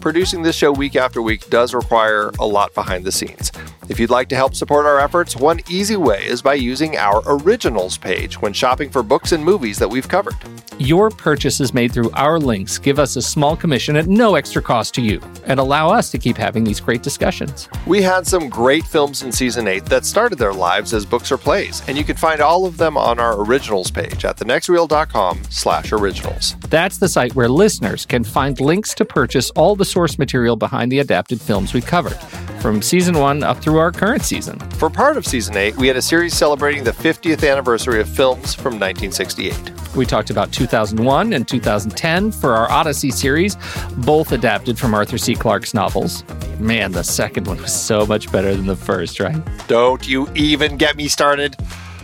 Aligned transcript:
Producing 0.00 0.42
this 0.42 0.54
show 0.54 0.70
week 0.70 0.94
after 0.94 1.20
week 1.20 1.50
does 1.50 1.74
require 1.74 2.30
a 2.38 2.46
lot 2.46 2.72
behind 2.72 3.04
the 3.04 3.10
scenes. 3.10 3.50
If 3.88 3.98
you'd 3.98 4.10
like 4.10 4.28
to 4.28 4.36
help 4.36 4.54
support 4.54 4.86
our 4.86 5.00
efforts, 5.00 5.34
one 5.34 5.60
easy 5.68 5.96
way 5.96 6.24
is 6.24 6.40
by 6.40 6.54
using 6.54 6.96
our 6.96 7.20
originals 7.26 7.98
page 7.98 8.40
when 8.40 8.52
shopping 8.52 8.90
for 8.90 9.02
books 9.02 9.32
and 9.32 9.44
movies 9.44 9.78
that 9.78 9.88
we've 9.88 10.08
covered. 10.08 10.36
Your 10.80 11.10
purchases 11.10 11.74
made 11.74 11.90
through 11.90 12.12
our 12.12 12.38
links 12.38 12.78
give 12.78 13.00
us 13.00 13.16
a 13.16 13.22
small 13.22 13.56
commission 13.56 13.96
at 13.96 14.06
no 14.06 14.36
extra 14.36 14.62
cost 14.62 14.94
to 14.94 15.02
you 15.02 15.20
and 15.44 15.58
allow 15.58 15.90
us 15.90 16.08
to 16.12 16.18
keep 16.18 16.36
having 16.36 16.62
these 16.62 16.78
great 16.78 17.02
discussions. 17.02 17.68
We 17.84 18.00
had 18.00 18.28
some 18.28 18.48
great 18.48 18.84
films 18.84 19.24
in 19.24 19.32
season 19.32 19.66
8 19.66 19.86
that 19.86 20.04
started 20.04 20.38
their 20.38 20.52
lives 20.52 20.94
as 20.94 21.04
books 21.04 21.32
or 21.32 21.36
plays, 21.36 21.82
and 21.88 21.98
you 21.98 22.04
can 22.04 22.16
find 22.16 22.40
all 22.40 22.64
of 22.64 22.76
them 22.76 22.96
on 22.96 23.18
our 23.18 23.40
originals 23.42 23.90
page 23.90 24.24
at 24.24 24.36
thenextreel.com 24.36 25.42
slash 25.50 25.90
originals. 25.90 26.54
That's 26.68 26.98
the 26.98 27.08
site 27.08 27.34
where 27.34 27.48
listeners 27.48 28.06
can 28.06 28.22
find 28.22 28.60
links 28.60 28.94
to 28.94 29.04
purchase 29.04 29.50
all 29.56 29.74
the 29.74 29.84
source 29.84 30.16
material 30.16 30.54
behind 30.54 30.92
the 30.92 31.00
adapted 31.00 31.40
films 31.40 31.74
we 31.74 31.80
covered, 31.80 32.18
from 32.60 32.82
season 32.82 33.18
1 33.18 33.42
up 33.42 33.58
through 33.58 33.78
our 33.78 33.92
current 33.92 34.22
season. 34.22 34.58
For 34.72 34.90
part 34.90 35.16
of 35.16 35.26
season 35.26 35.56
8, 35.56 35.76
we 35.76 35.86
had 35.86 35.96
a 35.96 36.02
series 36.02 36.34
celebrating 36.34 36.84
the 36.84 36.92
50th 36.92 37.48
anniversary 37.50 38.00
of 38.00 38.08
films 38.08 38.54
from 38.54 38.78
1968. 38.78 39.96
We 39.96 40.04
talked 40.06 40.30
about 40.30 40.52
2001 40.52 41.32
and 41.32 41.46
2010 41.46 42.32
for 42.32 42.54
our 42.54 42.70
Odyssey 42.70 43.10
series, 43.10 43.56
both 43.98 44.32
adapted 44.32 44.78
from 44.78 44.94
Arthur 44.94 45.18
C. 45.18 45.34
Clarke's 45.34 45.74
novels. 45.74 46.24
Man, 46.58 46.92
the 46.92 47.04
second 47.04 47.46
one 47.46 47.60
was 47.60 47.72
so 47.72 48.06
much 48.06 48.30
better 48.30 48.54
than 48.54 48.66
the 48.66 48.76
first, 48.76 49.20
right? 49.20 49.36
Don't 49.66 50.06
you 50.06 50.28
even 50.34 50.76
get 50.76 50.96
me 50.96 51.08
started. 51.08 51.56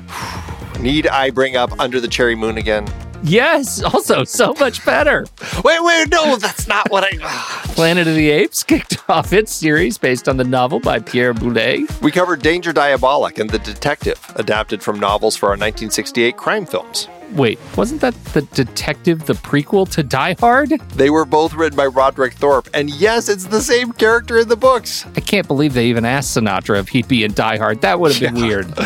Need 0.80 1.06
I 1.06 1.30
bring 1.30 1.56
up 1.56 1.78
Under 1.78 2.00
the 2.00 2.08
Cherry 2.08 2.34
Moon 2.34 2.58
again? 2.58 2.86
Yes, 3.24 3.82
also 3.82 4.22
so 4.24 4.52
much 4.60 4.84
better. 4.84 5.26
Wait, 5.64 5.82
wait, 5.82 6.08
no, 6.10 6.36
that's 6.36 6.66
not 6.68 6.90
what 6.90 7.04
I. 7.04 7.18
Ah. 7.22 7.62
Planet 7.74 8.06
of 8.06 8.14
the 8.14 8.30
Apes 8.30 8.62
kicked 8.62 8.98
off 9.08 9.32
its 9.32 9.50
series 9.52 9.96
based 9.98 10.28
on 10.28 10.36
the 10.36 10.44
novel 10.44 10.78
by 10.78 10.98
Pierre 10.98 11.32
Boulet. 11.32 11.90
We 12.02 12.10
covered 12.12 12.42
Danger 12.42 12.72
Diabolik 12.72 13.38
and 13.38 13.48
The 13.48 13.58
Detective, 13.60 14.20
adapted 14.36 14.82
from 14.82 15.00
novels 15.00 15.36
for 15.36 15.46
our 15.46 15.52
1968 15.52 16.36
crime 16.36 16.66
films. 16.66 17.08
Wait, 17.32 17.58
wasn't 17.76 18.00
that 18.02 18.14
The 18.26 18.42
Detective, 18.42 19.24
the 19.26 19.32
prequel 19.32 19.90
to 19.92 20.02
Die 20.02 20.36
Hard? 20.38 20.68
They 20.94 21.08
were 21.10 21.24
both 21.24 21.54
written 21.54 21.76
by 21.76 21.86
Roderick 21.86 22.34
Thorpe, 22.34 22.68
and 22.74 22.90
yes, 22.90 23.28
it's 23.30 23.46
the 23.46 23.60
same 23.62 23.92
character 23.92 24.38
in 24.38 24.48
the 24.48 24.56
books. 24.56 25.06
I 25.16 25.20
can't 25.20 25.48
believe 25.48 25.72
they 25.72 25.86
even 25.86 26.04
asked 26.04 26.36
Sinatra 26.36 26.78
if 26.80 26.90
he'd 26.90 27.08
be 27.08 27.24
in 27.24 27.32
Die 27.32 27.56
Hard. 27.56 27.80
That 27.80 27.98
would 27.98 28.12
have 28.12 28.20
been 28.20 28.36
Yeah. 28.36 28.46
weird. 28.46 28.74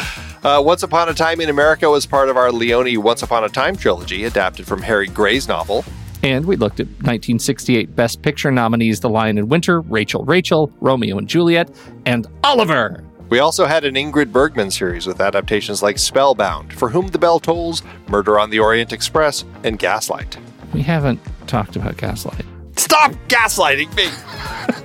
Uh, 0.48 0.62
Once 0.62 0.82
Upon 0.82 1.10
a 1.10 1.14
Time 1.14 1.42
in 1.42 1.50
America 1.50 1.90
was 1.90 2.06
part 2.06 2.30
of 2.30 2.38
our 2.38 2.50
Leone 2.50 3.02
Once 3.02 3.22
Upon 3.22 3.44
a 3.44 3.50
Time 3.50 3.76
trilogy, 3.76 4.24
adapted 4.24 4.66
from 4.66 4.80
Harry 4.80 5.06
Grey's 5.06 5.46
novel. 5.46 5.84
And 6.22 6.46
we 6.46 6.56
looked 6.56 6.80
at 6.80 6.86
1968 6.86 7.94
Best 7.94 8.22
Picture 8.22 8.50
nominees 8.50 9.00
The 9.00 9.10
Lion 9.10 9.36
in 9.36 9.50
Winter, 9.50 9.82
Rachel 9.82 10.24
Rachel, 10.24 10.72
Romeo 10.80 11.18
and 11.18 11.28
Juliet, 11.28 11.70
and 12.06 12.26
Oliver. 12.44 13.04
We 13.28 13.40
also 13.40 13.66
had 13.66 13.84
an 13.84 13.94
Ingrid 13.94 14.32
Bergman 14.32 14.70
series 14.70 15.06
with 15.06 15.20
adaptations 15.20 15.82
like 15.82 15.98
Spellbound, 15.98 16.72
For 16.72 16.88
Whom 16.88 17.08
the 17.08 17.18
Bell 17.18 17.40
Tolls, 17.40 17.82
Murder 18.08 18.40
on 18.40 18.48
the 18.48 18.58
Orient 18.58 18.90
Express, 18.90 19.44
and 19.64 19.78
Gaslight. 19.78 20.38
We 20.72 20.80
haven't 20.80 21.20
talked 21.46 21.76
about 21.76 21.98
Gaslight. 21.98 22.46
Stop 22.78 23.12
gaslighting 23.28 23.94
me! 23.96 24.08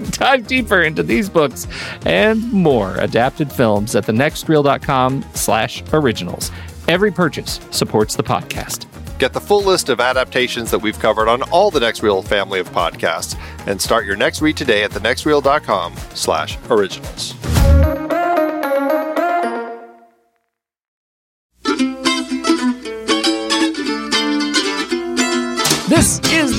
Dive 0.11 0.47
deeper 0.47 0.81
into 0.81 1.03
these 1.03 1.29
books 1.29 1.67
and 2.05 2.51
more 2.51 2.95
adapted 2.97 3.51
films 3.51 3.95
at 3.95 4.05
thenextreel.com 4.05 5.23
slash 5.33 5.83
originals. 5.93 6.51
Every 6.87 7.11
purchase 7.11 7.59
supports 7.71 8.15
the 8.15 8.23
podcast. 8.23 8.87
Get 9.19 9.31
the 9.31 9.39
full 9.39 9.63
list 9.63 9.89
of 9.89 9.99
adaptations 9.99 10.71
that 10.71 10.79
we've 10.79 10.99
covered 10.99 11.29
on 11.29 11.43
all 11.43 11.71
the 11.71 11.79
Next 11.79 12.03
Reel 12.03 12.21
family 12.23 12.59
of 12.59 12.69
podcasts, 12.71 13.39
and 13.67 13.81
start 13.81 14.05
your 14.05 14.17
next 14.17 14.41
read 14.41 14.57
today 14.57 14.83
at 14.83 14.91
thenextreel.com 14.91 15.95
slash 16.13 16.57
originals. 16.69 17.33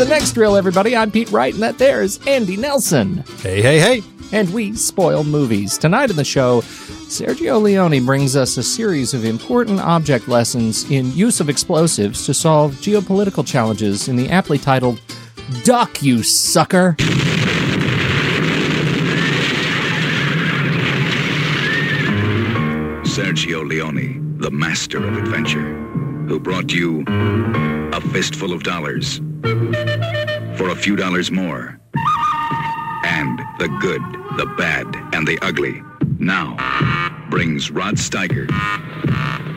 The 0.05 0.11
next 0.11 0.37
reel, 0.37 0.55
everybody. 0.55 0.95
I'm 0.95 1.11
Pete 1.11 1.31
Wright, 1.31 1.55
and 1.55 1.63
that 1.63 1.79
there 1.79 2.03
is 2.03 2.21
Andy 2.27 2.59
Nelson. 2.59 3.25
Hey, 3.41 3.63
hey, 3.63 3.79
hey! 3.79 4.03
And 4.33 4.53
we 4.53 4.75
spoil 4.75 5.25
movies. 5.25 5.79
Tonight 5.79 6.11
in 6.11 6.17
the 6.17 6.25
show, 6.25 6.61
Sergio 7.09 7.63
Leone 7.63 8.05
brings 8.05 8.37
us 8.37 8.59
a 8.59 8.63
series 8.63 9.15
of 9.15 9.25
important 9.25 9.81
object 9.81 10.29
lessons 10.29 10.91
in 10.91 11.11
use 11.13 11.41
of 11.41 11.49
explosives 11.49 12.27
to 12.27 12.35
solve 12.35 12.75
geopolitical 12.75 13.47
challenges 13.47 14.09
in 14.09 14.17
the 14.17 14.29
aptly 14.29 14.59
titled 14.59 15.01
Duck, 15.63 16.03
You 16.03 16.23
Sucker! 16.23 16.97
Sergio 23.07 23.67
Leone, 23.67 24.37
the 24.37 24.51
master 24.51 25.07
of 25.07 25.17
adventure, 25.17 25.73
who 26.29 26.39
brought 26.39 26.73
you 26.73 27.05
a 27.07 28.01
fistful 28.13 28.53
of 28.53 28.65
dollars 28.65 29.23
for 30.57 30.71
a 30.71 30.77
few 30.77 30.97
dollars 30.97 31.31
more. 31.31 31.79
And 33.05 33.39
the 33.59 33.69
good, 33.81 34.03
the 34.39 34.47
bad, 34.57 34.87
and 35.15 35.27
the 35.27 35.39
ugly 35.43 35.83
now 36.19 36.57
brings 37.29 37.71
Rod 37.71 37.97
Steiger 37.97 38.51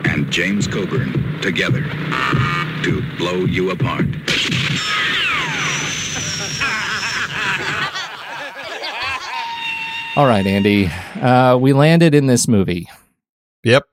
and 0.06 0.30
James 0.30 0.66
Coburn 0.66 1.40
together 1.40 1.82
to 2.82 3.02
blow 3.16 3.44
you 3.46 3.70
apart. 3.70 4.06
All 10.16 10.26
right, 10.26 10.46
Andy. 10.46 10.86
Uh, 10.86 11.56
we 11.56 11.72
landed 11.72 12.14
in 12.14 12.26
this 12.26 12.48
movie. 12.48 12.88
Yep. 13.64 13.84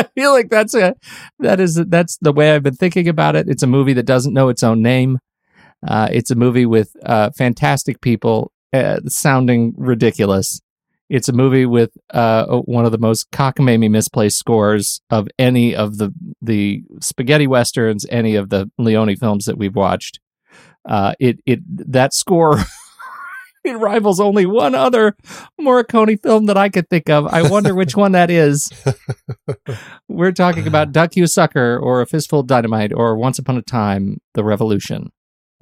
I 0.16 0.20
feel 0.20 0.32
like 0.32 0.48
that's 0.48 0.74
a 0.74 0.94
that 1.38 1.60
is 1.60 1.74
that's 1.74 2.16
the 2.18 2.32
way 2.32 2.52
I've 2.52 2.62
been 2.62 2.74
thinking 2.74 3.08
about 3.08 3.36
it. 3.36 3.48
It's 3.48 3.62
a 3.62 3.66
movie 3.66 3.92
that 3.94 4.06
doesn't 4.06 4.34
know 4.34 4.48
its 4.48 4.62
own 4.62 4.82
name. 4.82 5.18
Uh, 5.86 6.08
it's 6.10 6.30
a 6.30 6.34
movie 6.34 6.66
with 6.66 6.94
uh, 7.04 7.30
fantastic 7.36 8.00
people 8.00 8.52
uh, 8.72 9.00
sounding 9.06 9.74
ridiculous. 9.76 10.60
It's 11.08 11.28
a 11.28 11.32
movie 11.32 11.66
with 11.66 11.90
uh, 12.10 12.46
one 12.46 12.84
of 12.84 12.92
the 12.92 12.98
most 12.98 13.30
cockamamie 13.32 13.90
misplaced 13.90 14.38
scores 14.38 15.00
of 15.10 15.28
any 15.38 15.74
of 15.74 15.98
the 15.98 16.14
the 16.40 16.84
spaghetti 17.00 17.46
westerns, 17.46 18.06
any 18.10 18.36
of 18.36 18.50
the 18.50 18.70
Leone 18.78 19.16
films 19.16 19.46
that 19.46 19.58
we've 19.58 19.74
watched. 19.74 20.20
Uh, 20.88 21.14
it 21.18 21.40
it 21.46 21.60
that 21.90 22.14
score 22.14 22.58
it 23.64 23.72
rivals 23.72 24.20
only 24.20 24.46
one 24.46 24.74
other 24.74 25.16
Morricone 25.60 26.20
film 26.22 26.46
that 26.46 26.56
I 26.56 26.68
could 26.68 26.88
think 26.88 27.08
of. 27.10 27.26
I 27.26 27.48
wonder 27.48 27.74
which 27.74 27.96
one 27.96 28.12
that 28.12 28.30
is. 28.30 28.70
We're 30.08 30.32
talking 30.32 30.66
about 30.66 30.92
Duck 30.92 31.16
You 31.16 31.26
Sucker 31.26 31.78
or 31.78 32.00
A 32.00 32.06
Fistful 32.06 32.40
of 32.40 32.46
Dynamite 32.46 32.92
or 32.92 33.16
Once 33.16 33.38
Upon 33.38 33.56
a 33.56 33.62
Time, 33.62 34.20
The 34.34 34.44
Revolution. 34.44 35.10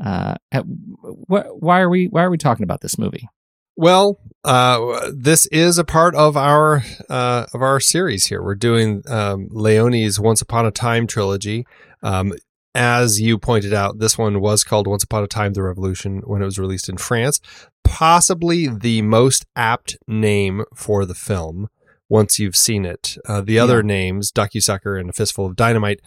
Uh, 0.03 0.37
wh- 0.53 1.51
why 1.61 1.81
are 1.81 1.89
we 1.89 2.07
why 2.07 2.23
are 2.23 2.31
we 2.31 2.39
talking 2.39 2.63
about 2.63 2.83
this 2.83 2.99
movie? 2.99 3.29
Well, 3.77 4.19
uh, 4.45 5.11
this 5.15 5.47
is 5.47 5.79
a 5.79 5.85
part 5.85 6.15
of 6.15 6.37
our 6.37 6.83
uh, 7.09 7.47
of 7.53 7.63
our 7.63 7.81
series 7.81 8.27
here. 8.27 8.43
We're 8.43 8.55
doing 8.55 9.03
um, 9.09 9.49
Leone's 9.51 10.21
Once 10.21 10.41
Upon 10.41 10.67
a 10.67 10.71
Time 10.71 11.07
trilogy. 11.07 11.67
Um, 12.03 12.33
as 12.79 13.21
you 13.21 13.39
pointed 13.39 13.75
out, 13.75 13.99
this 13.99 14.17
one 14.17 14.41
was 14.41 14.63
called 14.63 14.87
Once 14.87 15.03
Upon 15.03 15.25
a 15.25 15.27
Time: 15.27 15.53
The 15.53 15.63
Revolution 15.65 16.23
when 16.25 16.41
it 16.41 16.45
was 16.45 16.59
released 16.59 16.89
in 16.89 16.97
France. 16.97 17.41
Possibly 17.83 18.69
the 18.69 19.03
most 19.03 19.45
apt 19.57 19.99
name 20.07 20.65
for 20.75 21.05
the 21.05 21.15
film 21.15 21.69
once 22.09 22.39
you've 22.39 22.57
seen 22.57 22.85
it. 22.85 23.17
Uh, 23.27 23.41
the 23.41 23.59
other 23.59 23.79
yeah. 23.79 23.87
names, 23.87 24.31
Duck 24.31 24.55
You 24.55 24.61
Sucker 24.61 24.97
and 24.97 25.11
A 25.11 25.13
Fistful 25.13 25.47
of 25.47 25.57
Dynamite, 25.57 26.01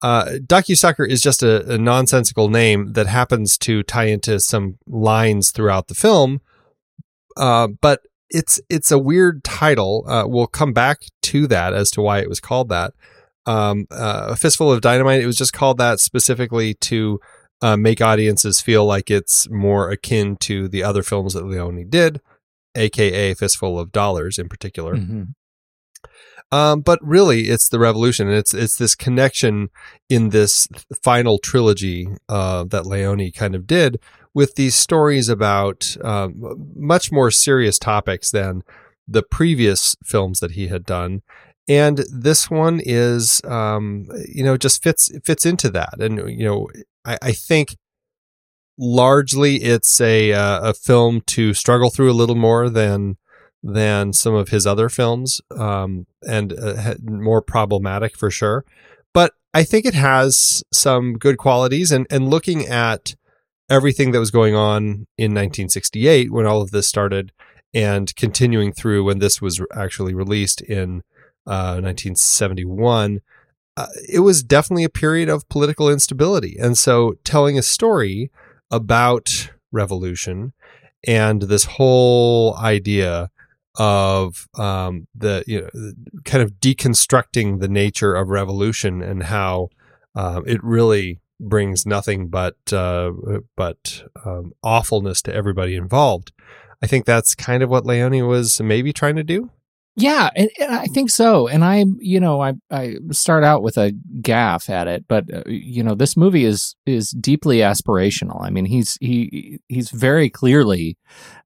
uh, 0.00 0.38
Duck 0.46 0.68
You 0.68 0.76
Sucker 0.76 1.04
is 1.04 1.20
just 1.20 1.42
a, 1.42 1.74
a, 1.74 1.78
nonsensical 1.78 2.48
name 2.48 2.92
that 2.92 3.06
happens 3.06 3.56
to 3.58 3.82
tie 3.82 4.06
into 4.06 4.40
some 4.40 4.78
lines 4.86 5.50
throughout 5.50 5.88
the 5.88 5.94
film. 5.94 6.40
Uh, 7.36 7.68
but 7.80 8.02
it's 8.28 8.60
it's 8.68 8.90
a 8.90 8.98
weird 8.98 9.44
title. 9.44 10.04
Uh, 10.08 10.24
we'll 10.26 10.46
come 10.46 10.72
back 10.72 11.02
to 11.22 11.46
that 11.48 11.72
as 11.72 11.90
to 11.92 12.02
why 12.02 12.18
it 12.18 12.28
was 12.28 12.40
called 12.40 12.68
that. 12.68 12.92
Um, 13.44 13.86
uh, 13.90 14.26
a 14.30 14.36
fistful 14.36 14.70
of 14.70 14.80
dynamite. 14.80 15.20
It 15.20 15.26
was 15.26 15.36
just 15.36 15.52
called 15.52 15.78
that 15.78 15.98
specifically 15.98 16.74
to 16.74 17.20
uh, 17.60 17.76
make 17.76 18.00
audiences 18.00 18.60
feel 18.60 18.84
like 18.84 19.10
it's 19.10 19.48
more 19.50 19.90
akin 19.90 20.36
to 20.36 20.68
the 20.68 20.82
other 20.82 21.02
films 21.02 21.34
that 21.34 21.46
Leone 21.46 21.88
did, 21.88 22.20
aka 22.76 23.34
Fistful 23.34 23.78
of 23.78 23.92
Dollars 23.92 24.38
in 24.38 24.48
particular. 24.48 24.96
Mm-hmm. 24.96 25.22
Um, 26.52 26.82
but 26.82 26.98
really, 27.02 27.48
it's 27.48 27.68
the 27.68 27.78
revolution, 27.78 28.28
and 28.28 28.36
it's 28.36 28.52
it's 28.52 28.76
this 28.76 28.94
connection 28.94 29.70
in 30.10 30.28
this 30.28 30.68
final 31.02 31.38
trilogy 31.38 32.08
uh, 32.28 32.64
that 32.64 32.84
Leone 32.84 33.32
kind 33.32 33.54
of 33.54 33.66
did 33.66 33.98
with 34.34 34.56
these 34.56 34.74
stories 34.74 35.28
about 35.28 35.96
um, 36.04 36.72
much 36.76 37.10
more 37.10 37.30
serious 37.30 37.78
topics 37.78 38.30
than 38.30 38.62
the 39.08 39.22
previous 39.22 39.96
films 40.04 40.40
that 40.40 40.52
he 40.52 40.68
had 40.68 40.84
done. 40.84 41.22
And 41.68 42.04
this 42.12 42.50
one 42.50 42.80
is, 42.82 43.40
um, 43.44 44.08
you 44.28 44.42
know, 44.42 44.56
just 44.56 44.82
fits 44.82 45.10
fits 45.24 45.46
into 45.46 45.70
that, 45.70 46.00
and 46.00 46.18
you 46.28 46.44
know, 46.44 46.68
I, 47.04 47.18
I 47.22 47.32
think 47.32 47.76
largely 48.78 49.56
it's 49.56 50.00
a 50.00 50.32
uh, 50.32 50.70
a 50.70 50.74
film 50.74 51.20
to 51.28 51.54
struggle 51.54 51.90
through 51.90 52.10
a 52.10 52.14
little 52.14 52.34
more 52.34 52.68
than 52.68 53.16
than 53.62 54.12
some 54.12 54.34
of 54.34 54.48
his 54.48 54.66
other 54.66 54.88
films, 54.88 55.40
um, 55.56 56.06
and 56.26 56.52
uh, 56.52 56.94
more 57.02 57.40
problematic 57.40 58.16
for 58.16 58.30
sure. 58.30 58.64
But 59.14 59.34
I 59.54 59.62
think 59.62 59.86
it 59.86 59.94
has 59.94 60.64
some 60.72 61.14
good 61.14 61.38
qualities. 61.38 61.92
And 61.92 62.06
and 62.10 62.28
looking 62.28 62.66
at 62.66 63.14
everything 63.70 64.10
that 64.12 64.18
was 64.18 64.30
going 64.30 64.54
on 64.54 65.06
in 65.16 65.32
1968 65.32 66.32
when 66.32 66.46
all 66.46 66.60
of 66.60 66.72
this 66.72 66.88
started, 66.88 67.32
and 67.72 68.14
continuing 68.16 68.72
through 68.72 69.04
when 69.04 69.18
this 69.20 69.40
was 69.40 69.60
actually 69.74 70.14
released 70.14 70.60
in 70.60 71.02
uh, 71.46 71.80
1971. 71.80 73.20
Uh, 73.76 73.86
it 74.08 74.20
was 74.20 74.42
definitely 74.42 74.84
a 74.84 74.90
period 74.90 75.28
of 75.28 75.48
political 75.48 75.88
instability. 75.88 76.56
And 76.60 76.76
so 76.76 77.14
telling 77.24 77.58
a 77.58 77.62
story 77.62 78.30
about 78.70 79.50
revolution 79.70 80.52
and 81.06 81.42
this 81.42 81.64
whole 81.64 82.56
idea 82.56 83.30
of 83.76 84.48
um, 84.58 85.06
the 85.14 85.42
you 85.46 85.62
know 85.62 85.92
kind 86.24 86.42
of 86.42 86.52
deconstructing 86.60 87.60
the 87.60 87.68
nature 87.68 88.14
of 88.14 88.28
revolution 88.28 89.02
and 89.02 89.24
how 89.24 89.70
uh, 90.14 90.42
it 90.46 90.62
really 90.62 91.20
brings 91.40 91.86
nothing 91.86 92.28
but 92.28 92.56
uh, 92.72 93.10
but 93.56 94.04
um, 94.24 94.52
awfulness 94.62 95.22
to 95.22 95.34
everybody 95.34 95.74
involved. 95.74 96.32
I 96.82 96.86
think 96.86 97.06
that's 97.06 97.34
kind 97.34 97.62
of 97.62 97.70
what 97.70 97.86
Leone 97.86 98.26
was 98.26 98.60
maybe 98.60 98.92
trying 98.92 99.16
to 99.16 99.24
do. 99.24 99.50
Yeah, 99.94 100.30
and, 100.34 100.48
and, 100.58 100.74
I 100.74 100.86
think 100.86 101.10
so. 101.10 101.48
And 101.48 101.62
I, 101.62 101.84
you 101.98 102.18
know, 102.18 102.40
I 102.40 102.54
I 102.70 102.96
start 103.10 103.44
out 103.44 103.62
with 103.62 103.76
a 103.76 103.92
gaff 104.22 104.70
at 104.70 104.88
it, 104.88 105.04
but 105.06 105.32
uh, 105.32 105.42
you 105.46 105.82
know, 105.82 105.94
this 105.94 106.16
movie 106.16 106.44
is 106.44 106.74
is 106.86 107.10
deeply 107.10 107.58
aspirational. 107.58 108.42
I 108.42 108.48
mean, 108.48 108.64
he's 108.64 108.96
he 109.02 109.60
he's 109.68 109.90
very 109.90 110.30
clearly 110.30 110.96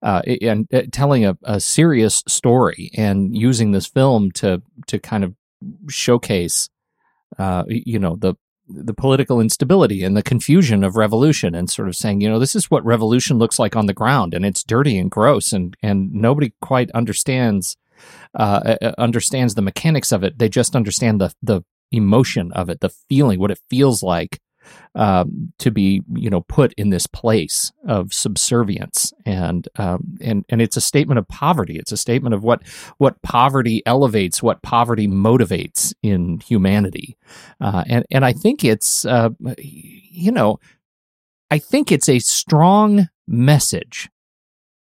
uh, 0.01 0.23
and 0.41 0.69
uh, 0.73 0.83
telling 0.93 1.25
a, 1.25 1.37
a 1.43 1.59
serious 1.59 2.23
story 2.29 2.91
and 2.97 3.37
using 3.37 3.73
this 3.73 3.89
film 3.89 4.31
to 4.33 4.63
to 4.87 5.01
kind 5.01 5.25
of 5.25 5.35
showcase, 5.89 6.69
uh, 7.39 7.65
you 7.67 7.99
know, 7.99 8.15
the 8.15 8.35
the 8.69 8.95
political 8.95 9.41
instability 9.41 10.05
and 10.05 10.17
the 10.17 10.23
confusion 10.23 10.85
of 10.85 10.95
revolution 10.95 11.55
and 11.57 11.69
sort 11.69 11.89
of 11.89 11.97
saying, 11.97 12.21
you 12.21 12.29
know, 12.29 12.39
this 12.39 12.55
is 12.55 12.71
what 12.71 12.85
revolution 12.85 13.39
looks 13.39 13.59
like 13.59 13.75
on 13.75 13.87
the 13.87 13.93
ground 13.93 14.35
and 14.35 14.47
it's 14.47 14.63
dirty 14.63 14.97
and 14.99 15.11
gross 15.11 15.53
and 15.53 15.77
and 15.83 16.13
nobody 16.13 16.53
quite 16.61 16.93
understands 16.93 17.77
uh, 18.35 18.77
understands 18.99 19.55
the 19.55 19.63
mechanics 19.63 20.13
of 20.13 20.25
it. 20.25 20.39
They 20.39 20.49
just 20.49 20.77
understand 20.77 21.21
the 21.21 21.35
the 21.43 21.63
emotion 21.93 22.53
of 22.53 22.69
it, 22.69 22.81
the 22.81 22.91
feeling, 23.09 23.39
what 23.39 23.51
it 23.51 23.61
feels 23.71 24.03
like 24.03 24.41
um, 24.95 25.53
to 25.59 25.71
be, 25.71 26.03
you 26.15 26.31
know, 26.31 26.43
put 26.43 26.73
in 26.75 26.91
this 26.91 27.07
place 27.07 27.73
of 27.87 28.13
subservience, 28.13 29.13
and 29.25 29.69
um, 29.77 30.17
and 30.21 30.45
and 30.49 30.63
it's 30.63 30.77
a 30.77 30.81
statement 30.81 31.19
of 31.19 31.29
poverty. 31.29 31.79
It's 31.79 31.93
a 31.93 31.97
statement 31.97 32.35
of 32.35 32.43
what 32.43 32.63
what 32.99 33.21
poverty 33.23 33.83
elevates, 33.87 34.43
what 34.43 34.63
poverty 34.63 35.07
motivates 35.07 35.95
in 36.03 36.41
humanity, 36.41 37.17
uh, 37.61 37.85
and 37.87 38.05
and 38.11 38.25
I 38.25 38.33
think 38.33 38.65
it's, 38.65 39.05
uh, 39.05 39.31
you 39.59 40.33
know, 40.33 40.59
I 41.51 41.59
think 41.59 41.93
it's 41.93 42.09
a 42.09 42.19
strong 42.19 43.09
message, 43.29 44.09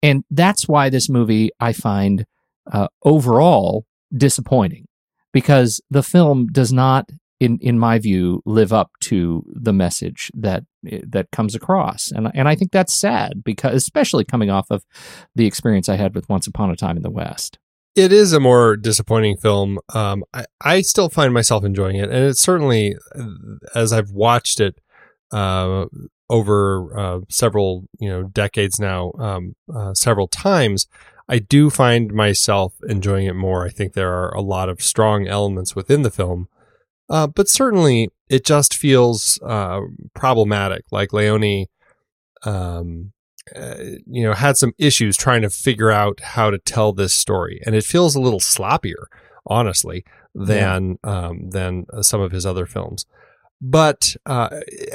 and 0.02 0.24
that's 0.30 0.68
why 0.68 0.90
this 0.90 1.08
movie 1.08 1.50
I 1.58 1.72
find 1.72 2.26
uh, 2.70 2.88
overall 3.04 3.84
disappointing 4.16 4.86
because 5.32 5.80
the 5.90 6.02
film 6.02 6.46
does 6.48 6.72
not 6.72 7.08
in 7.40 7.58
in 7.60 7.78
my 7.78 7.98
view 7.98 8.42
live 8.44 8.72
up 8.72 8.90
to 9.00 9.44
the 9.48 9.72
message 9.72 10.30
that 10.34 10.64
that 10.82 11.30
comes 11.32 11.54
across 11.54 12.10
and 12.12 12.30
and 12.34 12.48
I 12.48 12.54
think 12.54 12.70
that's 12.70 12.94
sad 12.94 13.42
because 13.44 13.74
especially 13.74 14.24
coming 14.24 14.50
off 14.50 14.70
of 14.70 14.84
the 15.34 15.46
experience 15.46 15.88
I 15.88 15.96
had 15.96 16.14
with 16.14 16.28
Once 16.28 16.46
Upon 16.46 16.70
a 16.70 16.76
Time 16.76 16.96
in 16.96 17.02
the 17.02 17.10
West 17.10 17.58
it 17.94 18.12
is 18.12 18.32
a 18.32 18.40
more 18.40 18.76
disappointing 18.76 19.36
film. 19.36 19.78
Um, 19.94 20.24
I, 20.32 20.46
I 20.62 20.80
still 20.80 21.10
find 21.10 21.34
myself 21.34 21.62
enjoying 21.62 21.96
it, 21.96 22.08
and 22.08 22.24
it's 22.24 22.40
certainly 22.40 22.96
as 23.74 23.92
I've 23.92 24.10
watched 24.10 24.60
it 24.60 24.76
uh, 25.30 25.86
over 26.30 26.98
uh, 26.98 27.20
several 27.28 27.84
you 28.00 28.08
know 28.08 28.22
decades 28.24 28.80
now, 28.80 29.12
um, 29.18 29.54
uh, 29.74 29.94
several 29.94 30.28
times. 30.28 30.86
I 31.32 31.38
do 31.38 31.70
find 31.70 32.12
myself 32.12 32.74
enjoying 32.86 33.26
it 33.26 33.34
more. 33.34 33.64
I 33.64 33.70
think 33.70 33.94
there 33.94 34.12
are 34.12 34.34
a 34.34 34.42
lot 34.42 34.68
of 34.68 34.82
strong 34.82 35.26
elements 35.26 35.74
within 35.74 36.02
the 36.02 36.10
film, 36.10 36.46
uh, 37.08 37.26
but 37.26 37.48
certainly 37.48 38.10
it 38.28 38.44
just 38.44 38.76
feels 38.76 39.38
uh, 39.42 39.80
problematic. 40.14 40.84
Like 40.90 41.14
Leone, 41.14 41.68
um, 42.42 43.12
uh, 43.56 43.76
you 44.06 44.22
know, 44.24 44.34
had 44.34 44.58
some 44.58 44.74
issues 44.76 45.16
trying 45.16 45.40
to 45.40 45.48
figure 45.48 45.90
out 45.90 46.20
how 46.20 46.50
to 46.50 46.58
tell 46.58 46.92
this 46.92 47.14
story, 47.14 47.62
and 47.64 47.74
it 47.74 47.84
feels 47.84 48.14
a 48.14 48.20
little 48.20 48.38
sloppier, 48.38 49.06
honestly, 49.46 50.04
than 50.34 50.98
yeah. 51.02 51.28
um, 51.28 51.48
than 51.48 51.86
some 52.02 52.20
of 52.20 52.32
his 52.32 52.44
other 52.44 52.66
films 52.66 53.06
but 53.64 54.16
uh, 54.26 54.48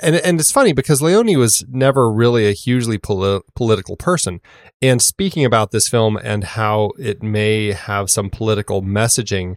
and 0.04 0.16
and 0.18 0.40
it's 0.42 0.52
funny 0.52 0.74
because 0.74 1.02
Leone 1.02 1.38
was 1.40 1.64
never 1.70 2.12
really 2.12 2.48
a 2.48 2.52
hugely 2.52 2.98
poli- 2.98 3.42
political 3.56 3.96
person. 3.96 4.42
And 4.82 5.02
speaking 5.02 5.46
about 5.46 5.72
this 5.72 5.88
film 5.88 6.18
and 6.18 6.44
how 6.44 6.92
it 7.00 7.24
may 7.24 7.72
have 7.72 8.12
some 8.12 8.30
political 8.30 8.82
messaging 8.82 9.56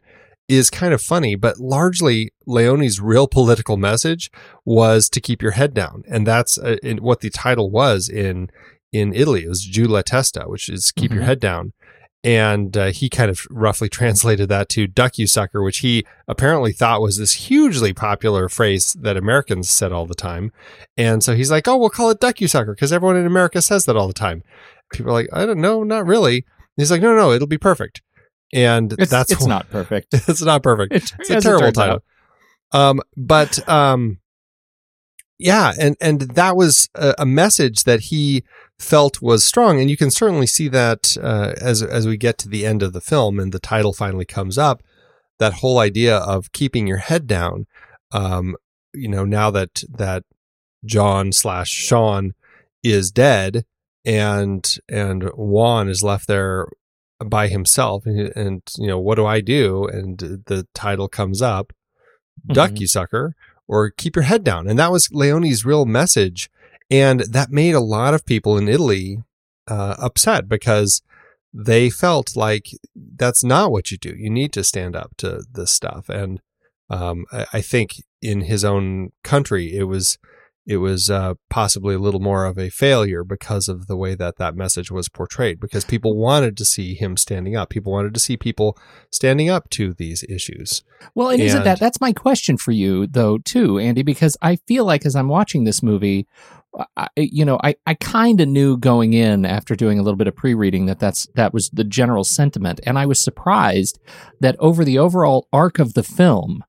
is 0.49 0.71
kind 0.71 0.95
of 0.95 1.02
funny, 1.02 1.35
but 1.35 1.59
largely 1.59 2.33
Leone's 2.47 3.00
real 3.00 3.26
political 3.26 3.76
message 3.76 4.31
was 4.64 5.09
to 5.11 5.21
keep 5.21 5.43
your 5.43 5.52
head 5.52 5.75
down, 5.75 6.05
and 6.09 6.25
that's 6.25 6.57
uh, 6.57 6.76
what 7.00 7.21
the 7.21 7.31
title 7.31 7.69
was 7.69 8.09
in 8.09 8.49
in 8.93 9.12
Italy. 9.12 9.45
It 9.45 9.49
was 9.49 9.67
Giù 9.67 9.88
la 9.88 10.02
testa, 10.02 10.45
which 10.47 10.69
is 10.69 10.93
keep 10.93 11.11
mm-hmm. 11.11 11.19
your 11.19 11.26
head 11.26 11.40
down. 11.40 11.73
And 12.22 12.76
uh, 12.76 12.86
he 12.86 13.08
kind 13.08 13.30
of 13.30 13.46
roughly 13.50 13.88
translated 13.98 14.48
that 14.48 14.68
to 14.70 14.86
"duck 14.86 15.18
you 15.18 15.26
sucker," 15.26 15.62
which 15.62 15.78
he 15.78 16.04
apparently 16.28 16.72
thought 16.72 17.00
was 17.00 17.16
this 17.18 17.32
hugely 17.34 17.92
popular 17.92 18.48
phrase 18.48 18.92
that 19.00 19.16
Americans 19.16 19.68
said 19.70 19.92
all 19.92 20.06
the 20.06 20.14
time. 20.14 20.52
And 20.96 21.22
so 21.24 21.34
he's 21.34 21.50
like, 21.50 21.66
"Oh, 21.66 21.76
we'll 21.76 21.90
call 21.90 22.10
it 22.10 22.20
duck 22.20 22.40
you 22.40 22.48
sucker 22.48 22.74
because 22.74 22.92
everyone 22.92 23.16
in 23.16 23.26
America 23.26 23.60
says 23.62 23.84
that 23.86 23.96
all 23.96 24.06
the 24.06 24.12
time." 24.14 24.42
People 24.92 25.10
are 25.10 25.14
like, 25.14 25.28
"I 25.32 25.46
don't 25.46 25.60
know, 25.60 25.82
not 25.82 26.06
really." 26.06 26.36
And 26.36 26.44
he's 26.76 26.90
like, 26.90 27.02
"No, 27.02 27.14
no, 27.16 27.32
it'll 27.32 27.46
be 27.48 27.58
perfect." 27.58 28.02
And 28.52 28.92
It's, 28.98 29.10
that's 29.10 29.30
it's 29.32 29.44
wh- 29.44 29.48
not 29.48 29.68
perfect. 29.70 30.08
it's 30.12 30.42
not 30.42 30.62
perfect. 30.62 30.92
It- 30.94 31.12
It's 31.18 31.30
a 31.30 31.36
as 31.36 31.44
it 31.44 31.48
terrible 31.48 31.72
title. 31.72 32.02
Um, 32.72 33.00
but 33.16 33.68
um, 33.68 34.18
yeah, 35.40 35.73
and 35.80 35.97
and 36.00 36.20
that 36.20 36.54
was 36.54 36.88
a, 36.94 37.14
a 37.18 37.26
message 37.26 37.85
that 37.85 38.00
he 38.00 38.44
felt 38.78 39.23
was 39.23 39.44
strong, 39.44 39.80
and 39.80 39.90
you 39.90 39.97
can 39.97 40.11
certainly 40.11 40.47
see 40.47 40.68
that 40.68 41.16
uh, 41.23 41.54
as 41.61 41.82
as 41.82 42.06
we 42.06 42.16
get 42.16 42.37
to 42.38 42.49
the 42.49 42.66
end 42.66 42.82
of 42.82 42.92
the 42.92 43.00
film 43.00 43.40
and 43.40 43.50
the 43.50 43.59
title 43.59 43.92
finally 43.94 44.26
comes 44.26 44.59
up. 44.59 44.82
That 45.38 45.54
whole 45.54 45.78
idea 45.78 46.18
of 46.18 46.52
keeping 46.52 46.87
your 46.87 46.99
head 46.99 47.26
down, 47.26 47.66
um, 48.12 48.54
you 48.92 49.09
know, 49.09 49.25
now 49.25 49.50
that 49.50 49.82
that 49.88 50.25
John 50.85 51.32
slash 51.32 51.70
Sean 51.70 52.35
is 52.82 53.11
dead, 53.11 53.64
and 54.04 54.76
and 54.90 55.25
Juan 55.35 55.88
is 55.88 56.02
left 56.02 56.28
there 56.28 56.68
by 57.25 57.49
himself, 57.49 58.04
and, 58.04 58.30
and 58.37 58.62
you 58.76 58.88
know, 58.88 58.99
what 58.99 59.14
do 59.14 59.25
I 59.25 59.40
do? 59.40 59.87
And 59.87 60.18
the 60.18 60.66
title 60.75 61.09
comes 61.09 61.40
up, 61.40 61.73
duck 62.47 62.73
Mhm. 62.73 62.80
you 62.80 62.87
sucker 62.87 63.35
or 63.70 63.88
keep 63.88 64.16
your 64.16 64.24
head 64.24 64.42
down. 64.42 64.66
And 64.66 64.76
that 64.80 64.90
was 64.90 65.12
leone's 65.12 65.64
real 65.64 65.86
message. 65.86 66.50
And 66.90 67.20
that 67.20 67.52
made 67.52 67.76
a 67.76 67.80
lot 67.80 68.14
of 68.14 68.26
people 68.26 68.58
in 68.58 68.68
italy 68.68 69.22
uh, 69.68 69.94
upset 69.98 70.48
because 70.48 71.02
they 71.54 71.88
felt 71.88 72.36
like 72.36 72.66
that's 72.96 73.44
not 73.44 73.70
what 73.70 73.92
you 73.92 73.96
do. 73.96 74.12
You 74.16 74.28
need 74.28 74.52
to 74.54 74.64
stand 74.64 74.96
up 74.96 75.16
to 75.18 75.44
this 75.52 75.70
stuff. 75.70 76.08
And 76.08 76.40
um, 76.88 77.24
I, 77.30 77.46
I 77.52 77.60
think 77.60 78.02
in 78.20 78.42
his 78.42 78.64
own 78.64 79.12
country 79.22 79.76
it 79.76 79.84
was 79.84 80.18
it 80.67 80.76
was 80.76 81.11
uh, 81.11 81.35
possibly 81.49 81.95
a 81.95 81.99
little 81.99 82.21
more 82.21 82.45
of 82.45 82.59
a 82.59 82.71
failure 82.71 83.25
because 83.25 83.69
of 83.69 83.87
the 83.87 83.97
way 83.97 84.14
that 84.14 84.37
that 84.37 84.55
message 84.55 84.90
was 84.90 85.09
portrayed 85.09 85.59
because 85.59 85.85
people 85.85 86.17
wanted 86.17 86.57
to 86.57 86.64
see 86.64 86.95
him 86.95 87.17
standing 87.17 87.57
up 87.57 87.71
people 87.71 87.93
wanted 87.93 88.14
to 88.14 88.21
see 88.21 88.37
people 88.37 88.76
standing 89.11 89.49
up 89.49 89.69
to 89.71 89.93
these 89.95 90.25
issues 90.29 90.83
Well, 91.14 91.31
and 91.31 91.40
isn't 91.40 91.64
that 91.64 91.81
that's 91.81 92.00
my 92.00 92.12
question 92.12 92.57
for 92.57 92.73
you 92.73 93.07
though 93.07 93.38
too, 93.38 93.79
Andy? 93.79 94.02
Because 94.02 94.37
I 94.43 94.57
feel 94.67 94.85
like 94.85 95.07
as 95.07 95.17
I'm 95.17 95.29
watching 95.29 95.64
this 95.64 95.83
movie, 95.83 96.26
I, 96.97 97.09
you 97.17 97.45
know, 97.45 97.59
I, 97.62 97.75
I 97.87 97.95
kind 97.95 98.40
of 98.40 98.49
knew 98.49 98.76
going 98.76 99.12
in 99.12 99.45
after 99.45 99.75
doing 99.75 99.99
a 99.99 100.02
little 100.02 100.17
bit 100.17 100.29
of 100.29 100.37
pre-reading 100.37 100.87
that 100.87 101.00
that's 101.00 101.26
that 101.35 101.52
was 101.52 101.69
the 101.71 101.85
general 101.85 102.25
sentiment, 102.25 102.81
and 102.85 102.99
I 102.99 103.07
was 103.07 103.21
surprised 103.21 103.99
that 104.40 104.57
over 104.59 104.85
the 104.85 104.99
overall 104.99 105.49
arc 105.52 105.79
of 105.79 105.95
the 105.95 106.02
film, 106.02 106.64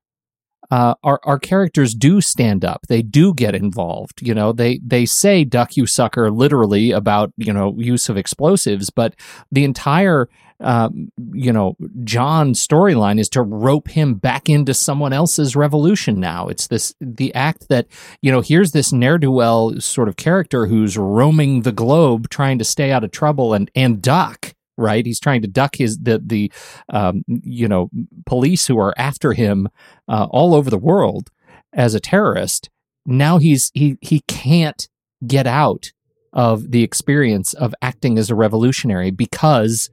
uh, 0.72 0.94
our 1.04 1.20
our 1.24 1.38
characters 1.38 1.94
do 1.94 2.22
stand 2.22 2.64
up. 2.64 2.86
They 2.88 3.02
do 3.02 3.34
get 3.34 3.54
involved. 3.54 4.22
You 4.22 4.32
know, 4.32 4.52
they 4.52 4.80
they 4.82 5.04
say 5.04 5.44
"duck 5.44 5.76
you 5.76 5.84
sucker" 5.84 6.30
literally 6.30 6.92
about 6.92 7.30
you 7.36 7.52
know 7.52 7.74
use 7.76 8.08
of 8.08 8.16
explosives, 8.16 8.88
but 8.88 9.14
the 9.50 9.64
entire 9.64 10.30
um, 10.60 11.12
you 11.34 11.52
know 11.52 11.76
John's 12.04 12.66
storyline 12.66 13.20
is 13.20 13.28
to 13.30 13.42
rope 13.42 13.88
him 13.88 14.14
back 14.14 14.48
into 14.48 14.72
someone 14.72 15.12
else's 15.12 15.54
revolution. 15.54 16.18
Now 16.18 16.48
it's 16.48 16.68
this 16.68 16.94
the 17.02 17.34
act 17.34 17.68
that 17.68 17.86
you 18.22 18.32
know 18.32 18.40
here's 18.40 18.72
this 18.72 18.94
ne'er 18.94 19.18
do 19.18 19.30
well 19.30 19.78
sort 19.78 20.08
of 20.08 20.16
character 20.16 20.64
who's 20.64 20.96
roaming 20.96 21.62
the 21.62 21.72
globe 21.72 22.30
trying 22.30 22.58
to 22.58 22.64
stay 22.64 22.90
out 22.90 23.04
of 23.04 23.10
trouble 23.10 23.52
and 23.52 23.70
and 23.74 24.00
duck. 24.00 24.54
Right, 24.78 25.04
he's 25.04 25.20
trying 25.20 25.42
to 25.42 25.48
duck 25.48 25.76
his 25.76 25.98
the 25.98 26.20
the 26.24 26.50
um, 26.88 27.24
you 27.26 27.68
know 27.68 27.90
police 28.24 28.66
who 28.66 28.78
are 28.78 28.94
after 28.96 29.32
him 29.32 29.68
uh, 30.08 30.26
all 30.30 30.54
over 30.54 30.70
the 30.70 30.78
world 30.78 31.30
as 31.72 31.94
a 31.94 32.00
terrorist. 32.00 32.70
Now 33.04 33.38
he's 33.38 33.70
he 33.74 33.98
he 34.00 34.20
can't 34.28 34.88
get 35.26 35.46
out 35.46 35.92
of 36.32 36.70
the 36.70 36.82
experience 36.82 37.52
of 37.54 37.74
acting 37.82 38.18
as 38.18 38.30
a 38.30 38.34
revolutionary 38.34 39.10
because 39.10 39.90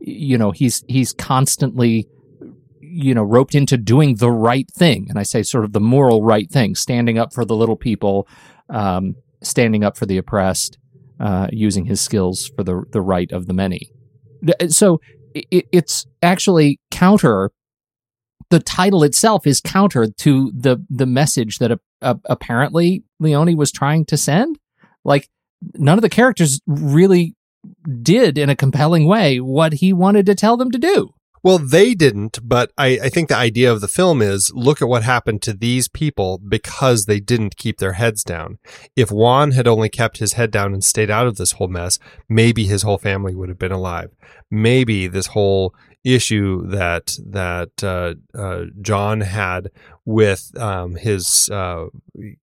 you 0.00 0.38
know 0.38 0.50
he's 0.50 0.84
he's 0.88 1.12
constantly 1.12 2.08
you 2.80 3.14
know 3.14 3.22
roped 3.22 3.54
into 3.54 3.76
doing 3.76 4.16
the 4.16 4.30
right 4.30 4.70
thing. 4.70 5.06
And 5.08 5.18
i 5.18 5.22
say 5.22 5.42
sort 5.42 5.64
of 5.64 5.72
the 5.72 5.80
moral 5.80 6.22
right 6.22 6.50
thing 6.50 6.74
standing 6.74 7.18
up 7.18 7.32
for 7.32 7.44
the 7.44 7.56
little 7.56 7.76
people 7.76 8.26
um, 8.70 9.16
standing 9.42 9.84
up 9.84 9.96
for 9.96 10.06
the 10.06 10.16
oppressed 10.16 10.78
uh, 11.20 11.48
using 11.52 11.84
his 11.86 12.00
skills 12.00 12.50
for 12.56 12.62
the 12.62 12.84
the 12.90 13.00
right 13.00 13.30
of 13.32 13.46
the 13.46 13.54
many 13.54 13.90
so 14.68 15.00
it, 15.34 15.66
it's 15.72 16.06
actually 16.22 16.80
counter 16.90 17.50
the 18.50 18.60
title 18.60 19.02
itself 19.02 19.46
is 19.46 19.60
counter 19.60 20.06
to 20.18 20.52
the 20.54 20.84
the 20.88 21.06
message 21.06 21.58
that 21.58 21.78
uh, 22.02 22.14
apparently 22.26 23.02
leone 23.18 23.56
was 23.56 23.72
trying 23.72 24.04
to 24.04 24.16
send 24.16 24.58
like 25.04 25.28
none 25.74 25.98
of 25.98 26.02
the 26.02 26.08
characters 26.08 26.60
really 26.66 27.34
did 28.02 28.36
in 28.38 28.50
a 28.50 28.56
compelling 28.56 29.06
way 29.06 29.40
what 29.40 29.74
he 29.74 29.92
wanted 29.92 30.26
to 30.26 30.34
tell 30.34 30.56
them 30.56 30.70
to 30.70 30.78
do. 30.78 31.14
Well, 31.44 31.58
they 31.58 31.92
didn't, 31.94 32.38
but 32.42 32.72
I, 32.78 32.98
I 33.02 33.08
think 33.10 33.28
the 33.28 33.36
idea 33.36 33.70
of 33.70 33.82
the 33.82 33.86
film 33.86 34.22
is 34.22 34.50
look 34.54 34.80
at 34.80 34.88
what 34.88 35.02
happened 35.02 35.42
to 35.42 35.52
these 35.52 35.88
people 35.88 36.38
because 36.38 37.04
they 37.04 37.20
didn't 37.20 37.58
keep 37.58 37.76
their 37.76 37.92
heads 37.92 38.24
down. 38.24 38.58
If 38.96 39.12
Juan 39.12 39.50
had 39.50 39.68
only 39.68 39.90
kept 39.90 40.16
his 40.16 40.32
head 40.32 40.50
down 40.50 40.72
and 40.72 40.82
stayed 40.82 41.10
out 41.10 41.26
of 41.26 41.36
this 41.36 41.52
whole 41.52 41.68
mess, 41.68 41.98
maybe 42.30 42.64
his 42.64 42.80
whole 42.80 42.96
family 42.96 43.34
would 43.34 43.50
have 43.50 43.58
been 43.58 43.72
alive. 43.72 44.10
Maybe 44.50 45.06
this 45.06 45.26
whole 45.26 45.74
issue 46.02 46.66
that 46.68 47.14
that 47.26 47.84
uh, 47.84 48.14
uh, 48.34 48.64
John 48.80 49.20
had 49.20 49.70
with 50.06 50.50
um, 50.58 50.96
his 50.96 51.50
uh, 51.50 51.88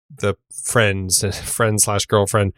the 0.09 0.35
friends 0.63 1.23
friend 1.43 1.79
slash 1.79 2.07
girlfriend 2.07 2.53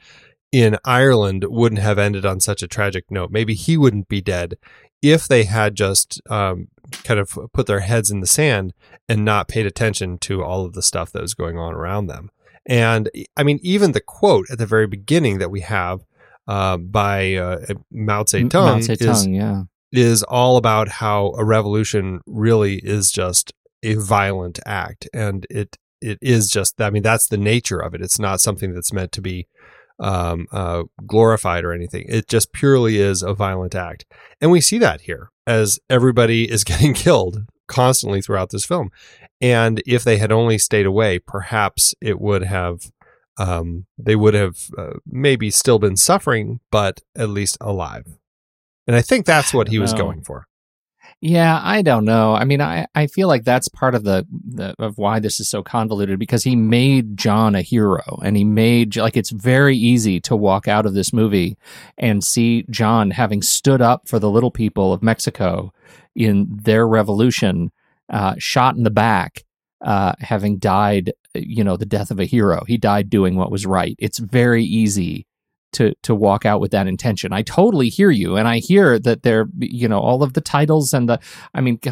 in 0.54 0.78
Ireland 0.86 1.46
wouldn't 1.50 1.82
have 1.82 2.00
ended 2.00 2.26
on 2.26 2.40
such 2.40 2.64
a 2.64 2.68
tragic 2.68 3.10
note. 3.10 3.32
Maybe 3.32 3.54
he 3.54 3.78
wouldn't 3.78 4.08
be 4.08 4.22
dead 4.22 4.56
if 5.02 5.28
they 5.28 5.44
had 5.44 5.76
just 5.76 6.22
um, 6.30 6.68
kind 7.04 7.20
of 7.20 7.38
put 7.54 7.68
their 7.68 7.80
heads 7.80 8.12
in 8.12 8.20
the 8.20 8.28
sand 8.28 8.74
and 9.10 9.26
not 9.26 9.48
paid 9.48 9.66
attention 9.66 10.18
to 10.20 10.44
all 10.44 10.66
of 10.66 10.74
the 10.74 10.82
stuff 10.82 11.12
that 11.12 11.22
was 11.22 11.34
going 11.34 11.58
on 11.58 11.74
around 11.74 12.08
them. 12.08 12.30
And 12.66 13.10
I 13.36 13.44
mean, 13.44 13.60
even 13.64 13.92
the 13.92 14.02
quote 14.02 14.46
at 14.52 14.58
the 14.58 14.66
very 14.66 14.88
beginning 14.88 15.40
that 15.40 15.50
we 15.50 15.62
have 15.62 16.02
uh, 16.48 16.78
by 16.78 17.36
uh, 17.36 17.66
Mao 17.92 18.24
Zedong, 18.24 18.54
Mao 18.54 18.78
is, 18.78 19.28
yeah. 19.28 19.64
is 19.92 20.24
all 20.24 20.58
about 20.58 20.88
how 20.88 21.34
a 21.38 21.44
revolution 21.44 22.22
really 22.26 22.76
is 22.76 23.12
just 23.12 23.54
a 23.84 23.96
violent 23.96 24.60
act, 24.66 25.08
and 25.14 25.48
it 25.50 25.78
it 26.02 26.20
is 26.22 26.50
just. 26.50 26.80
I 26.80 26.90
mean, 26.92 27.04
that's 27.04 27.28
the 27.28 27.38
nature 27.38 27.80
of 27.80 27.96
it. 27.96 28.02
It's 28.02 28.20
not 28.20 28.42
something 28.42 28.74
that's 28.74 28.94
meant 28.94 29.12
to 29.14 29.22
be 29.22 29.48
um, 30.02 30.48
uh, 30.52 30.84
glorified 31.06 31.64
or 31.64 31.72
anything. 31.72 32.06
It 32.10 32.28
just 32.28 32.52
purely 32.52 32.98
is 32.98 33.22
a 33.22 33.34
violent 33.34 33.76
act. 33.76 34.06
And 34.42 34.52
we 34.52 34.60
see 34.60 34.80
that 34.80 35.02
here 35.02 35.30
as 35.48 35.80
everybody 35.90 36.52
is 36.52 36.64
getting 36.64 36.94
killed 36.94 37.46
constantly 37.68 38.22
throughout 38.22 38.50
this 38.50 38.66
film. 38.66 38.90
And 39.40 39.82
if 39.88 40.04
they 40.04 40.18
had 40.18 40.32
only 40.32 40.58
stayed 40.58 40.86
away, 40.86 41.20
perhaps 41.20 41.96
it 42.02 42.20
would 42.20 42.44
have, 42.44 42.92
um, 43.38 43.86
they 43.98 44.16
would 44.16 44.34
have 44.34 44.58
uh, 44.78 44.94
maybe 45.06 45.50
still 45.50 45.80
been 45.80 45.98
suffering, 45.98 46.60
but 46.72 47.02
at 47.16 47.30
least 47.30 47.58
alive. 47.62 48.06
And 48.88 48.96
I 48.96 49.02
think 49.02 49.26
that's 49.26 49.54
what 49.54 49.70
he 49.70 49.80
was 49.80 49.94
going 49.94 50.24
for. 50.24 50.48
Yeah, 51.24 51.60
I 51.62 51.84
don't 51.84 52.04
know. 52.06 52.34
I 52.34 52.46
mean, 52.46 52.62
I, 52.62 52.88
I 52.96 53.06
feel 53.06 53.28
like 53.28 53.44
that's 53.44 53.68
part 53.68 53.94
of 53.94 54.04
the, 54.04 54.26
the 54.32 54.74
of 54.80 54.98
why 54.98 55.20
this 55.20 55.40
is 55.40 55.48
so 55.48 55.62
convoluted 55.62 56.18
because 56.18 56.44
he 56.44 56.56
made 56.56 57.16
John 57.16 57.54
a 57.54 57.62
hero 57.62 58.20
and 58.24 58.36
he 58.36 58.44
made 58.44 58.98
like 58.98 59.16
it's 59.16 59.30
very 59.30 59.78
easy 59.78 60.20
to 60.22 60.36
walk 60.36 60.68
out 60.68 60.88
of 60.88 60.96
this 60.96 61.14
movie 61.14 61.58
and 61.96 62.24
see 62.24 62.66
John 62.72 63.12
having 63.12 63.44
stood 63.44 63.84
up 63.84 64.08
for 64.08 64.18
the 64.18 64.32
little 64.32 64.50
people 64.50 64.94
of 64.94 65.04
Mexico 65.04 65.72
in 66.16 66.48
their 66.50 66.88
revolution, 66.88 67.72
uh, 68.10 68.34
shot 68.40 68.76
in 68.76 68.82
the 68.82 68.90
back, 68.90 69.44
uh, 69.82 70.14
having 70.22 70.58
died, 70.58 71.14
you 71.36 71.64
know, 71.64 71.78
the 71.78 71.86
death 71.86 72.10
of 72.10 72.20
a 72.20 72.26
hero. 72.26 72.64
He 72.68 72.78
died 72.78 73.12
doing 73.12 73.36
what 73.36 73.52
was 73.52 73.68
right. 73.68 73.96
It's 74.00 74.18
very 74.18 74.64
easy 74.64 75.28
to 75.74 75.94
to 76.04 76.16
walk 76.16 76.46
out 76.46 76.62
with 76.62 76.72
that 76.72 76.88
intention. 76.88 77.34
I 77.34 77.42
totally 77.42 77.90
hear 77.90 78.12
you, 78.12 78.36
and 78.38 78.48
I 78.48 78.60
hear 78.60 79.00
that 79.00 79.24
they're 79.24 79.48
you 79.60 79.88
know 79.88 80.00
all 80.00 80.24
of 80.24 80.34
the 80.34 80.42
titles 80.42 80.94
and 80.94 81.10
the. 81.10 81.20
I 81.54 81.62
mean, 81.62 81.80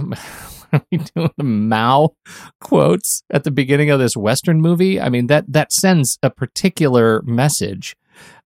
are 0.74 0.81
we 0.91 0.98
doing 0.98 1.31
the 1.38 1.43
Mao 1.43 2.15
quotes 2.62 3.24
at 3.29 3.43
the 3.43 3.51
beginning 3.51 3.89
of 3.89 4.00
this 4.00 4.15
Western 4.15 4.62
movie? 4.62 5.00
I 5.00 5.09
mean 5.09 5.27
that 5.27 5.45
that 5.48 5.74
sends 5.74 6.17
a 6.24 6.29
particular 6.29 7.21
message 7.24 7.95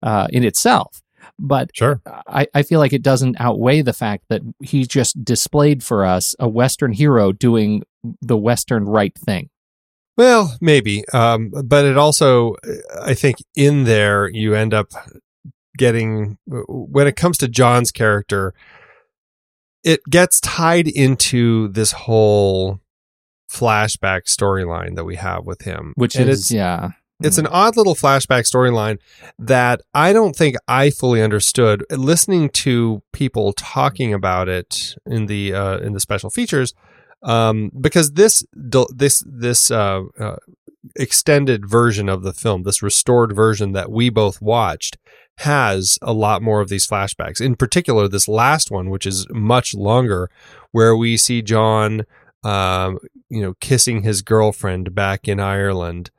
uh, 0.02 0.28
in 0.30 0.44
itself. 0.44 1.02
But 1.38 1.70
Sure. 1.74 2.00
I, 2.26 2.46
I 2.54 2.62
feel 2.62 2.78
like 2.78 2.92
it 2.92 3.02
doesn't 3.02 3.40
outweigh 3.40 3.82
the 3.82 3.92
fact 3.92 4.24
that 4.28 4.42
he 4.60 4.84
just 4.84 5.24
displayed 5.24 5.82
for 5.82 6.04
us 6.04 6.36
a 6.38 6.48
Western 6.48 6.92
hero 6.92 7.32
doing 7.32 7.82
the 8.20 8.36
Western 8.36 8.84
right 8.84 9.16
thing. 9.16 9.48
Well, 10.16 10.56
maybe. 10.60 11.04
Um, 11.12 11.50
but 11.64 11.84
it 11.84 11.96
also, 11.96 12.56
I 13.00 13.14
think 13.14 13.38
in 13.56 13.84
there, 13.84 14.28
you 14.28 14.54
end 14.54 14.74
up 14.74 14.92
getting, 15.78 16.38
when 16.46 17.06
it 17.06 17.16
comes 17.16 17.38
to 17.38 17.48
John's 17.48 17.90
character, 17.90 18.54
it 19.84 20.00
gets 20.08 20.40
tied 20.40 20.88
into 20.88 21.68
this 21.68 21.92
whole 21.92 22.80
flashback 23.50 24.24
storyline 24.24 24.96
that 24.96 25.04
we 25.04 25.16
have 25.16 25.44
with 25.44 25.62
him, 25.62 25.92
which 25.96 26.14
And 26.16 26.28
is 26.28 26.42
it's 26.42 26.50
yeah. 26.50 26.90
it's 27.20 27.38
an 27.38 27.46
odd 27.46 27.76
little 27.76 27.94
flashback 27.94 28.44
storyline 28.50 28.98
that 29.38 29.82
I 29.92 30.12
don't 30.12 30.34
think 30.34 30.56
I 30.68 30.90
fully 30.90 31.22
understood. 31.22 31.84
Listening 31.90 32.48
to 32.50 33.02
people 33.12 33.52
talking 33.52 34.14
about 34.14 34.48
it 34.48 34.94
in 35.04 35.26
the 35.26 35.52
uh, 35.52 35.78
in 35.78 35.92
the 35.92 36.00
special 36.00 36.30
features, 36.30 36.74
um, 37.22 37.70
because 37.78 38.12
this 38.12 38.44
this 38.54 39.22
this 39.26 39.70
uh, 39.70 40.02
uh, 40.18 40.36
extended 40.96 41.68
version 41.68 42.08
of 42.08 42.22
the 42.22 42.32
film, 42.32 42.62
this 42.62 42.82
restored 42.82 43.34
version 43.34 43.72
that 43.72 43.90
we 43.90 44.10
both 44.10 44.40
watched, 44.40 44.96
has 45.42 45.98
a 46.02 46.12
lot 46.12 46.42
more 46.42 46.60
of 46.60 46.68
these 46.68 46.86
flashbacks. 46.86 47.40
In 47.40 47.54
particular, 47.56 48.08
this 48.08 48.26
last 48.28 48.70
one, 48.70 48.90
which 48.90 49.06
is 49.06 49.26
much 49.30 49.74
longer, 49.74 50.28
where 50.72 50.96
we 50.96 51.16
see 51.16 51.42
John, 51.42 52.04
um, 52.44 52.98
you 53.28 53.40
know, 53.42 53.54
kissing 53.60 54.02
his 54.02 54.22
girlfriend 54.22 54.94
back 54.94 55.28
in 55.28 55.38
Ireland 55.40 56.10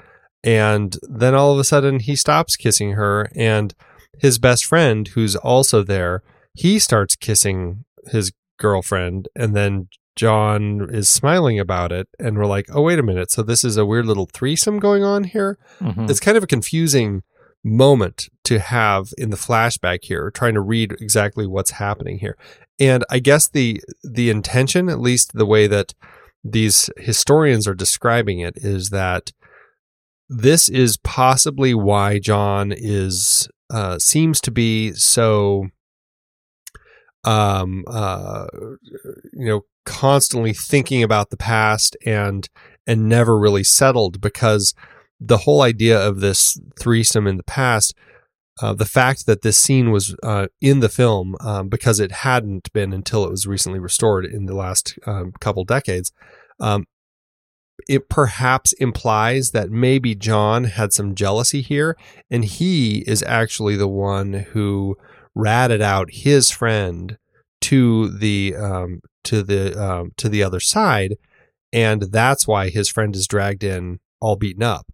and 0.43 0.97
then 1.03 1.33
all 1.33 1.53
of 1.53 1.59
a 1.59 1.63
sudden 1.63 1.99
he 2.01 2.15
stops 2.17 2.55
kissing 2.57 2.91
her 2.93 3.29
and 3.35 3.73
his 4.19 4.37
best 4.37 4.65
friend 4.65 5.07
who's 5.09 5.35
also 5.37 5.83
there 5.83 6.21
he 6.53 6.79
starts 6.79 7.15
kissing 7.15 7.85
his 8.11 8.31
girlfriend 8.59 9.27
and 9.35 9.55
then 9.55 9.87
john 10.17 10.87
is 10.91 11.09
smiling 11.09 11.59
about 11.59 11.91
it 11.91 12.07
and 12.19 12.37
we're 12.37 12.45
like 12.45 12.65
oh 12.73 12.81
wait 12.81 12.99
a 12.99 13.03
minute 13.03 13.31
so 13.31 13.41
this 13.41 13.63
is 13.63 13.77
a 13.77 13.85
weird 13.85 14.05
little 14.05 14.27
threesome 14.33 14.79
going 14.79 15.03
on 15.03 15.23
here 15.23 15.57
Mhm. 15.79 16.09
it's 16.09 16.19
kind 16.19 16.35
of 16.37 16.43
a 16.43 16.47
confusing 16.47 17.23
moment 17.63 18.29
to 18.43 18.59
have 18.59 19.09
in 19.17 19.29
the 19.29 19.37
flashback 19.37 19.99
here 20.03 20.29
trying 20.31 20.53
to 20.53 20.61
read 20.61 20.91
exactly 20.99 21.47
what's 21.47 21.71
happening 21.71 22.19
here. 22.19 22.37
And 22.79 23.05
i 23.09 23.19
guess 23.19 23.47
the 23.47 23.81
the 24.03 24.29
intention 24.29 24.89
at 24.89 24.99
least 24.99 25.33
the 25.33 25.45
way 25.45 25.67
that 25.67 25.93
these 26.43 26.89
historians 26.97 27.67
are 27.67 27.75
describing 27.75 28.39
it 28.39 28.57
is 28.57 28.89
that 28.89 29.31
this 30.27 30.67
is 30.69 30.97
possibly 30.97 31.73
why 31.73 32.19
john 32.19 32.73
is 32.75 33.47
uh 33.69 33.97
seems 33.99 34.41
to 34.41 34.51
be 34.51 34.91
so 34.93 35.67
um 37.23 37.83
uh 37.87 38.47
you 39.31 39.45
know 39.45 39.61
constantly 39.85 40.53
thinking 40.53 41.03
about 41.03 41.29
the 41.29 41.37
past 41.37 41.95
and 42.05 42.49
and 42.87 43.07
never 43.07 43.37
really 43.37 43.63
settled 43.63 44.19
because 44.19 44.73
the 45.25 45.39
whole 45.39 45.61
idea 45.61 45.99
of 45.99 46.19
this 46.19 46.59
threesome 46.79 47.27
in 47.27 47.37
the 47.37 47.43
past, 47.43 47.95
uh, 48.61 48.73
the 48.73 48.85
fact 48.85 49.25
that 49.25 49.41
this 49.41 49.57
scene 49.57 49.91
was 49.91 50.15
uh, 50.21 50.47
in 50.61 50.79
the 50.79 50.89
film 50.89 51.35
um, 51.39 51.69
because 51.69 51.99
it 51.99 52.11
hadn't 52.11 52.71
been 52.73 52.93
until 52.93 53.23
it 53.23 53.31
was 53.31 53.47
recently 53.47 53.79
restored 53.79 54.25
in 54.25 54.45
the 54.45 54.55
last 54.55 54.97
um, 55.07 55.31
couple 55.39 55.63
decades, 55.63 56.11
um, 56.59 56.85
it 57.87 58.09
perhaps 58.09 58.73
implies 58.73 59.51
that 59.51 59.71
maybe 59.71 60.13
John 60.13 60.65
had 60.65 60.93
some 60.93 61.15
jealousy 61.15 61.61
here, 61.61 61.97
and 62.29 62.45
he 62.45 62.99
is 63.07 63.23
actually 63.23 63.75
the 63.75 63.87
one 63.87 64.33
who 64.33 64.97
ratted 65.33 65.81
out 65.81 66.09
his 66.11 66.51
friend 66.51 67.17
to 67.61 68.09
the 68.09 68.55
um, 68.55 69.01
to 69.23 69.41
the 69.41 69.73
um, 69.81 70.11
to 70.17 70.29
the 70.29 70.43
other 70.43 70.59
side, 70.59 71.15
and 71.71 72.03
that's 72.03 72.47
why 72.47 72.69
his 72.69 72.89
friend 72.89 73.15
is 73.15 73.27
dragged 73.27 73.63
in 73.63 73.99
all 74.21 74.35
beaten 74.35 74.63
up 74.63 74.92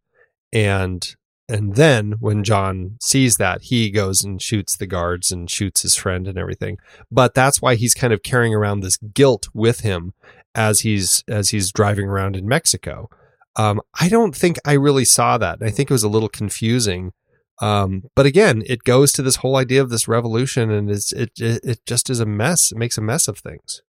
and 0.54 1.16
and 1.50 1.76
then 1.76 2.14
when 2.20 2.44
John 2.44 2.98
sees 3.02 3.38
that, 3.38 3.64
he 3.64 3.90
goes 3.90 4.24
and 4.24 4.40
shoots 4.40 4.78
the 4.78 4.86
guards 4.86 5.32
and 5.32 5.50
shoots 5.50 5.82
his 5.82 5.96
friend 5.96 6.28
and 6.28 6.38
everything. 6.38 6.78
But 7.12 7.34
that's 7.34 7.60
why 7.60 7.74
he's 7.74 7.96
kind 7.96 8.14
of 8.14 8.22
carrying 8.22 8.54
around 8.54 8.82
this 8.82 8.98
guilt 8.98 9.50
with 9.54 9.80
him 9.80 10.14
as 10.54 10.82
he's 10.82 11.24
as 11.28 11.50
he's 11.50 11.72
driving 11.72 12.08
around 12.08 12.36
in 12.36 12.48
Mexico. 12.48 13.10
Um, 13.56 13.82
I 14.00 14.10
don't 14.10 14.36
think 14.36 14.58
I 14.64 14.74
really 14.74 15.06
saw 15.06 15.40
that. 15.40 15.58
I 15.62 15.72
think 15.72 15.90
it 15.90 15.94
was 15.94 16.04
a 16.04 16.10
little 16.10 16.30
confusing. 16.30 17.14
Um, 17.62 18.04
but 18.16 18.26
again, 18.28 18.64
it 18.68 18.84
goes 18.84 19.12
to 19.14 19.22
this 19.22 19.38
whole 19.38 19.58
idea 19.58 19.82
of 19.82 19.90
this 19.90 20.08
revolution, 20.08 20.70
and 20.70 20.90
it's 20.90 21.12
it 21.12 21.32
it, 21.40 21.62
it 21.64 21.86
just 21.86 22.12
is 22.12 22.20
a 22.20 22.26
mess. 22.26 22.72
It 22.72 22.78
makes 22.78 22.98
a 22.98 23.02
mess 23.02 23.28
of 23.28 23.40
things. 23.40 23.82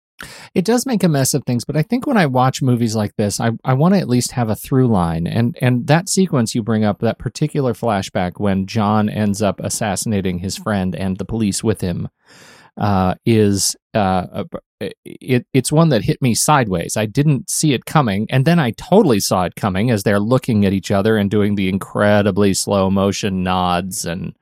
It 0.53 0.65
does 0.65 0.85
make 0.85 1.03
a 1.03 1.09
mess 1.09 1.33
of 1.33 1.43
things, 1.45 1.65
but 1.65 1.77
I 1.77 1.81
think 1.81 2.05
when 2.05 2.17
I 2.17 2.25
watch 2.25 2.61
movies 2.61 2.95
like 2.95 3.15
this, 3.15 3.39
I, 3.39 3.51
I 3.63 3.73
want 3.73 3.93
to 3.93 3.99
at 3.99 4.09
least 4.09 4.31
have 4.31 4.49
a 4.49 4.55
through 4.55 4.87
line. 4.87 5.27
And 5.27 5.57
and 5.61 5.87
that 5.87 6.09
sequence 6.09 6.53
you 6.53 6.63
bring 6.63 6.83
up, 6.83 6.99
that 6.99 7.19
particular 7.19 7.73
flashback 7.73 8.33
when 8.39 8.67
John 8.67 9.09
ends 9.09 9.41
up 9.41 9.59
assassinating 9.59 10.39
his 10.39 10.57
friend 10.57 10.95
and 10.95 11.17
the 11.17 11.25
police 11.25 11.63
with 11.63 11.81
him, 11.81 12.09
uh, 12.77 13.15
is 13.25 13.75
uh, 13.93 14.43
it, 15.05 15.45
it's 15.53 15.71
one 15.71 15.89
that 15.89 16.03
hit 16.03 16.21
me 16.21 16.33
sideways. 16.33 16.95
I 16.95 17.05
didn't 17.05 17.49
see 17.49 17.73
it 17.73 17.85
coming, 17.85 18.27
and 18.29 18.45
then 18.45 18.59
I 18.59 18.71
totally 18.71 19.19
saw 19.19 19.43
it 19.43 19.55
coming 19.55 19.91
as 19.91 20.03
they're 20.03 20.19
looking 20.19 20.65
at 20.65 20.73
each 20.73 20.91
other 20.91 21.17
and 21.17 21.29
doing 21.29 21.55
the 21.55 21.69
incredibly 21.69 22.53
slow 22.53 22.89
motion 22.89 23.43
nods, 23.43 24.05
and 24.05 24.35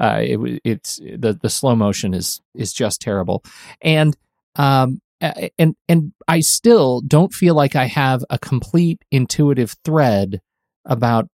uh, 0.00 0.20
it, 0.20 0.60
it's 0.64 0.96
the 0.96 1.38
the 1.40 1.50
slow 1.50 1.76
motion 1.76 2.14
is 2.14 2.40
is 2.54 2.72
just 2.72 3.00
terrible, 3.00 3.44
and 3.80 4.16
um, 4.56 5.00
and 5.20 5.74
and 5.88 6.12
I 6.28 6.40
still 6.40 7.00
don't 7.00 7.32
feel 7.32 7.54
like 7.54 7.74
I 7.74 7.86
have 7.86 8.24
a 8.30 8.38
complete 8.38 9.02
intuitive 9.10 9.76
thread 9.84 10.40
about 10.84 11.28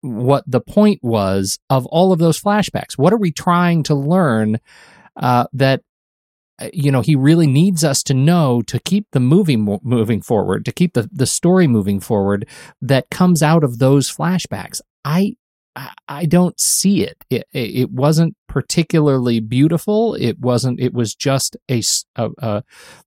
what 0.00 0.44
the 0.46 0.60
point 0.60 1.00
was 1.02 1.58
of 1.70 1.86
all 1.86 2.12
of 2.12 2.18
those 2.18 2.40
flashbacks. 2.40 2.96
What 2.96 3.12
are 3.12 3.18
we 3.18 3.30
trying 3.30 3.82
to 3.84 3.94
learn 3.94 4.58
uh, 5.16 5.46
that 5.52 5.82
uh, 6.60 6.68
you 6.72 6.90
know 6.90 7.00
he 7.00 7.14
really 7.14 7.46
needs 7.46 7.84
us 7.84 8.02
to 8.04 8.14
know 8.14 8.62
to 8.62 8.80
keep 8.80 9.06
the 9.12 9.20
movie 9.20 9.56
mo- 9.56 9.80
moving 9.82 10.22
forward, 10.22 10.64
to 10.64 10.72
keep 10.72 10.94
the 10.94 11.08
the 11.12 11.26
story 11.26 11.66
moving 11.66 12.00
forward 12.00 12.48
that 12.80 13.10
comes 13.10 13.42
out 13.42 13.62
of 13.62 13.78
those 13.78 14.10
flashbacks. 14.10 14.80
I 15.04 15.36
I- 16.08 16.26
don't 16.26 16.58
see 16.60 17.02
it. 17.02 17.24
It 17.30 17.46
it 17.52 17.90
wasn't 17.90 18.36
particularly 18.48 19.40
beautiful. 19.40 20.14
It 20.14 20.38
wasn't. 20.40 20.80
It 20.80 20.92
was 20.92 21.14
just 21.14 21.56
a. 21.70 21.82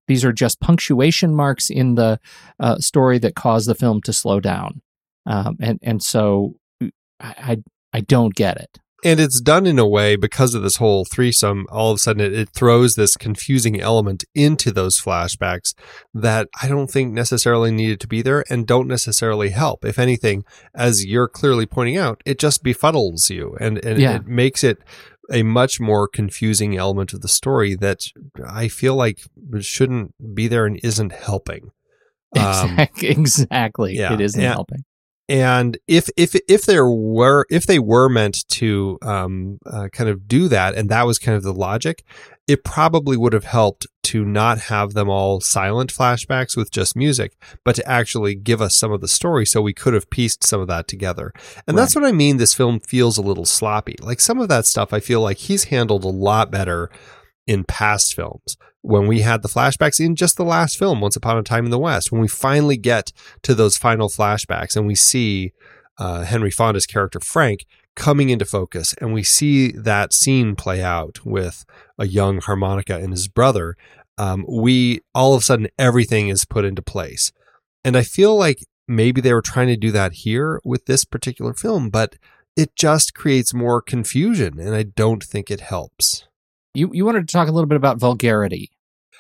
these 0.08 0.26
are 0.26 0.34
just 0.34 0.60
punctuation 0.60 1.36
marks 1.36 1.70
in 1.70 1.96
the 1.96 2.20
uh, 2.60 2.78
story 2.78 3.20
that 3.20 3.36
cause 3.36 3.66
the 3.66 3.76
film 3.76 4.02
to 4.02 4.14
slow 4.14 4.40
down. 4.40 4.82
Um, 5.26 5.58
and 5.60 5.80
and 5.82 6.02
so 6.02 6.56
I 7.20 7.62
I 7.94 8.02
don't 8.02 8.34
get 8.36 8.58
it. 8.58 8.80
And 9.04 9.20
it's 9.20 9.42
done 9.42 9.66
in 9.66 9.80
a 9.80 9.88
way 9.88 10.16
because 10.16 10.54
of 10.54 10.62
this 10.62 10.76
whole 10.78 11.06
threesome 11.06 11.66
all 11.72 11.92
of 11.92 11.96
a 11.96 12.00
sudden 12.00 12.22
it, 12.24 12.34
it 12.34 12.50
throws 12.50 12.96
this 12.96 13.18
confusing 13.18 13.80
element 13.82 14.24
into 14.36 14.72
those 14.72 15.00
flashbacks 15.00 15.74
that 16.14 16.48
i 16.62 16.68
don't 16.68 16.90
think 16.92 17.12
necessarily 17.14 17.72
needed 17.72 18.00
to 18.00 18.08
be 18.08 18.22
there 18.22 18.44
and 18.50 18.68
don't 18.68 18.88
necessarily 18.88 19.50
help 19.50 19.84
if 19.86 19.98
anything 20.00 20.44
as 20.76 21.06
you're 21.06 21.28
clearly 21.28 21.66
pointing 21.66 21.98
out 21.98 22.22
it 22.26 22.40
just 22.40 22.64
befuddles 22.64 23.30
you 23.30 23.56
and, 23.60 23.84
and 23.86 24.00
Yeah. 24.00 24.18
it 24.18 24.28
makes 24.28 24.64
it 24.64 24.78
a 25.32 25.44
much 25.44 25.80
more 25.80 26.08
confusing 26.08 26.76
element 26.78 27.14
of 27.14 27.22
the 27.22 27.28
story 27.28 27.76
that 27.76 28.00
i 28.48 28.68
feel 28.68 28.96
like 28.96 29.20
shouldn't 29.60 30.14
be 30.36 30.48
there 30.48 30.66
and 30.66 30.80
isn't 30.84 31.12
helping 31.14 31.72
Um, 32.38 32.78
exactly. 33.02 33.96
yeah, 33.98 34.14
It 34.14 34.22
isn't 34.22 34.42
yeah. 34.42 34.54
helping. 34.54 34.84
And 35.32 35.78
if 35.88 36.10
if 36.17 36.36
if 36.50 36.65
there 36.65 36.89
were 36.89 37.46
if 37.50 37.65
they 37.65 37.80
were 37.80 38.10
meant 38.10 38.46
to 38.50 39.00
um, 39.02 39.60
uh, 39.65 39.88
kind 39.94 40.10
of 40.10 40.28
do 40.28 40.50
that 40.50 40.76
and 40.76 40.89
that 40.89 41.06
was 41.06 41.17
kind 41.17 41.38
of 41.38 41.44
the 41.44 41.54
logic 41.54 42.04
it 42.50 42.65
probably 42.65 43.15
would 43.15 43.32
have 43.32 43.46
helped 43.46 43.88
to 44.04 44.26
not 44.26 44.60
have 44.60 44.94
them 44.94 45.08
all 45.08 45.39
silent 45.39 45.94
flashbacks 45.94 46.58
with 46.58 46.70
just 46.70 46.98
music 46.98 47.38
but 47.63 47.76
to 47.76 47.89
actually 47.89 48.36
give 48.36 48.62
us 48.62 48.76
some 48.76 48.91
of 48.91 49.00
the 49.00 49.08
story 49.08 49.46
so 49.46 49.62
we 49.62 49.74
could 49.74 49.94
have 49.94 50.10
pieced 50.10 50.44
some 50.44 50.60
of 50.60 50.67
that 50.67 50.86
together. 50.86 51.32
And 51.65 51.78
that's 51.78 51.96
what 51.96 52.04
i 52.04 52.12
mean 52.12 52.36
this 52.36 52.54
film 52.54 52.82
feels 52.82 53.17
a 53.17 53.22
little 53.22 53.46
sloppy. 53.46 53.96
Like 54.02 54.20
some 54.20 54.39
of 54.39 54.50
that 54.50 54.65
stuff 54.65 54.91
i 54.91 55.00
feel 55.00 55.22
like 55.22 55.38
he's 55.38 55.65
handled 55.65 56.04
a 56.04 56.10
lot 56.10 56.52
better 56.52 56.89
in 57.48 57.63
past 57.63 58.13
films 58.13 58.58
when 58.82 59.08
we 59.08 59.22
had 59.22 59.41
the 59.41 59.50
flashbacks 59.50 60.04
in 60.04 60.15
just 60.15 60.38
the 60.38 60.44
last 60.44 60.78
film 60.78 61.02
once 61.02 61.15
upon 61.15 61.38
a 61.38 61.44
time 61.44 61.65
in 61.65 61.72
the 61.72 61.80
west 61.80 62.12
when 62.12 62.22
we 62.22 62.28
finally 62.28 62.78
get 62.78 63.12
to 63.44 63.54
those 63.54 63.78
final 63.78 64.10
flashbacks 64.10 64.76
and 64.76 64.88
we 64.88 64.96
see 64.96 65.52
uh, 65.98 66.24
Henry 66.24 66.52
Fonda's 66.52 66.88
character 66.88 67.20
Frank 67.20 67.65
coming 67.96 68.30
into 68.30 68.46
focus 68.46 68.96
and 69.00 69.13
we 69.13 69.24
see 69.24 69.72
that 69.72 70.13
scene 70.13 70.56
play 70.56 70.82
out 70.82 71.26
with 71.26 71.65
a 72.00 72.08
young 72.08 72.39
harmonica 72.39 72.96
and 72.96 73.12
his 73.12 73.28
brother 73.28 73.76
um, 74.17 74.46
we 74.48 75.02
all 75.13 75.34
of 75.34 75.41
a 75.41 75.44
sudden 75.44 75.67
everything 75.78 76.30
is 76.30 76.46
put 76.46 76.65
into 76.65 76.82
place. 76.82 77.32
And 77.84 77.98
I 77.98 78.04
feel 78.04 78.36
like 78.38 78.60
maybe 78.88 79.22
they 79.22 79.34
were 79.34 79.41
trying 79.41 79.67
to 79.67 79.78
do 79.78 79.91
that 79.91 80.13
here 80.13 80.62
with 80.63 80.86
this 80.86 81.06
particular 81.06 81.54
film 81.54 81.89
but 81.89 82.15
it 82.58 82.76
just 82.76 83.13
creates 83.13 83.54
more 83.54 83.82
confusion 83.82 84.60
and 84.60 84.76
I 84.76 84.84
don't 84.84 85.24
think 85.24 85.50
it 85.50 85.62
helps 85.62 86.28
You 86.74 86.90
you 86.94 87.06
wanted 87.06 87.28
to 87.28 87.32
talk 87.32 87.48
a 87.48 87.52
little 87.52 87.68
bit 87.68 87.78
about 87.78 88.00
vulgarity. 88.00 88.72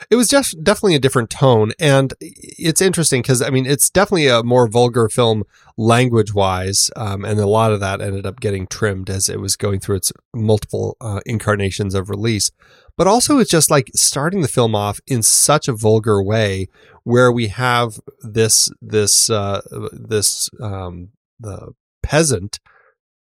It 0.09 0.15
was 0.15 0.29
just 0.29 0.63
definitely 0.63 0.95
a 0.95 0.99
different 0.99 1.29
tone, 1.29 1.73
and 1.79 2.13
it's 2.19 2.81
interesting 2.81 3.21
because 3.21 3.41
I 3.41 3.49
mean 3.49 3.65
it's 3.67 3.89
definitely 3.89 4.27
a 4.27 4.41
more 4.41 4.67
vulgar 4.67 5.09
film 5.09 5.43
language 5.77 6.33
wise, 6.33 6.89
um, 6.95 7.23
and 7.23 7.39
a 7.39 7.45
lot 7.45 7.71
of 7.71 7.79
that 7.81 8.01
ended 8.01 8.25
up 8.25 8.39
getting 8.39 8.65
trimmed 8.65 9.09
as 9.09 9.29
it 9.29 9.39
was 9.39 9.55
going 9.55 9.79
through 9.79 9.97
its 9.97 10.11
multiple 10.33 10.97
uh, 11.01 11.19
incarnations 11.25 11.93
of 11.93 12.09
release. 12.09 12.51
But 12.97 13.07
also, 13.07 13.37
it's 13.37 13.51
just 13.51 13.69
like 13.69 13.91
starting 13.95 14.41
the 14.41 14.47
film 14.47 14.75
off 14.75 14.99
in 15.05 15.21
such 15.21 15.67
a 15.67 15.73
vulgar 15.73 16.21
way, 16.21 16.67
where 17.03 17.31
we 17.31 17.47
have 17.47 17.99
this 18.21 18.71
this 18.81 19.29
uh, 19.29 19.61
this 19.91 20.49
um, 20.59 21.09
the 21.39 21.73
peasant 22.01 22.59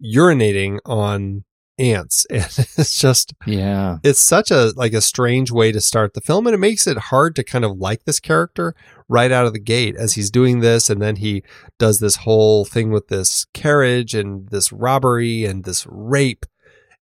urinating 0.04 0.78
on 0.84 1.44
ants. 1.78 2.26
And 2.30 2.44
it's 2.78 2.98
just 2.98 3.34
Yeah. 3.46 3.98
it's 4.02 4.20
such 4.20 4.50
a 4.50 4.72
like 4.76 4.92
a 4.92 5.00
strange 5.00 5.50
way 5.50 5.72
to 5.72 5.80
start 5.80 6.14
the 6.14 6.20
film 6.20 6.46
and 6.46 6.54
it 6.54 6.58
makes 6.58 6.86
it 6.86 6.96
hard 6.98 7.36
to 7.36 7.44
kind 7.44 7.64
of 7.64 7.78
like 7.78 8.04
this 8.04 8.20
character 8.20 8.74
right 9.08 9.30
out 9.30 9.46
of 9.46 9.52
the 9.52 9.58
gate 9.60 9.94
as 9.96 10.14
he's 10.14 10.30
doing 10.30 10.60
this 10.60 10.88
and 10.90 11.00
then 11.00 11.16
he 11.16 11.42
does 11.78 11.98
this 11.98 12.16
whole 12.16 12.64
thing 12.64 12.90
with 12.90 13.08
this 13.08 13.46
carriage 13.52 14.14
and 14.14 14.48
this 14.48 14.72
robbery 14.72 15.44
and 15.44 15.64
this 15.64 15.86
rape. 15.88 16.46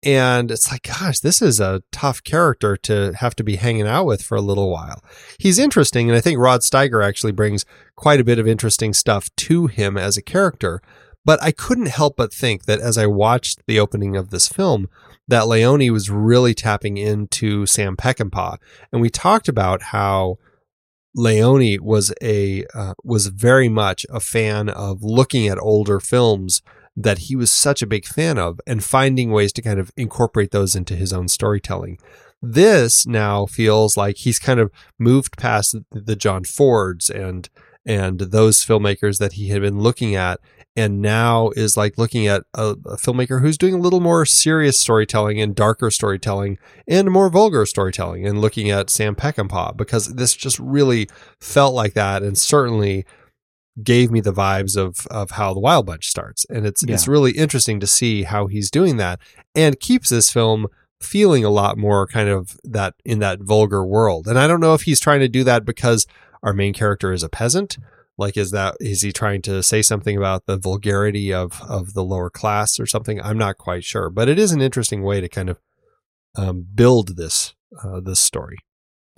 And 0.05 0.51
it's 0.53 0.71
like 0.71 0.83
gosh 0.85 1.19
this 1.21 1.43
is 1.43 1.59
a 1.61 1.83
tough 1.91 2.23
character 2.23 2.77
to 2.77 3.13
have 3.15 3.35
to 3.37 3.43
be 3.45 3.57
hanging 3.57 3.87
out 3.89 4.05
with 4.07 4.23
for 4.23 4.37
a 4.37 4.41
little 4.43 4.71
while. 4.71 5.03
He's 5.39 5.59
interesting 5.59 6.09
and 6.09 6.17
i 6.17 6.21
think 6.21 6.39
rod 6.39 6.61
steiger 6.61 7.05
actually 7.05 7.33
brings 7.33 7.65
quite 7.97 8.21
a 8.21 8.25
bit 8.25 8.39
of 8.39 8.47
interesting 8.47 8.93
stuff 8.95 9.29
to 9.37 9.67
him 9.67 9.97
as 9.97 10.17
a 10.17 10.23
character 10.23 10.81
but 11.29 11.43
I 11.43 11.53
couldn't 11.53 11.89
help 11.89 12.17
but 12.17 12.33
think 12.33 12.65
that 12.65 12.81
as 12.81 12.97
I 12.97 13.05
watched 13.05 13.61
the 13.67 13.79
opening 13.79 14.17
of 14.17 14.31
this 14.31 14.49
film, 14.49 14.89
that 15.29 15.47
Leone 15.47 15.93
was 15.93 16.09
really 16.09 16.55
tapping 16.55 16.97
into 16.97 17.67
Sam 17.67 17.99
Peckinpah, 17.99 18.57
and 18.91 19.03
we 19.03 19.11
talked 19.11 19.47
about 19.47 19.83
how 19.83 20.39
Leone 21.15 21.85
was 21.85 22.15
a 22.23 22.65
uh, 22.73 22.95
was 23.05 23.27
very 23.27 23.69
much 23.69 24.07
a 24.09 24.21
fan 24.21 24.71
of 24.71 25.03
looking 25.03 25.49
at 25.49 25.59
older 25.59 26.01
films 26.01 26.63
that 26.97 27.19
he 27.19 27.37
was 27.37 27.53
such 27.53 27.83
a 27.83 27.87
big 27.87 28.07
fan 28.07 28.39
of 28.39 28.59
and 28.67 28.83
finding 28.83 29.31
ways 29.31 29.53
to 29.53 29.61
kind 29.61 29.79
of 29.79 29.93
incorporate 29.99 30.51
those 30.51 30.75
into 30.75 30.97
his 30.97 31.13
own 31.13 31.29
storytelling. 31.29 31.99
This 32.41 33.07
now 33.07 33.45
feels 33.45 33.99
like 33.99 34.17
he's 34.17 34.39
kind 34.39 34.61
of 34.61 34.73
moved 34.99 35.37
past 35.37 35.77
the 35.93 36.17
John 36.17 36.45
Fords 36.45 37.11
and 37.11 37.51
and 37.85 38.19
those 38.19 38.65
filmmakers 38.65 39.19
that 39.19 39.35
he 39.35 39.49
had 39.49 39.61
been 39.61 39.81
looking 39.81 40.15
at 40.15 40.41
and 40.79 41.03
now 41.03 41.51
is 41.57 41.77
like 41.77 41.99
looking 41.99 42.29
at 42.29 42.45
a, 42.55 42.77
a, 42.87 42.97
filmmaker 42.97 43.41
who's 43.41 43.59
doing 43.59 43.75
a 43.75 43.79
little 43.79 44.01
more 44.01 44.25
serious 44.25 44.79
storytelling 44.79 45.41
and 45.41 45.55
darker 45.55 45.91
storytelling 45.91 46.57
and 46.87 47.11
more 47.11 47.29
vulgar 47.29 47.67
storytelling 47.67 48.25
and 48.25 48.41
looking 48.41 48.71
at 48.71 48.89
Sam 48.89 49.17
Peckinpah 49.17 49.77
because 49.77 50.15
this 50.15 50.35
just 50.35 50.59
really 50.61 51.09
felt 51.41 51.75
like 51.75 51.95
that 51.95 52.23
and 52.23 52.39
certainly 52.39 53.05
gave 53.83 54.11
me 54.11 54.21
the 54.21 54.33
vibes 54.33 54.77
of 54.77 55.07
of 55.09 55.33
how 55.33 55.53
the 55.53 55.61
Wild 55.61 55.87
Bunch 55.87 56.09
starts 56.09 56.47
and 56.49 56.65
it's 56.65 56.85
Yeah. 56.87 56.95
it's 56.95 57.09
really 57.09 57.33
interesting 57.33 57.81
to 57.81 57.87
see 57.87 58.23
how 58.23 58.47
he's 58.47 58.71
doing 58.71 58.97
that 58.99 59.19
and 59.55 59.81
keeps 59.81 60.09
this 60.09 60.31
film 60.31 60.69
feeling 61.01 61.45
a 61.45 61.51
lot 61.51 61.77
more 61.77 62.07
kind 62.07 62.29
of 62.29 62.57
that 62.65 62.95
in 63.05 63.19
that 63.19 63.41
vulgar 63.41 63.85
world 63.85 64.29
and 64.29 64.39
I 64.39 64.47
don't 64.47 64.61
know 64.61 64.75
if 64.75 64.83
he's 64.83 65.01
trying 65.01 65.21
to 65.21 65.29
do 65.29 65.45
that 65.45 65.65
because 65.65 66.07
our 66.43 66.53
main 66.53 66.73
character 66.73 67.13
is 67.13 67.23
a 67.25 67.29
peasant 67.29 67.79
like 68.19 68.37
is 68.37 68.51
that 68.51 68.77
is 68.81 69.03
he 69.03 69.13
trying 69.13 69.41
to 69.43 69.63
say 69.63 69.81
something 69.81 70.17
about 70.17 70.47
the 70.47 70.57
vulgarity 70.57 71.33
of 71.33 71.63
of 71.63 71.95
the 71.95 72.05
lower 72.05 72.29
class 72.29 72.79
or 72.79 72.87
something 72.87 73.21
i'm 73.23 73.39
not 73.39 73.57
quite 73.57 73.85
sure 73.85 74.11
but 74.11 74.29
it 74.29 74.39
is 74.39 74.53
an 74.53 74.61
interesting 74.61 75.03
way 75.03 75.21
to 75.21 75.29
kind 75.29 75.49
of 75.49 75.59
um, 76.37 76.67
build 76.75 77.17
this 77.17 77.55
uh, 77.83 78.01
this 78.01 78.21
story 78.21 78.59